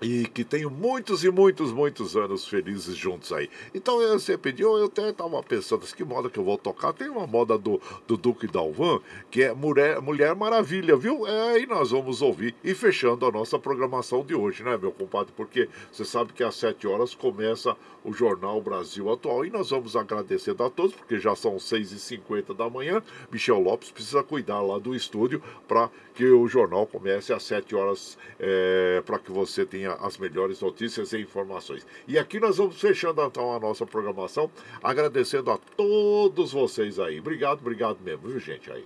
e 0.00 0.26
que 0.26 0.44
tenham 0.44 0.70
muitos 0.70 1.24
e 1.24 1.30
muitos, 1.30 1.72
muitos 1.72 2.16
anos 2.16 2.46
felizes 2.46 2.96
juntos 2.96 3.32
aí. 3.32 3.48
Então 3.74 3.98
você 3.98 4.36
pediu, 4.36 4.76
eu 4.76 4.86
até 4.86 5.10
estava 5.10 5.42
pensando, 5.42 5.86
que 5.86 6.04
moda 6.04 6.28
que 6.28 6.38
eu 6.38 6.44
vou 6.44 6.58
tocar? 6.58 6.92
Tem 6.92 7.08
uma 7.08 7.26
moda 7.26 7.56
do, 7.56 7.80
do 8.06 8.16
Duque 8.16 8.46
Dalvan, 8.46 9.00
que 9.30 9.42
é 9.42 9.52
Mulher, 9.52 10.00
Mulher 10.00 10.34
Maravilha, 10.34 10.96
viu? 10.96 11.26
É, 11.26 11.60
e 11.60 11.66
nós 11.66 11.90
vamos 11.90 12.22
ouvir. 12.22 12.54
E 12.62 12.74
fechando 12.74 13.26
a 13.26 13.30
nossa 13.30 13.58
programação 13.58 14.24
de 14.24 14.34
hoje, 14.34 14.62
né, 14.62 14.76
meu 14.76 14.92
compadre? 14.92 15.32
Porque 15.36 15.68
você 15.90 16.04
sabe 16.04 16.32
que 16.32 16.42
às 16.42 16.54
7 16.56 16.86
horas 16.86 17.14
começa 17.14 17.76
o 18.04 18.12
Jornal 18.12 18.60
Brasil 18.60 19.10
Atual 19.10 19.46
e 19.46 19.50
nós 19.50 19.70
vamos 19.70 19.96
agradecendo 19.96 20.62
a 20.62 20.70
todos, 20.70 20.94
porque 20.94 21.18
já 21.18 21.34
são 21.34 21.56
6h50 21.56 22.54
da 22.54 22.68
manhã. 22.68 23.02
Michel 23.32 23.58
Lopes 23.58 23.90
precisa 23.90 24.22
cuidar 24.22 24.60
lá 24.60 24.78
do 24.78 24.94
estúdio 24.94 25.42
para 25.66 25.90
que 26.14 26.26
o 26.26 26.46
jornal 26.46 26.86
comece 26.86 27.32
às 27.32 27.42
7 27.42 27.74
horas, 27.74 28.18
é, 28.38 29.02
para 29.04 29.18
que 29.18 29.32
você 29.32 29.64
tenha 29.64 29.92
as 29.94 30.18
melhores 30.18 30.60
notícias 30.60 31.12
e 31.12 31.20
informações. 31.20 31.86
E 32.06 32.18
aqui 32.18 32.38
nós 32.38 32.58
vamos 32.58 32.80
fechando 32.80 33.22
então 33.22 33.54
a 33.54 33.58
nossa 33.58 33.86
programação, 33.86 34.50
agradecendo 34.82 35.50
a 35.50 35.58
todos 35.58 36.52
vocês 36.52 37.00
aí. 37.00 37.18
Obrigado, 37.18 37.60
obrigado 37.60 37.98
mesmo, 38.04 38.28
viu, 38.28 38.38
gente? 38.38 38.70
Aí. 38.70 38.84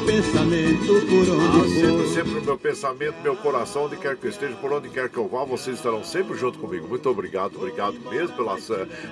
Pensamento 0.00 0.86
por 0.86 1.28
onde 1.34 1.60
ah, 1.60 1.80
sempre, 1.80 2.08
sempre 2.08 2.32
no 2.32 2.42
meu 2.42 2.58
pensamento, 2.58 3.20
meu 3.22 3.36
coração, 3.36 3.84
onde 3.84 3.96
quer 3.96 4.16
que 4.16 4.26
eu 4.26 4.30
esteja, 4.30 4.54
por 4.56 4.72
onde 4.72 4.88
quer 4.88 5.08
que 5.08 5.16
eu 5.16 5.28
vá, 5.28 5.44
vocês 5.44 5.76
estarão 5.76 6.02
sempre 6.04 6.36
junto 6.36 6.58
comigo. 6.58 6.88
Muito 6.88 7.08
obrigado, 7.08 7.56
obrigado 7.56 7.98
mesmo 8.08 8.36
pela, 8.36 8.56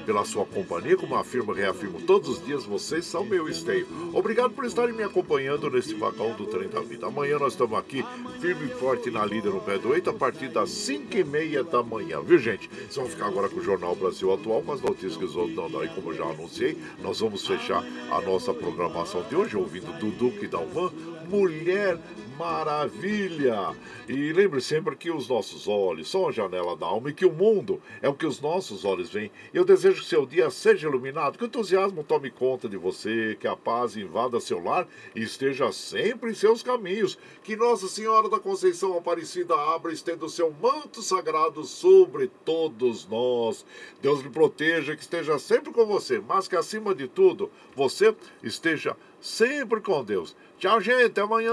pela 0.06 0.24
sua 0.24 0.44
companhia. 0.44 0.96
Como 0.96 1.16
afirmo, 1.16 1.52
reafirmo 1.52 2.00
todos 2.02 2.28
os 2.28 2.44
dias, 2.44 2.64
vocês 2.64 3.04
são 3.04 3.24
meu 3.24 3.48
esteio. 3.48 3.86
Obrigado 4.12 4.52
por 4.52 4.64
estarem 4.64 4.94
me 4.94 5.02
acompanhando 5.02 5.70
nesse 5.70 5.94
vagão 5.94 6.34
do 6.34 6.46
trem 6.46 6.68
da 6.68 6.80
vida. 6.80 7.06
Amanhã 7.06 7.38
nós 7.38 7.52
estamos 7.52 7.78
aqui, 7.78 8.04
firme 8.40 8.66
e 8.66 8.68
forte 8.68 9.10
na 9.10 9.24
líder 9.24 9.52
no 9.52 9.60
pé 9.60 9.78
do 9.78 9.88
8, 9.88 10.10
a 10.10 10.14
partir 10.14 10.48
das 10.48 10.70
5 10.70 11.16
e 11.16 11.24
meia 11.24 11.64
da 11.64 11.82
manhã, 11.82 12.20
viu 12.22 12.38
gente? 12.38 12.68
Vocês 12.68 12.96
vão 12.96 13.06
ficar 13.06 13.26
agora 13.26 13.48
com 13.48 13.60
o 13.60 13.64
Jornal 13.64 13.94
Brasil 13.94 14.32
Atual, 14.32 14.62
com 14.62 14.72
as 14.72 14.80
notícias 14.80 15.16
que 15.16 15.24
os 15.24 15.36
outros 15.36 15.56
não 15.56 15.70
dão. 15.70 15.84
E 15.84 15.88
como 15.88 16.14
já 16.14 16.24
anunciei, 16.24 16.78
nós 17.02 17.20
vamos 17.20 17.46
fechar 17.46 17.84
a 18.10 18.20
nossa 18.20 18.54
programação 18.54 19.22
de 19.28 19.36
hoje 19.36 19.56
ouvindo 19.56 19.92
do 19.98 20.10
Duque 20.10 20.46
Dalvan, 20.70 20.92
Mulher 21.28 21.98
Maravilha. 22.38 23.76
E 24.08 24.32
lembre 24.32 24.60
sempre 24.60 24.96
que 24.96 25.10
os 25.10 25.28
nossos 25.28 25.68
olhos 25.68 26.10
são 26.10 26.26
a 26.26 26.32
janela 26.32 26.74
da 26.74 26.86
alma 26.86 27.10
e 27.10 27.14
que 27.14 27.26
o 27.26 27.32
mundo 27.32 27.80
é 28.00 28.08
o 28.08 28.14
que 28.14 28.24
os 28.24 28.40
nossos 28.40 28.84
olhos 28.84 29.10
veem. 29.10 29.30
Eu 29.52 29.64
desejo 29.64 30.00
que 30.00 30.08
seu 30.08 30.24
dia 30.24 30.50
seja 30.50 30.88
iluminado, 30.88 31.36
que 31.36 31.44
o 31.44 31.46
entusiasmo 31.46 32.02
tome 32.02 32.30
conta 32.30 32.68
de 32.68 32.78
você, 32.78 33.36
que 33.38 33.46
a 33.46 33.54
paz 33.54 33.94
invada 33.94 34.40
seu 34.40 34.62
lar 34.62 34.88
e 35.14 35.22
esteja 35.22 35.70
sempre 35.70 36.30
em 36.30 36.34
seus 36.34 36.62
caminhos. 36.62 37.18
Que 37.44 37.56
Nossa 37.56 37.88
Senhora 37.88 38.28
da 38.30 38.40
Conceição 38.40 38.96
Aparecida 38.96 39.54
abra 39.54 39.90
e 39.90 39.94
estenda 39.94 40.24
o 40.24 40.30
seu 40.30 40.50
manto 40.50 41.02
sagrado 41.02 41.62
sobre 41.64 42.28
todos 42.44 43.06
nós. 43.06 43.66
Deus 44.00 44.20
lhe 44.20 44.30
proteja, 44.30 44.96
que 44.96 45.02
esteja 45.02 45.38
sempre 45.38 45.72
com 45.72 45.84
você, 45.84 46.20
mas 46.20 46.48
que 46.48 46.56
acima 46.56 46.94
de 46.94 47.06
tudo 47.06 47.50
você 47.76 48.14
esteja 48.42 48.96
sempre 49.20 49.80
com 49.80 50.02
Deus. 50.02 50.34
Tchau, 50.60 50.78
gente, 50.78 51.04
até 51.04 51.22
amanhã. 51.22 51.50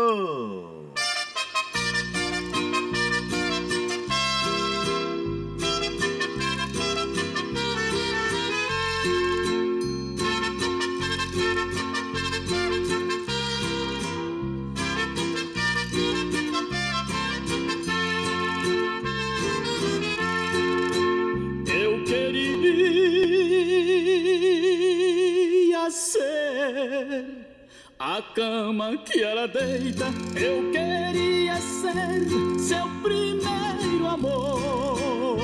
Queria 25.77 25.89
ser 25.91 27.56
a 27.99 28.21
cama 28.21 28.95
que 28.97 29.23
ela 29.23 29.47
deita, 29.47 30.05
eu 30.35 30.71
queria 30.71 31.55
ser 31.55 32.59
seu 32.59 32.87
primeiro 33.01 34.05
amor. 34.05 35.39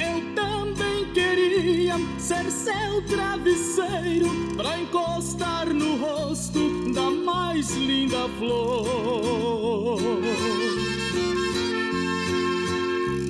Eu 0.00 0.34
também 0.34 1.12
queria 1.12 1.96
ser 2.18 2.50
seu 2.50 3.02
travesseiro 3.06 4.30
pra 4.56 4.78
encostar 4.78 5.66
no 5.66 5.96
rosto 5.96 6.94
da 6.94 7.10
mais 7.10 7.76
linda 7.76 8.26
flor. 8.38 10.00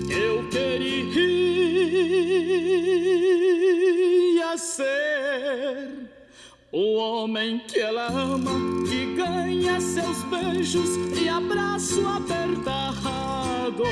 Eu 0.08 0.48
queria 0.50 1.39
queria 4.40 4.56
ser 4.56 6.08
o 6.72 6.96
homem 6.96 7.58
que 7.66 7.78
ela 7.78 8.06
ama, 8.06 8.52
que 8.88 9.14
ganha 9.14 9.80
seus 9.80 10.22
beijos 10.24 10.88
e 11.20 11.28
abraço 11.28 12.06
apertado. 12.06 13.84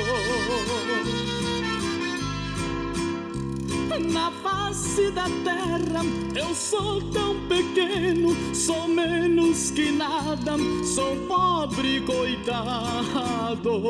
Na 4.11 4.31
face 4.31 5.11
da 5.11 5.25
terra 5.43 6.01
eu 6.35 6.55
sou 6.55 7.01
tão 7.11 7.35
pequeno, 7.47 8.35
sou 8.55 8.87
menos 8.87 9.71
que 9.71 9.91
nada, 9.91 10.57
sou 10.83 11.15
pobre 11.27 12.01
coitado. 12.01 13.81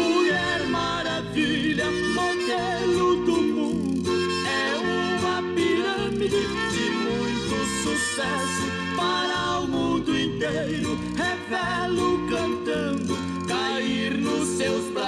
Mulher 0.00 0.66
maravilha, 0.68 1.84
modelo 2.14 3.24
do 3.24 3.42
mundo, 3.42 4.10
é 4.46 4.76
uma 5.18 5.42
pirâmide 5.54 6.42
de 6.72 6.90
muito 6.90 7.56
sucesso 7.82 8.64
para 8.96 9.60
o 9.60 9.66
mundo 9.66 10.18
inteiro. 10.18 10.98
Revelo 11.16 12.26
cantando, 12.28 13.16
cair 13.46 14.12
nos 14.18 14.48
seus 14.48 14.84
braços. 14.86 14.99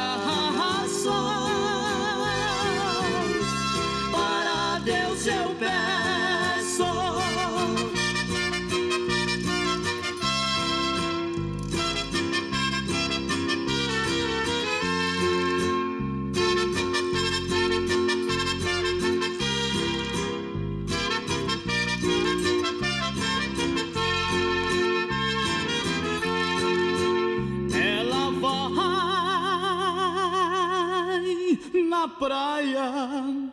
Praia 32.23 33.51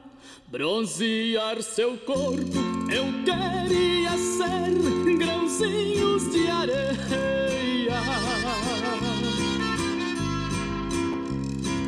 bronzear 0.47 1.59
seu 1.63 1.97
corpo. 1.97 2.59
Eu 2.87 3.05
queria 3.25 4.15
ser 4.15 5.17
grãozinhos 5.17 6.31
de 6.31 6.47
areia 6.47 7.99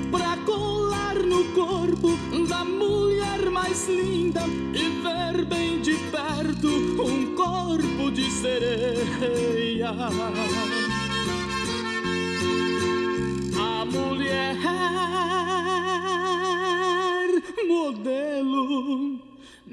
pra 0.09 0.37
colar 0.37 1.17
no 1.17 1.45
corpo 1.53 2.17
da 2.49 2.65
mulher 2.65 3.51
mais 3.51 3.87
linda 3.87 4.41
e 4.73 4.89
ver 5.03 5.45
bem 5.45 5.81
de 5.81 5.97
perto 6.09 6.67
um 6.67 7.35
corpo 7.35 8.09
de 8.09 8.27
sereia. 8.31 9.91
A 13.55 13.85
mulher 13.85 14.55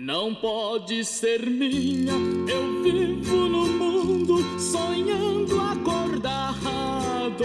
não 0.08 0.34
pode 0.34 1.04
ser 1.04 1.48
minha. 1.50 2.14
Eu 2.50 2.82
vivo 2.82 3.46
no 3.46 3.66
mundo 3.66 4.42
sonhando 4.58 5.60
acordado. 5.60 7.44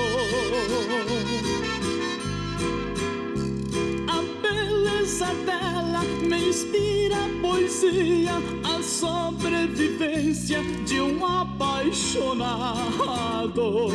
A 4.08 4.22
beleza 4.42 5.26
dela 5.46 6.06
me 6.22 6.48
inspira 6.48 7.18
a 7.18 7.30
poesia, 7.42 8.36
a 8.64 8.82
sobrevivência 8.82 10.64
de 10.86 11.02
um 11.02 11.26
apaixonado. 11.26 13.90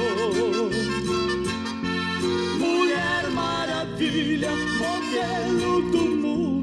Mulher 2.59 3.31
maravilha, 3.31 4.51
modelo 4.78 5.90
do 5.90 6.05
mundo, 6.05 6.58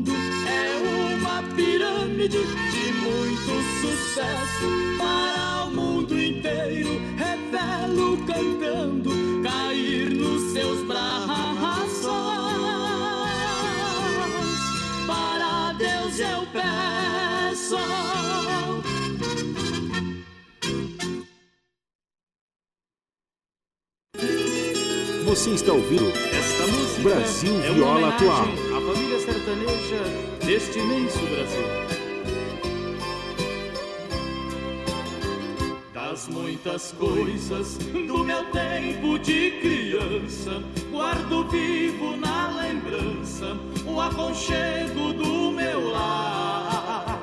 pirâmide 2.06 2.38
de 2.38 2.94
muito 2.94 3.54
sucesso 3.82 4.98
para 4.98 5.66
o 5.66 5.72
mundo 5.72 6.20
inteiro. 6.20 7.02
Revelo 7.18 8.18
cantando, 8.26 9.42
cair 9.44 10.10
nos 10.12 10.54
seus 10.54 10.84
braços. 10.86 12.06
Para 15.08 15.74
Deus 15.74 16.20
eu 16.20 16.48
peço. 16.54 17.76
Você 25.26 25.50
está 25.50 25.74
ouvindo 25.74 26.08
Esta 26.10 26.68
música 26.68 27.10
Brasil 27.10 27.62
é 27.62 27.74
Viola 27.74 28.08
Atual. 28.10 28.44
à 28.44 28.94
família 28.94 29.20
sertaneja 29.20 30.36
deste 30.46 30.80
imenso 30.80 31.20
Brasil. 31.20 31.95
Das 36.16 36.30
muitas 36.30 36.94
coisas 36.94 37.78
do 37.78 38.24
meu 38.24 38.46
tempo 38.52 39.20
de 39.20 39.52
criança, 39.60 40.64
guardo 40.90 41.46
vivo 41.50 42.16
na 42.16 42.56
lembrança 42.56 43.58
o 43.86 44.00
aconchego 44.00 45.12
do 45.12 45.52
meu 45.52 45.90
lar. 45.90 47.20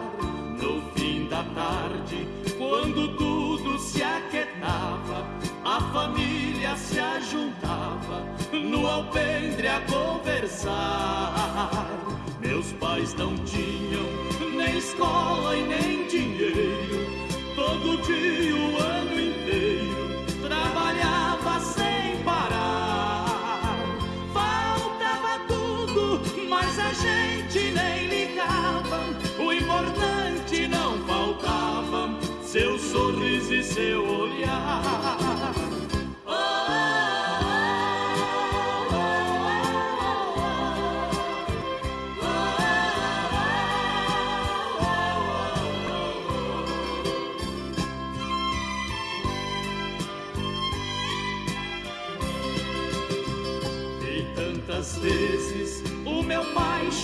No 0.61 0.83
fim 0.95 1.27
da 1.27 1.43
tarde, 1.43 2.29
quando 2.59 3.17
tudo 3.17 3.79
se 3.79 4.03
aquietava, 4.03 5.27
a 5.65 5.81
família 5.91 6.77
se 6.77 7.01
ajuntava 7.01 8.27
no 8.53 8.87
alpendre 8.87 9.69
a 9.69 9.81
conversar. 9.91 11.89
Meus 12.43 12.71
pais 12.73 13.15
não 13.15 13.35
tinham 13.37 14.05
nem 14.55 14.77
escola 14.77 15.57
e 15.57 15.63
nem 15.63 16.07
dinheiro. 16.09 17.02
Todo 17.63 17.97
dia, 17.99 18.57
o 18.57 18.77
ano 18.77 19.22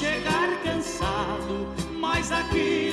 chegar 0.08 0.62
cansado, 0.62 1.68
mas 2.00 2.32
aquilo 2.32 2.87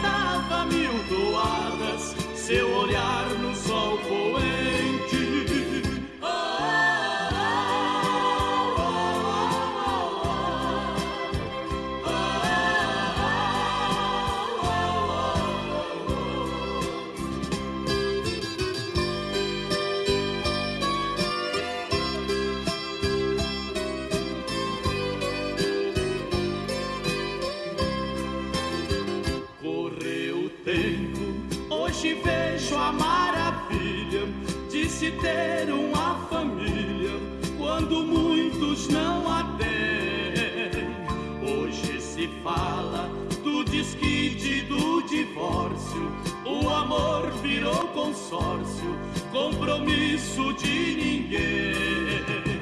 ele 0.00 0.02
cantava 0.02 0.64
mil 0.66 0.92
toadas, 1.08 2.14
seu 2.34 2.70
olhar 2.74 3.28
no 3.38 3.54
sol 3.54 3.98
poente. 3.98 4.59
Ter 35.20 35.70
uma 35.70 36.14
família 36.30 37.12
quando 37.58 38.02
muitos 38.02 38.88
não 38.88 39.30
a 39.30 39.44
têm. 39.58 40.88
Hoje 41.42 42.00
se 42.00 42.28
fala 42.42 43.08
do 43.44 43.64
desquite 43.64 44.62
do 44.62 45.02
divórcio, 45.02 46.10
o 46.44 46.68
amor 46.68 47.30
virou 47.42 47.86
consórcio, 47.88 48.96
compromisso 49.30 50.52
de 50.54 50.96
ninguém. 50.96 52.60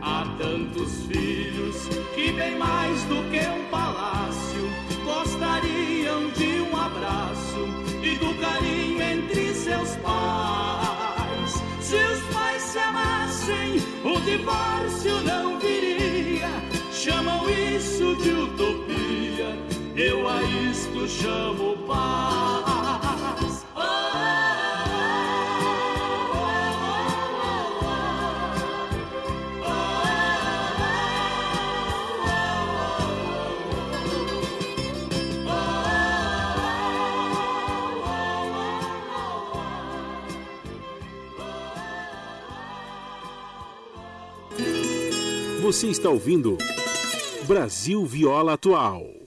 Há 0.00 0.24
tantos 0.38 1.04
filhos 1.06 1.88
que 2.14 2.32
bem 2.32 2.56
mais 2.58 3.02
do 3.04 3.16
que 3.30 3.40
um 3.46 3.64
palácio 3.70 4.70
gostariam 5.04 6.30
de 6.30 6.60
um 6.60 6.76
abraço 6.76 7.68
e 8.02 8.16
do 8.16 8.34
carinho 8.40 9.02
entre 9.02 9.54
seus 9.54 9.96
pais. 9.96 10.67
O 14.08 14.20
divórcio 14.20 15.20
não 15.22 15.58
viria. 15.58 16.48
Chamam 16.90 17.48
isso 17.50 18.16
de 18.16 18.30
utopia, 18.30 19.56
eu 19.96 20.28
a 20.28 20.42
isto 20.42 21.06
chamo 21.08 21.76
paz. 21.86 22.57
Você 45.68 45.88
está 45.88 46.08
ouvindo 46.08 46.56
Brasil 47.46 48.02
Viola 48.06 48.54
Atual. 48.54 49.17